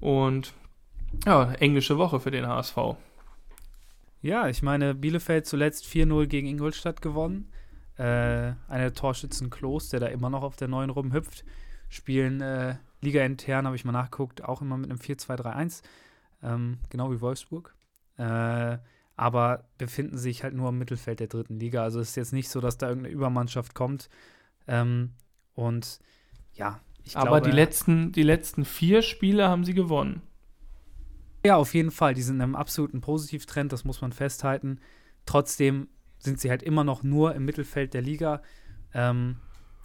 Und 0.00 0.52
ja, 1.24 1.52
englische 1.54 1.96
Woche 1.96 2.20
für 2.20 2.30
den 2.30 2.46
HSV. 2.46 2.76
Ja, 4.22 4.48
ich 4.48 4.62
meine, 4.62 4.94
Bielefeld 4.94 5.46
zuletzt 5.46 5.86
4-0 5.86 6.26
gegen 6.26 6.46
Ingolstadt 6.46 7.00
gewonnen. 7.00 7.50
Äh, 8.00 8.54
eine 8.68 8.94
Torschützen 8.94 9.50
Klos, 9.50 9.90
der 9.90 10.00
da 10.00 10.06
immer 10.06 10.30
noch 10.30 10.42
auf 10.42 10.56
der 10.56 10.68
neuen 10.68 10.88
rumhüpft. 10.88 11.44
Spielen 11.90 12.40
äh, 12.40 12.76
Liga 13.02 13.22
intern, 13.22 13.66
habe 13.66 13.76
ich 13.76 13.84
mal 13.84 13.92
nachgeguckt, 13.92 14.42
auch 14.42 14.62
immer 14.62 14.78
mit 14.78 14.88
einem 14.88 14.98
4-2-3-1. 14.98 15.82
Ähm, 16.42 16.78
genau 16.88 17.12
wie 17.12 17.20
Wolfsburg. 17.20 17.74
Äh, 18.16 18.78
aber 19.16 19.64
befinden 19.76 20.16
sich 20.16 20.42
halt 20.42 20.54
nur 20.54 20.70
im 20.70 20.78
Mittelfeld 20.78 21.20
der 21.20 21.26
dritten 21.26 21.60
Liga. 21.60 21.82
Also 21.82 22.00
es 22.00 22.10
ist 22.10 22.16
jetzt 22.16 22.32
nicht 22.32 22.48
so, 22.48 22.62
dass 22.62 22.78
da 22.78 22.88
irgendeine 22.88 23.14
Übermannschaft 23.14 23.74
kommt. 23.74 24.08
Ähm, 24.66 25.10
und 25.52 26.00
ja, 26.54 26.80
Aber 27.12 27.42
glaube, 27.42 27.50
die, 27.50 27.54
letzten, 27.54 28.12
die 28.12 28.22
letzten 28.22 28.64
vier 28.64 29.02
Spiele 29.02 29.48
haben 29.48 29.64
sie 29.64 29.74
gewonnen. 29.74 30.22
Ja, 31.44 31.56
auf 31.56 31.74
jeden 31.74 31.90
Fall. 31.90 32.14
Die 32.14 32.22
sind 32.22 32.36
in 32.36 32.42
einem 32.42 32.56
absoluten 32.56 33.02
Positivtrend, 33.02 33.74
das 33.74 33.84
muss 33.84 34.00
man 34.00 34.12
festhalten. 34.12 34.80
Trotzdem 35.26 35.88
sind 36.20 36.40
sie 36.40 36.50
halt 36.50 36.62
immer 36.62 36.84
noch 36.84 37.02
nur 37.02 37.34
im 37.34 37.44
Mittelfeld 37.44 37.94
der 37.94 38.02
Liga. 38.02 38.42
Ähm, 38.94 39.36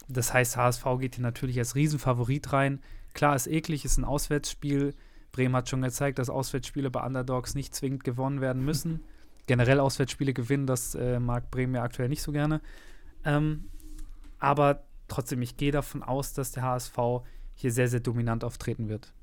das 0.07 0.33
heißt, 0.33 0.57
HSV 0.57 0.83
geht 0.99 1.15
hier 1.15 1.23
natürlich 1.23 1.57
als 1.57 1.75
Riesenfavorit 1.75 2.53
rein. 2.53 2.81
Klar, 3.13 3.35
ist 3.35 3.47
eklig, 3.47 3.85
ist 3.85 3.97
ein 3.97 4.05
Auswärtsspiel. 4.05 4.93
Bremen 5.31 5.55
hat 5.55 5.69
schon 5.69 5.81
gezeigt, 5.81 6.19
dass 6.19 6.29
Auswärtsspiele 6.29 6.91
bei 6.91 7.03
Underdogs 7.05 7.55
nicht 7.55 7.73
zwingend 7.73 8.03
gewonnen 8.03 8.41
werden 8.41 8.63
müssen. 8.63 9.03
Generell 9.47 9.79
Auswärtsspiele 9.79 10.33
gewinnen, 10.33 10.67
das 10.67 10.95
äh, 10.95 11.19
mag 11.19 11.51
Bremen 11.51 11.75
ja 11.75 11.83
aktuell 11.83 12.09
nicht 12.09 12.21
so 12.21 12.31
gerne. 12.31 12.61
Ähm, 13.23 13.65
aber 14.39 14.83
trotzdem, 15.07 15.41
ich 15.41 15.57
gehe 15.57 15.71
davon 15.71 16.03
aus, 16.03 16.33
dass 16.33 16.51
der 16.51 16.63
HSV 16.63 16.97
hier 17.53 17.71
sehr, 17.71 17.87
sehr 17.87 17.99
dominant 17.99 18.43
auftreten 18.43 18.89
wird. 18.89 19.13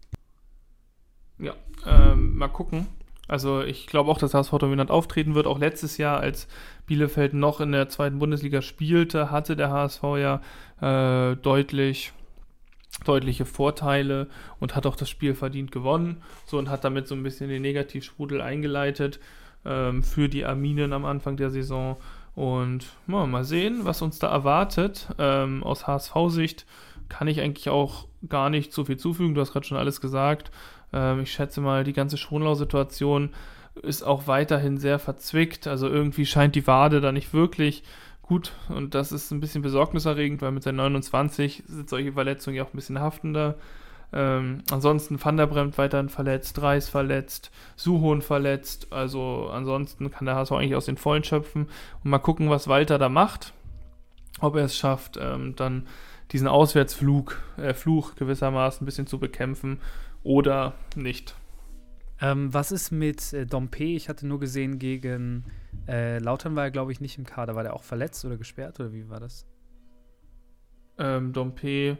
Ja, 1.38 1.54
ähm, 1.86 2.36
mal 2.36 2.48
gucken. 2.48 2.86
Also 3.28 3.62
ich 3.62 3.86
glaube 3.86 4.10
auch, 4.10 4.18
dass 4.18 4.34
HSV 4.34 4.52
dominant 4.58 4.90
auftreten 4.90 5.34
wird. 5.34 5.46
Auch 5.46 5.58
letztes 5.58 5.96
Jahr, 5.96 6.20
als 6.20 6.48
Bielefeld 6.86 7.34
noch 7.34 7.60
in 7.60 7.72
der 7.72 7.88
zweiten 7.88 8.18
Bundesliga 8.18 8.62
spielte, 8.62 9.30
hatte 9.30 9.56
der 9.56 9.70
HSV 9.70 10.02
ja 10.18 10.40
äh, 10.80 11.36
deutlich 11.36 12.12
deutliche 13.06 13.46
Vorteile 13.46 14.28
und 14.60 14.76
hat 14.76 14.86
auch 14.86 14.96
das 14.96 15.08
Spiel 15.08 15.34
verdient 15.34 15.72
gewonnen. 15.72 16.22
So 16.46 16.58
und 16.58 16.68
hat 16.68 16.84
damit 16.84 17.08
so 17.08 17.14
ein 17.14 17.22
bisschen 17.22 17.48
den 17.48 17.62
Negativsprudel 17.62 18.40
eingeleitet 18.40 19.18
ähm, 19.64 20.02
für 20.02 20.28
die 20.28 20.44
Arminen 20.44 20.92
am 20.92 21.04
Anfang 21.04 21.36
der 21.36 21.50
Saison. 21.50 21.96
Und 22.34 22.86
ja, 23.08 23.26
mal 23.26 23.44
sehen, 23.44 23.80
was 23.84 24.02
uns 24.02 24.18
da 24.18 24.28
erwartet. 24.28 25.08
Ähm, 25.18 25.62
aus 25.62 25.86
HSV-Sicht 25.86 26.66
kann 27.08 27.28
ich 27.28 27.40
eigentlich 27.40 27.68
auch 27.68 28.06
gar 28.28 28.50
nicht 28.50 28.72
so 28.72 28.84
viel 28.84 28.96
zufügen. 28.96 29.34
Du 29.34 29.40
hast 29.40 29.52
gerade 29.52 29.66
schon 29.66 29.78
alles 29.78 30.00
gesagt. 30.00 30.50
Ähm, 30.92 31.20
ich 31.20 31.32
schätze 31.32 31.60
mal, 31.60 31.84
die 31.84 31.92
ganze 31.92 32.16
Schonlau-Situation 32.16 33.30
ist 33.80 34.02
auch 34.02 34.26
weiterhin 34.26 34.78
sehr 34.78 34.98
verzwickt. 34.98 35.66
Also 35.66 35.88
irgendwie 35.88 36.26
scheint 36.26 36.54
die 36.54 36.66
Wade 36.66 37.00
da 37.00 37.12
nicht 37.12 37.32
wirklich 37.32 37.82
gut 38.22 38.52
und 38.68 38.94
das 38.94 39.12
ist 39.12 39.30
ein 39.30 39.40
bisschen 39.40 39.62
besorgniserregend, 39.62 40.42
weil 40.42 40.52
mit 40.52 40.62
seinen 40.62 40.76
29 40.76 41.64
sind 41.66 41.88
solche 41.88 42.12
Verletzungen 42.12 42.56
ja 42.56 42.62
auch 42.62 42.72
ein 42.72 42.76
bisschen 42.76 43.00
haftender. 43.00 43.56
Ähm, 44.12 44.62
ansonsten 44.70 45.22
Van 45.22 45.38
der 45.38 45.46
Bremt 45.46 45.78
weiterhin 45.78 46.10
verletzt, 46.10 46.60
Reis 46.60 46.88
verletzt, 46.88 47.50
Suhon 47.76 48.22
verletzt. 48.22 48.88
Also 48.90 49.48
ansonsten 49.52 50.10
kann 50.10 50.26
der 50.26 50.36
HSV 50.36 50.52
eigentlich 50.52 50.76
aus 50.76 50.86
den 50.86 50.98
Vollen 50.98 51.24
schöpfen 51.24 51.68
und 52.04 52.10
mal 52.10 52.18
gucken, 52.18 52.50
was 52.50 52.68
Walter 52.68 52.98
da 52.98 53.08
macht. 53.08 53.54
Ob 54.40 54.56
er 54.56 54.64
es 54.64 54.76
schafft, 54.76 55.18
ähm, 55.20 55.54
dann 55.56 55.86
diesen 56.32 56.48
Auswärtsflug, 56.48 57.38
äh, 57.56 57.74
Fluch 57.74 58.14
gewissermaßen 58.16 58.82
ein 58.82 58.86
bisschen 58.86 59.06
zu 59.06 59.18
bekämpfen 59.18 59.78
oder 60.22 60.74
nicht. 60.96 61.34
Ähm, 62.20 62.54
was 62.54 62.70
ist 62.70 62.92
mit 62.92 63.32
äh, 63.32 63.46
Dompe? 63.46 63.84
Ich 63.84 64.08
hatte 64.08 64.26
nur 64.26 64.38
gesehen, 64.38 64.78
gegen 64.78 65.44
äh, 65.88 66.18
Lautern 66.18 66.54
war 66.54 66.64
er, 66.64 66.70
glaube 66.70 66.92
ich, 66.92 67.00
nicht 67.00 67.18
im 67.18 67.26
Kader. 67.26 67.56
War 67.56 67.64
der 67.64 67.74
auch 67.74 67.82
verletzt 67.82 68.24
oder 68.24 68.36
gesperrt 68.36 68.78
oder 68.78 68.92
wie 68.92 69.08
war 69.08 69.18
das? 69.18 69.44
Ähm, 70.98 71.32
Dompe 71.32 71.98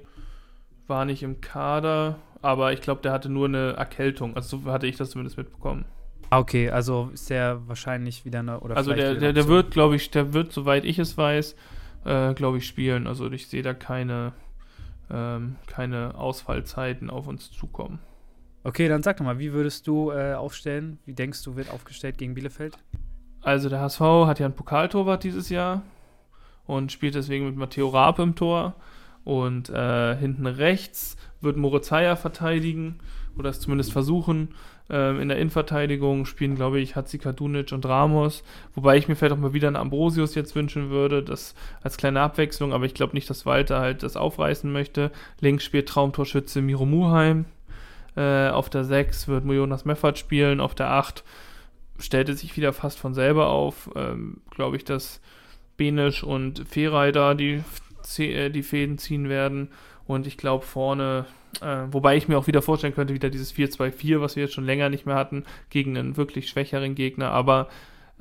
war 0.86 1.04
nicht 1.04 1.22
im 1.22 1.40
Kader, 1.40 2.18
aber 2.40 2.72
ich 2.72 2.80
glaube, 2.80 3.02
der 3.02 3.12
hatte 3.12 3.28
nur 3.28 3.46
eine 3.48 3.72
Erkältung. 3.72 4.36
Also 4.36 4.58
so 4.58 4.70
hatte 4.70 4.86
ich 4.86 4.96
das 4.96 5.10
zumindest 5.10 5.36
mitbekommen. 5.38 5.86
Ah, 6.30 6.38
okay, 6.38 6.70
also 6.70 7.10
ist 7.12 7.28
der 7.28 7.66
wahrscheinlich 7.66 8.24
wieder 8.24 8.38
eine 8.38 8.60
oder 8.60 8.76
Also 8.76 8.94
der, 8.94 9.16
der, 9.16 9.32
der 9.32 9.48
wird, 9.48 9.70
glaube 9.70 9.96
ich, 9.96 10.10
der 10.10 10.32
wird, 10.32 10.52
soweit 10.52 10.84
ich 10.84 10.98
es 10.98 11.18
weiß, 11.18 11.56
äh, 12.04 12.34
glaube 12.34 12.58
ich, 12.58 12.66
spielen. 12.66 13.06
Also 13.06 13.30
ich 13.30 13.48
sehe 13.48 13.62
da 13.62 13.74
keine, 13.74 14.32
ähm, 15.10 15.56
keine 15.66 16.14
Ausfallzeiten 16.14 17.10
auf 17.10 17.26
uns 17.26 17.50
zukommen. 17.50 17.98
Okay, 18.64 18.88
dann 18.88 19.02
sag 19.02 19.16
doch 19.16 19.24
mal, 19.24 19.38
wie 19.38 19.52
würdest 19.52 19.86
du 19.86 20.12
äh, 20.12 20.34
aufstellen? 20.34 20.98
Wie 21.04 21.14
denkst 21.14 21.42
du, 21.42 21.56
wird 21.56 21.70
aufgestellt 21.70 22.18
gegen 22.18 22.34
Bielefeld? 22.34 22.78
Also 23.40 23.68
der 23.68 23.80
HSV 23.80 24.00
hat 24.00 24.38
ja 24.38 24.46
einen 24.46 24.54
Pokaltorwart 24.54 25.24
dieses 25.24 25.48
Jahr 25.48 25.82
und 26.66 26.92
spielt 26.92 27.16
deswegen 27.16 27.46
mit 27.46 27.56
Matteo 27.56 27.88
Raab 27.88 28.20
im 28.20 28.36
Tor. 28.36 28.74
Und 29.24 29.68
äh, 29.68 30.16
hinten 30.16 30.46
rechts 30.46 31.16
wird 31.40 31.56
Moritz 31.56 31.90
Heyer 31.90 32.16
verteidigen 32.16 32.98
oder 33.36 33.50
es 33.50 33.60
zumindest 33.60 33.92
versuchen. 33.92 34.48
Ähm, 34.90 35.20
in 35.20 35.28
der 35.28 35.38
Innenverteidigung 35.38 36.26
spielen, 36.26 36.54
glaube 36.54 36.80
ich, 36.80 36.96
Hatzika 36.96 37.32
Dunic 37.32 37.72
und 37.72 37.86
Ramos. 37.86 38.42
Wobei 38.74 38.96
ich 38.96 39.08
mir 39.08 39.16
vielleicht 39.16 39.34
auch 39.34 39.38
mal 39.38 39.54
wieder 39.54 39.68
einen 39.68 39.76
Ambrosius 39.76 40.34
jetzt 40.34 40.54
wünschen 40.54 40.90
würde, 40.90 41.22
das 41.22 41.54
als 41.82 41.96
kleine 41.96 42.20
Abwechslung. 42.20 42.72
Aber 42.72 42.84
ich 42.84 42.94
glaube 42.94 43.14
nicht, 43.14 43.30
dass 43.30 43.46
Walter 43.46 43.80
halt 43.80 44.02
das 44.02 44.16
aufreißen 44.16 44.70
möchte. 44.70 45.10
Links 45.40 45.64
spielt 45.64 45.88
Traumtorschütze 45.88 46.62
Miro 46.62 46.84
Muheim. 46.84 47.46
Äh, 48.16 48.48
auf 48.48 48.70
der 48.70 48.84
6 48.84 49.28
wird 49.28 49.44
Jonas 49.44 49.84
Meffert 49.84 50.18
spielen. 50.18 50.60
Auf 50.60 50.74
der 50.74 50.90
8 50.90 51.24
stellt 51.98 52.28
es 52.28 52.40
sich 52.40 52.56
wieder 52.56 52.72
fast 52.72 52.98
von 52.98 53.14
selber 53.14 53.48
auf. 53.48 53.90
Ähm, 53.96 54.40
glaube 54.50 54.76
ich, 54.76 54.84
dass 54.84 55.20
Benisch 55.76 56.22
und 56.22 56.66
Feray 56.68 57.12
da 57.12 57.34
die 57.34 57.62
äh, 58.18 58.50
die 58.50 58.62
Fäden 58.62 58.98
ziehen 58.98 59.28
werden. 59.28 59.68
Und 60.06 60.26
ich 60.26 60.36
glaube 60.36 60.64
vorne, 60.64 61.26
äh, 61.60 61.84
wobei 61.90 62.16
ich 62.16 62.28
mir 62.28 62.38
auch 62.38 62.46
wieder 62.46 62.62
vorstellen 62.62 62.94
könnte, 62.94 63.14
wieder 63.14 63.30
dieses 63.30 63.54
4-2-4, 63.54 64.20
was 64.20 64.36
wir 64.36 64.44
jetzt 64.44 64.54
schon 64.54 64.66
länger 64.66 64.88
nicht 64.88 65.06
mehr 65.06 65.14
hatten, 65.14 65.44
gegen 65.70 65.96
einen 65.96 66.16
wirklich 66.16 66.48
schwächeren 66.48 66.94
Gegner. 66.94 67.30
Aber 67.30 67.68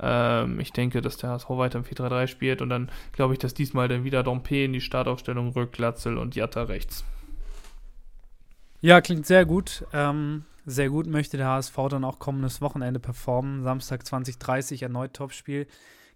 ähm, 0.00 0.60
ich 0.60 0.72
denke, 0.72 1.00
dass 1.00 1.16
der 1.16 1.30
HSV 1.30 1.50
weiter 1.50 1.78
im 1.78 1.84
4-3-3 1.84 2.26
spielt. 2.28 2.62
Und 2.62 2.70
dann 2.70 2.90
glaube 3.12 3.34
ich, 3.34 3.38
dass 3.38 3.54
diesmal 3.54 3.88
dann 3.88 4.04
wieder 4.04 4.22
Dompe 4.22 4.64
in 4.64 4.72
die 4.72 4.80
Startaufstellung 4.80 5.50
rückt, 5.50 5.74
Glatzel 5.74 6.18
und 6.18 6.36
Jatta 6.36 6.62
rechts. 6.62 7.04
Ja, 8.84 9.00
klingt 9.00 9.26
sehr 9.26 9.46
gut. 9.46 9.86
Ähm, 9.92 10.44
sehr 10.66 10.90
gut 10.90 11.06
möchte 11.06 11.36
der 11.36 11.46
HSV 11.46 11.76
dann 11.88 12.04
auch 12.04 12.18
kommendes 12.18 12.60
Wochenende 12.60 12.98
performen. 12.98 13.62
Samstag 13.62 14.04
2030 14.04 14.82
erneut 14.82 15.14
Topspiel. 15.14 15.68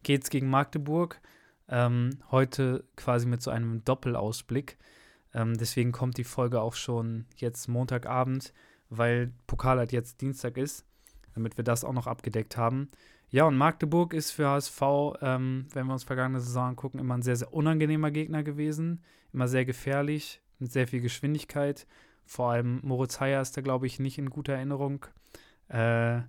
Geht's 0.03 0.31
gegen 0.31 0.51
Magdeburg. 0.51 1.21
Ähm, 1.69 2.19
heute 2.33 2.83
quasi 2.97 3.27
mit 3.29 3.41
so 3.41 3.53
einem 3.53 3.85
Doppelausblick. 3.85 4.79
Ähm, 5.33 5.57
deswegen 5.57 5.93
kommt 5.93 6.19
die 6.19 6.25
Folge 6.25 6.61
auch 6.61 6.75
schon 6.75 7.27
jetzt 7.37 7.69
Montagabend, 7.69 8.53
weil 8.91 9.33
Pokal 9.47 9.79
halt 9.79 9.93
jetzt 9.93 10.21
Dienstag 10.21 10.57
ist, 10.57 10.85
damit 11.37 11.57
wir 11.57 11.62
das 11.62 11.85
auch 11.85 11.93
noch 11.93 12.09
abgedeckt 12.09 12.57
haben. 12.57 12.91
Ja, 13.31 13.45
und 13.45 13.57
Magdeburg 13.57 14.12
ist 14.12 14.33
für 14.33 14.49
HSV, 14.49 14.83
ähm, 15.21 15.67
wenn 15.73 15.87
wir 15.87 15.93
uns 15.93 16.03
vergangene 16.03 16.41
Saison 16.41 16.71
angucken, 16.71 16.99
immer 16.99 17.14
ein 17.14 17.23
sehr, 17.23 17.37
sehr 17.37 17.55
unangenehmer 17.55 18.11
Gegner 18.11 18.43
gewesen. 18.43 19.05
Immer 19.33 19.47
sehr 19.47 19.64
gefährlich, 19.64 20.41
mit 20.59 20.73
sehr 20.73 20.89
viel 20.89 21.01
Geschwindigkeit. 21.01 21.87
Vor 22.27 22.51
allem 22.51 22.81
Moritz 22.83 23.20
Heyer 23.20 23.41
ist 23.41 23.57
da, 23.57 23.61
glaube 23.62 23.87
ich, 23.87 23.99
nicht 23.99 24.18
in 24.18 24.31
guter 24.31 24.55
Erinnerung. 24.55 25.07
Äh, 25.68 26.20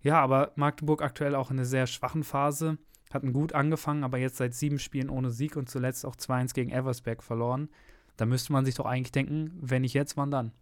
ja, 0.00 0.20
aber 0.20 0.52
Magdeburg 0.56 1.00
aktuell 1.02 1.34
auch 1.34 1.50
in 1.50 1.58
einer 1.58 1.64
sehr 1.64 1.86
schwachen 1.86 2.24
Phase 2.24 2.78
hatten 3.14 3.32
gut 3.32 3.52
angefangen, 3.54 4.04
aber 4.04 4.18
jetzt 4.18 4.36
seit 4.36 4.54
sieben 4.54 4.78
Spielen 4.78 5.08
ohne 5.08 5.30
Sieg 5.30 5.56
und 5.56 5.70
zuletzt 5.70 6.04
auch 6.04 6.16
2-1 6.16 6.52
gegen 6.52 6.70
Eversberg 6.70 7.22
verloren. 7.22 7.68
Da 8.16 8.26
müsste 8.26 8.52
man 8.52 8.64
sich 8.64 8.74
doch 8.74 8.86
eigentlich 8.86 9.12
denken, 9.12 9.56
wenn 9.60 9.82
nicht 9.82 9.94
jetzt, 9.94 10.16
wann 10.16 10.30
dann? 10.30 10.52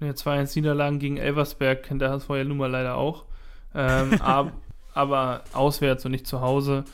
Ja, 0.00 0.10
2-1 0.10 0.56
Niederlagen 0.56 0.98
gegen 0.98 1.16
Elversberg 1.18 1.82
kennt 1.82 2.02
der 2.02 2.10
HSV 2.10 2.28
ja 2.30 2.44
nun 2.44 2.56
mal 2.56 2.70
leider 2.70 2.96
auch. 2.96 3.26
Ähm, 3.74 4.14
ab, 4.20 4.52
aber 4.94 5.44
auswärts 5.52 6.04
und 6.04 6.12
nicht 6.12 6.26
zu 6.26 6.40
Hause. 6.40 6.84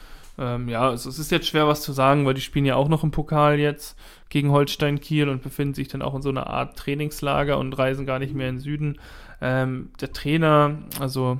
Ähm, 0.40 0.70
ja, 0.70 0.90
es, 0.90 1.04
es, 1.04 1.18
ist 1.18 1.30
jetzt 1.30 1.46
schwer 1.46 1.68
was 1.68 1.82
zu 1.82 1.92
sagen, 1.92 2.24
weil 2.24 2.32
die 2.32 2.40
spielen 2.40 2.64
ja 2.64 2.74
auch 2.74 2.88
noch 2.88 3.04
im 3.04 3.10
Pokal 3.10 3.58
jetzt 3.58 3.98
gegen 4.30 4.50
Holstein 4.50 4.98
Kiel 4.98 5.28
und 5.28 5.42
befinden 5.42 5.74
sich 5.74 5.88
dann 5.88 6.00
auch 6.00 6.14
in 6.14 6.22
so 6.22 6.30
einer 6.30 6.46
Art 6.46 6.78
Trainingslager 6.78 7.58
und 7.58 7.74
reisen 7.74 8.06
gar 8.06 8.18
nicht 8.18 8.34
mehr 8.34 8.48
in 8.48 8.56
den 8.56 8.60
Süden. 8.60 8.98
Ähm, 9.42 9.90
der 10.00 10.14
Trainer, 10.14 10.78
also 10.98 11.38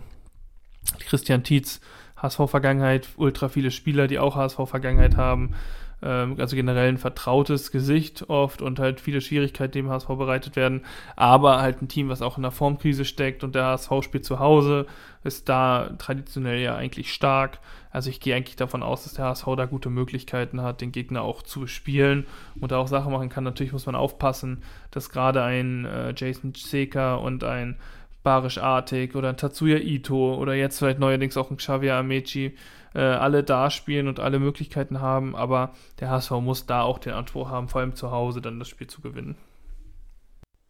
Christian 0.99 1.45
Tietz, 1.45 1.81
HSV-Vergangenheit, 2.19 3.09
ultra 3.17 3.49
viele 3.49 3.71
Spieler, 3.71 4.07
die 4.07 4.19
auch 4.19 4.37
HSV-Vergangenheit 4.37 5.17
haben. 5.17 5.55
Ähm, 6.03 6.37
also 6.39 6.57
generell 6.57 6.89
ein 6.89 6.99
vertrautes 6.99 7.71
Gesicht 7.71 8.29
oft 8.29 8.63
und 8.63 8.79
halt 8.79 9.01
viele 9.01 9.21
Schwierigkeiten, 9.21 9.73
die 9.73 9.79
im 9.81 9.91
HSV 9.91 10.09
bereitet 10.09 10.57
werden. 10.57 10.83
Aber 11.17 11.61
halt 11.61 11.83
ein 11.83 11.89
Team, 11.89 12.09
was 12.09 12.23
auch 12.23 12.37
in 12.37 12.43
der 12.43 12.53
Formkrise 12.53 13.05
steckt 13.05 13.45
und 13.45 13.55
der 13.55 13.65
HSV 13.65 13.91
spielt 14.03 14.25
zu 14.25 14.39
Hause, 14.39 14.87
ist 15.25 15.49
da 15.49 15.91
traditionell 15.99 16.61
ja 16.61 16.77
eigentlich 16.77 17.13
stark. 17.13 17.59
Also 17.91 18.09
ich 18.09 18.21
gehe 18.21 18.35
eigentlich 18.37 18.57
davon 18.57 18.83
aus, 18.83 19.05
dass 19.05 19.15
der 19.15 19.27
HSV 19.27 19.47
da 19.57 19.67
gute 19.67 19.91
Möglichkeiten 19.91 20.63
hat, 20.63 20.81
den 20.81 20.93
Gegner 20.93 21.23
auch 21.23 21.43
zu 21.43 21.67
spielen 21.67 22.27
und 22.61 22.73
da 22.73 22.79
auch 22.79 22.89
Sachen 22.89 23.13
machen 23.13 23.29
kann. 23.29 23.45
Natürlich 23.45 23.73
muss 23.73 23.87
man 23.87 23.97
aufpassen, 23.97 24.63
dass 24.93 25.11
gerade 25.11 25.43
ein 25.43 25.85
äh, 25.85 26.15
Jason 26.17 26.55
Seker 26.55 27.21
und 27.21 27.45
ein 27.45 27.77
Barisch 28.23 28.59
Artig 28.59 29.17
oder 29.17 29.31
ein 29.31 29.37
Tatsuya 29.37 29.79
Ito 29.79 30.35
oder 30.35 30.55
jetzt 30.55 30.79
vielleicht 30.79 30.99
neuerdings 30.99 31.37
auch 31.37 31.51
ein 31.51 31.57
Xavier 31.57 31.97
Amechi 31.97 32.55
äh, 32.95 33.01
alle 33.01 33.45
da 33.45 33.71
spielen 33.71 34.09
und 34.09 34.21
alle 34.21 34.39
Möglichkeiten 34.39 35.01
haben, 35.01 35.37
aber 35.37 35.75
der 36.01 36.11
HSV 36.11 36.33
muss 36.41 36.67
da 36.67 36.83
auch 36.83 36.99
den 36.99 37.13
Anspruch 37.13 37.49
haben, 37.49 37.69
vor 37.69 37.81
allem 37.81 37.95
zu 37.95 38.11
Hause 38.11 38.41
dann 38.41 38.59
das 38.59 38.69
Spiel 38.69 38.87
zu 38.87 39.01
gewinnen. 39.01 39.37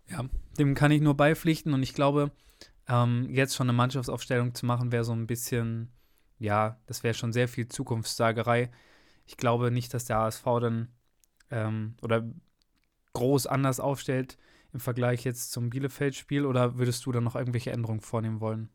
Ja, 0.08 0.24
dem 0.58 0.74
kann 0.74 0.90
ich 0.90 1.00
nur 1.00 1.16
beipflichten 1.16 1.72
und 1.72 1.82
ich 1.82 1.94
glaube, 1.94 2.32
ähm, 2.88 3.28
jetzt 3.30 3.54
schon 3.54 3.68
eine 3.68 3.76
Mannschaftsaufstellung 3.76 4.54
zu 4.54 4.66
machen, 4.66 4.92
wäre 4.92 5.04
so 5.04 5.12
ein 5.12 5.26
bisschen, 5.26 5.92
ja, 6.38 6.78
das 6.86 7.02
wäre 7.04 7.14
schon 7.14 7.32
sehr 7.32 7.48
viel 7.48 7.68
Zukunftssagerei. 7.68 8.70
Ich 9.26 9.36
glaube 9.36 9.70
nicht, 9.70 9.94
dass 9.94 10.06
der 10.06 10.18
HSV 10.18 10.44
dann, 10.60 10.88
ähm, 11.50 11.94
oder 12.02 12.24
groß 13.12 13.46
anders 13.46 13.80
aufstellt 13.80 14.38
im 14.72 14.80
Vergleich 14.80 15.24
jetzt 15.24 15.52
zum 15.52 15.70
Bielefeld-Spiel 15.70 16.46
oder 16.46 16.78
würdest 16.78 17.06
du 17.06 17.12
da 17.12 17.20
noch 17.20 17.36
irgendwelche 17.36 17.72
Änderungen 17.72 18.00
vornehmen 18.00 18.40
wollen? 18.40 18.68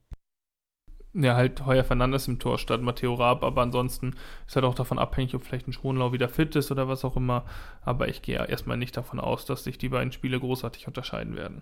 Ja, 1.17 1.35
halt 1.35 1.65
Heuer 1.65 1.85
Fernandes 1.85 2.27
im 2.27 2.39
Tor 2.39 2.57
statt 2.57 2.81
Matteo 2.81 3.13
Raab, 3.13 3.45
aber 3.45 3.61
ansonsten 3.61 4.15
ist 4.45 4.55
halt 4.55 4.65
auch 4.65 4.75
davon 4.75 4.99
abhängig, 4.99 5.33
ob 5.33 5.45
vielleicht 5.45 5.65
ein 5.65 5.71
Schonlau 5.71 6.11
wieder 6.11 6.27
fit 6.27 6.55
ist 6.57 6.71
oder 6.71 6.89
was 6.89 7.05
auch 7.05 7.15
immer. 7.15 7.45
Aber 7.81 8.09
ich 8.09 8.21
gehe 8.21 8.35
ja 8.35 8.43
erstmal 8.43 8.75
nicht 8.75 8.97
davon 8.97 9.21
aus, 9.21 9.45
dass 9.45 9.63
sich 9.63 9.77
die 9.77 9.87
beiden 9.87 10.11
Spiele 10.11 10.37
großartig 10.37 10.87
unterscheiden 10.87 11.37
werden. 11.37 11.61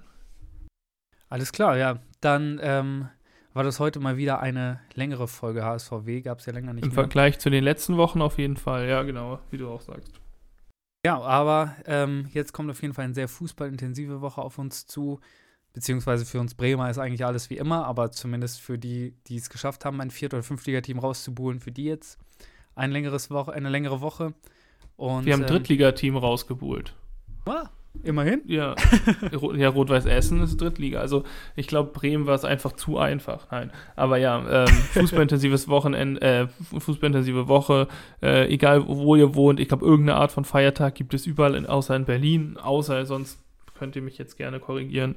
Alles 1.29 1.51
klar, 1.51 1.77
ja. 1.77 1.99
Dann 2.19 2.59
ähm, 2.63 3.09
war 3.53 3.63
das 3.63 3.79
heute 3.79 3.99
mal 3.99 4.17
wieder 4.17 4.39
eine 4.39 4.79
längere 4.95 5.27
Folge 5.27 5.63
HSVW. 5.63 6.21
Gab 6.21 6.39
es 6.39 6.47
ja 6.47 6.53
länger 6.53 6.73
nicht 6.73 6.85
Im 6.85 6.89
mehr. 6.89 6.95
Vergleich 6.95 7.37
zu 7.37 7.51
den 7.51 7.63
letzten 7.63 7.97
Wochen 7.97 8.23
auf 8.23 8.39
jeden 8.39 8.57
Fall, 8.57 8.87
ja, 8.89 9.03
genau, 9.03 9.39
wie 9.51 9.57
du 9.57 9.69
auch 9.69 9.81
sagst. 9.81 10.19
Ja, 11.05 11.21
aber 11.21 11.75
ähm, 11.85 12.27
jetzt 12.33 12.53
kommt 12.53 12.71
auf 12.71 12.81
jeden 12.81 12.95
Fall 12.95 13.05
eine 13.05 13.13
sehr 13.13 13.27
fußballintensive 13.27 14.21
Woche 14.21 14.41
auf 14.41 14.57
uns 14.57 14.87
zu. 14.87 15.19
Beziehungsweise 15.73 16.25
für 16.25 16.39
uns 16.39 16.53
Bremer 16.53 16.89
ist 16.89 16.99
eigentlich 16.99 17.25
alles 17.25 17.49
wie 17.49 17.57
immer, 17.57 17.85
aber 17.85 18.11
zumindest 18.11 18.61
für 18.61 18.77
die, 18.77 19.15
die 19.27 19.37
es 19.37 19.49
geschafft 19.49 19.85
haben, 19.85 19.99
ein 20.01 20.11
Viert- 20.11 20.33
oder 20.33 20.43
Fünftligateam 20.43 20.99
rauszubuhlen, 20.99 21.59
für 21.59 21.71
die 21.71 21.85
jetzt 21.85 22.19
ein 22.75 22.91
längeres 22.91 23.31
Woche, 23.31 23.53
eine 23.53 23.69
längere 23.69 23.99
Woche. 23.99 24.33
Und, 24.97 25.25
Wir 25.25 25.33
haben 25.33 25.41
ein 25.41 25.49
ähm, 25.49 25.55
Drittligateam 25.55 26.15
rausgebuhlt. 26.15 26.95
Ah, 27.45 27.69
immerhin. 28.03 28.41
Ja, 28.45 28.75
ja 29.55 29.69
Rot-Weiß 29.69 30.05
Essen 30.05 30.41
ist 30.41 30.61
Drittliga. 30.61 30.99
Also 30.99 31.23
ich 31.55 31.67
glaube, 31.67 31.91
Bremen 31.91 32.25
war 32.25 32.35
es 32.35 32.45
einfach 32.45 32.73
zu 32.73 32.97
einfach. 32.97 33.47
Nein. 33.51 33.71
Aber 33.95 34.17
ja, 34.17 34.65
ähm, 34.65 34.67
fußballintensives 34.93 35.67
Wochenende, 35.67 36.21
äh, 36.21 36.47
fußballintensive 36.79 37.47
Woche, 37.47 37.87
äh, 38.21 38.47
egal 38.47 38.87
wo 38.87 39.15
ihr 39.15 39.35
wohnt, 39.35 39.59
ich 39.59 39.67
glaube, 39.67 39.85
irgendeine 39.85 40.19
Art 40.19 40.31
von 40.31 40.45
Feiertag 40.45 40.95
gibt 40.95 41.13
es 41.13 41.25
überall, 41.25 41.55
in, 41.55 41.65
außer 41.65 41.95
in 41.95 42.05
Berlin, 42.05 42.57
außer 42.57 43.05
sonst 43.05 43.39
könnt 43.77 43.95
ihr 43.95 44.01
mich 44.01 44.17
jetzt 44.17 44.37
gerne 44.37 44.59
korrigieren. 44.59 45.15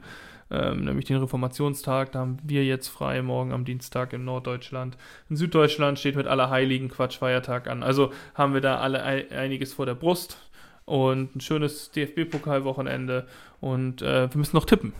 Ähm, 0.50 0.84
nämlich 0.84 1.06
den 1.06 1.16
Reformationstag, 1.16 2.12
da 2.12 2.20
haben 2.20 2.36
wir 2.44 2.64
jetzt 2.64 2.88
frei, 2.88 3.20
morgen 3.22 3.52
am 3.52 3.64
Dienstag 3.64 4.12
in 4.12 4.24
Norddeutschland. 4.24 4.96
In 5.28 5.34
Süddeutschland 5.36 5.98
steht 5.98 6.14
mit 6.14 6.26
Allerheiligen 6.28 6.88
Quatschfeiertag 6.88 7.66
an. 7.68 7.82
Also 7.82 8.12
haben 8.34 8.54
wir 8.54 8.60
da 8.60 8.78
alle 8.78 9.02
ei- 9.04 9.28
einiges 9.30 9.72
vor 9.72 9.86
der 9.86 9.94
Brust 9.96 10.38
und 10.84 11.34
ein 11.34 11.40
schönes 11.40 11.90
DFB-Pokalwochenende 11.90 13.26
und 13.60 14.02
äh, 14.02 14.30
wir 14.32 14.38
müssen 14.38 14.54
noch 14.56 14.66
tippen. 14.66 14.92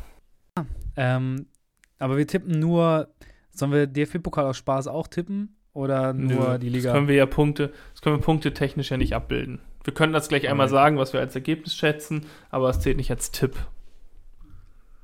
Ähm, 0.97 1.47
aber 1.99 2.17
wir 2.17 2.27
tippen 2.27 2.59
nur, 2.59 3.09
sollen 3.53 3.73
wir 3.73 3.87
DFB-Pokal 3.87 4.47
aus 4.47 4.57
Spaß 4.57 4.89
auch 4.89 5.07
tippen? 5.07 5.53
Oder 5.73 6.15
nur 6.15 6.53
Nö, 6.55 6.59
die 6.59 6.67
Das 6.71 6.75
Liga? 6.77 6.93
können 6.93 7.07
wir 7.09 7.17
ja 7.17 7.27
Punkte, 7.27 7.71
das 7.93 8.01
können 8.01 8.17
wir 8.17 8.23
Punkte 8.23 8.55
technisch 8.55 8.91
ja 8.91 8.97
nicht 8.97 9.15
abbilden. 9.15 9.61
Wir 9.85 9.93
können 9.93 10.15
das 10.15 10.29
gleich 10.29 10.49
einmal 10.49 10.69
sagen, 10.71 10.97
was 10.97 11.13
wir 11.13 11.21
als 11.21 11.35
Ergebnis 11.35 11.77
schätzen, 11.77 12.25
aber 12.51 12.71
es 12.71 12.81
zählt 12.81 12.97
nicht 12.97 13.11
als 13.11 13.31
Tipp. 13.31 13.55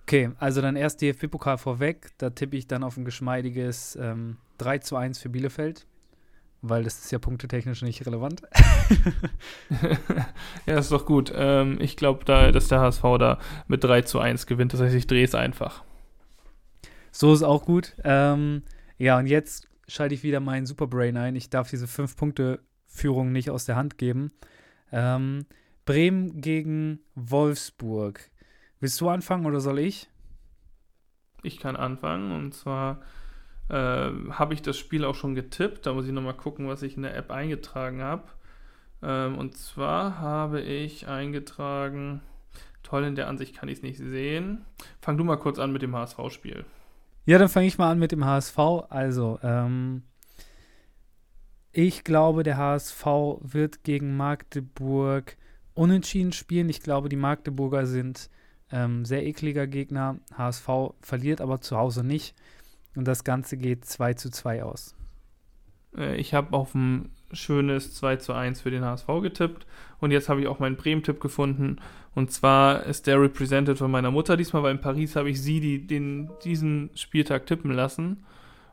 Okay, 0.02 0.30
also 0.38 0.60
dann 0.60 0.76
erst 0.76 1.00
DFB-Pokal 1.00 1.58
vorweg. 1.58 2.10
Da 2.18 2.30
tippe 2.30 2.56
ich 2.56 2.66
dann 2.66 2.82
auf 2.82 2.96
ein 2.96 3.04
geschmeidiges 3.04 3.96
ähm, 4.00 4.36
3 4.58 4.78
zu 4.78 4.96
1 4.96 5.18
für 5.18 5.28
Bielefeld. 5.28 5.86
Weil 6.64 6.84
das 6.84 7.00
ist 7.00 7.10
ja 7.10 7.18
punktetechnisch 7.18 7.82
nicht 7.82 8.06
relevant. 8.06 8.42
ja, 10.66 10.76
das 10.76 10.86
ist 10.86 10.92
doch 10.92 11.06
gut. 11.06 11.32
Ähm, 11.34 11.78
ich 11.80 11.96
glaube, 11.96 12.24
da, 12.24 12.52
dass 12.52 12.68
der 12.68 12.80
HSV 12.80 13.02
da 13.18 13.38
mit 13.66 13.82
3 13.82 14.02
zu 14.02 14.20
1 14.20 14.46
gewinnt. 14.46 14.72
Das 14.72 14.80
heißt, 14.80 14.94
ich 14.94 15.08
drehe 15.08 15.24
es 15.24 15.34
einfach. 15.34 15.82
So 17.10 17.32
ist 17.32 17.42
auch 17.42 17.64
gut. 17.64 17.94
Ähm, 18.04 18.62
ja, 18.96 19.18
und 19.18 19.26
jetzt 19.26 19.68
schalte 19.88 20.14
ich 20.14 20.22
wieder 20.22 20.40
meinen 20.40 20.66
Superbrain 20.66 21.16
ein. 21.16 21.34
Ich 21.34 21.50
darf 21.50 21.68
diese 21.68 21.86
5-Punkte-Führung 21.86 23.32
nicht 23.32 23.50
aus 23.50 23.64
der 23.64 23.76
Hand 23.76 23.98
geben. 23.98 24.30
Ähm, 24.92 25.46
Bremen 25.84 26.40
gegen 26.40 27.00
Wolfsburg. 27.14 28.30
Willst 28.82 29.00
du 29.00 29.08
anfangen 29.08 29.46
oder 29.46 29.60
soll 29.60 29.78
ich? 29.78 30.08
Ich 31.44 31.60
kann 31.60 31.76
anfangen 31.76 32.32
und 32.32 32.52
zwar 32.52 33.00
äh, 33.68 33.74
habe 33.74 34.54
ich 34.54 34.62
das 34.62 34.76
Spiel 34.76 35.04
auch 35.04 35.14
schon 35.14 35.36
getippt. 35.36 35.86
Da 35.86 35.92
muss 35.92 36.06
ich 36.06 36.10
nochmal 36.10 36.34
gucken, 36.34 36.66
was 36.66 36.82
ich 36.82 36.96
in 36.96 37.02
der 37.02 37.16
App 37.16 37.30
eingetragen 37.30 38.02
habe. 38.02 38.24
Ähm, 39.00 39.38
und 39.38 39.56
zwar 39.56 40.18
habe 40.18 40.60
ich 40.62 41.06
eingetragen, 41.06 42.22
toll, 42.82 43.04
in 43.04 43.14
der 43.14 43.28
Ansicht 43.28 43.54
kann 43.54 43.68
ich 43.68 43.76
es 43.76 43.82
nicht 43.82 43.98
sehen. 43.98 44.64
Fang 45.00 45.16
du 45.16 45.22
mal 45.22 45.36
kurz 45.36 45.60
an 45.60 45.72
mit 45.72 45.82
dem 45.82 45.94
HSV-Spiel. 45.94 46.64
Ja, 47.24 47.38
dann 47.38 47.48
fange 47.48 47.68
ich 47.68 47.78
mal 47.78 47.92
an 47.92 48.00
mit 48.00 48.10
dem 48.10 48.24
HSV. 48.24 48.58
Also, 48.88 49.38
ähm, 49.44 50.02
ich 51.70 52.02
glaube, 52.02 52.42
der 52.42 52.56
HSV 52.56 53.06
wird 53.42 53.84
gegen 53.84 54.16
Magdeburg 54.16 55.36
unentschieden 55.72 56.32
spielen. 56.32 56.68
Ich 56.68 56.82
glaube, 56.82 57.08
die 57.08 57.14
Magdeburger 57.14 57.86
sind 57.86 58.28
ähm, 58.72 59.04
sehr 59.04 59.24
ekliger 59.24 59.66
Gegner. 59.66 60.16
HSV 60.36 60.94
verliert 61.00 61.40
aber 61.40 61.60
zu 61.60 61.76
Hause 61.76 62.02
nicht. 62.02 62.34
Und 62.94 63.06
das 63.06 63.24
Ganze 63.24 63.56
geht 63.56 63.84
2 63.84 64.14
zu 64.14 64.30
2 64.30 64.64
aus. 64.64 64.94
Äh, 65.96 66.16
ich 66.16 66.34
habe 66.34 66.56
auf 66.56 66.74
ein 66.74 67.10
schönes 67.32 67.94
2 67.94 68.16
zu 68.16 68.32
1 68.32 68.60
für 68.60 68.70
den 68.70 68.84
HSV 68.84 69.06
getippt. 69.22 69.66
Und 70.00 70.10
jetzt 70.10 70.28
habe 70.28 70.40
ich 70.40 70.46
auch 70.46 70.58
meinen 70.58 70.76
Bremen-Tipp 70.76 71.20
gefunden. 71.20 71.76
Und 72.14 72.30
zwar 72.30 72.84
ist 72.84 73.06
der 73.06 73.20
Represented 73.20 73.78
von 73.78 73.90
meiner 73.90 74.10
Mutter 74.10 74.36
diesmal, 74.36 74.62
weil 74.62 74.74
in 74.74 74.80
Paris 74.80 75.16
habe 75.16 75.30
ich 75.30 75.40
sie 75.40 75.60
die, 75.60 75.86
den, 75.86 76.30
diesen 76.44 76.90
Spieltag 76.94 77.46
tippen 77.46 77.72
lassen. 77.72 78.24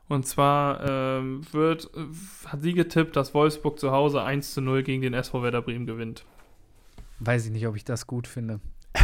Und 0.10 0.26
zwar 0.26 0.82
ähm, 0.90 1.42
wird, 1.52 1.90
äh, 1.96 2.48
hat 2.48 2.62
sie 2.62 2.74
getippt, 2.74 3.16
dass 3.16 3.34
Wolfsburg 3.34 3.80
zu 3.80 3.92
Hause 3.92 4.24
1 4.24 4.54
zu 4.54 4.62
0 4.62 4.84
gegen 4.84 5.04
den 5.04 5.14
SV 5.14 5.44
Werder 5.44 5.62
Bremen 5.62 5.86
gewinnt. 5.86 6.26
Weiß 7.20 7.46
ich 7.46 7.52
nicht, 7.52 7.68
ob 7.68 7.76
ich 7.76 7.86
das 7.86 8.08
gut 8.08 8.28
finde. 8.28 8.60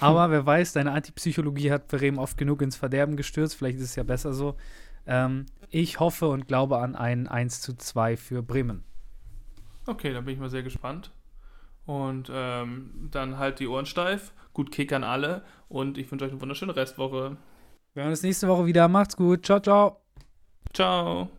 aber 0.00 0.30
wer 0.30 0.44
weiß, 0.44 0.72
deine 0.72 0.92
Antipsychologie 0.92 1.70
hat 1.70 1.88
Bremen 1.88 2.18
oft 2.18 2.36
genug 2.36 2.62
ins 2.62 2.76
Verderben 2.76 3.16
gestürzt. 3.16 3.56
Vielleicht 3.56 3.78
ist 3.78 3.84
es 3.84 3.96
ja 3.96 4.02
besser 4.02 4.32
so. 4.32 4.56
Ähm, 5.06 5.46
ich 5.70 6.00
hoffe 6.00 6.28
und 6.28 6.48
glaube 6.48 6.78
an 6.78 6.94
ein 6.94 7.28
1 7.28 7.60
zu 7.60 7.76
2 7.76 8.16
für 8.16 8.42
Bremen. 8.42 8.84
Okay, 9.86 10.12
da 10.12 10.20
bin 10.20 10.34
ich 10.34 10.40
mal 10.40 10.50
sehr 10.50 10.62
gespannt. 10.62 11.10
Und 11.86 12.30
ähm, 12.32 13.08
dann 13.10 13.38
halt 13.38 13.60
die 13.60 13.68
Ohren 13.68 13.86
steif. 13.86 14.32
Gut 14.54 14.70
Kick 14.70 14.92
an 14.92 15.04
alle. 15.04 15.42
Und 15.68 15.98
ich 15.98 16.10
wünsche 16.10 16.24
euch 16.24 16.32
eine 16.32 16.40
wunderschöne 16.40 16.74
Restwoche. 16.74 17.36
Wir 17.92 18.02
hören 18.02 18.10
uns 18.10 18.22
nächste 18.22 18.48
Woche 18.48 18.66
wieder. 18.66 18.88
Macht's 18.88 19.16
gut. 19.16 19.44
Ciao, 19.44 19.60
ciao. 19.60 20.00
Ciao. 20.72 21.28